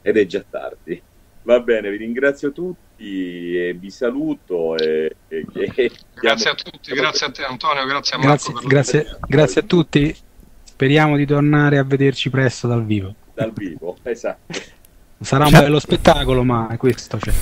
[0.00, 1.02] Ed è già tardi.
[1.42, 4.76] Va bene, vi ringrazio tutti e vi saluto.
[4.76, 8.52] E, e- e- Grazie a tutti, grazie a te Antonio, grazie a Marco.
[8.52, 10.16] Grazie, grazie, grazie a tutti.
[10.62, 13.16] Speriamo di tornare a vederci presto dal vivo.
[13.34, 13.96] dal vivo.
[14.04, 14.74] Esatto.
[15.20, 17.32] Sarà un bello spettacolo, ma questo c'è.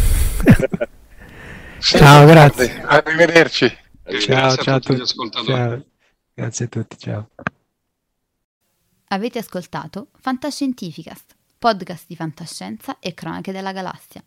[1.80, 2.82] Ciao, grazie.
[2.82, 3.76] Arrivederci.
[4.20, 5.04] Ciao, a ciao a tutti.
[5.44, 5.84] Ciao.
[6.32, 7.30] Grazie a tutti, ciao.
[9.08, 14.22] Avete ascoltato Fantascientificast, podcast di fantascienza e cronache della galassia,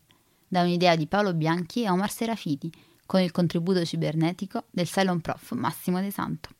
[0.46, 2.72] da un'idea di Paolo Bianchi e Omar Serafiti,
[3.04, 6.50] con il contributo cibernetico del Cylon Prof Massimo De Santo.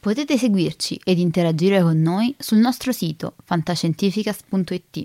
[0.00, 5.04] Potete seguirci ed interagire con noi sul nostro sito fantascientificast.it,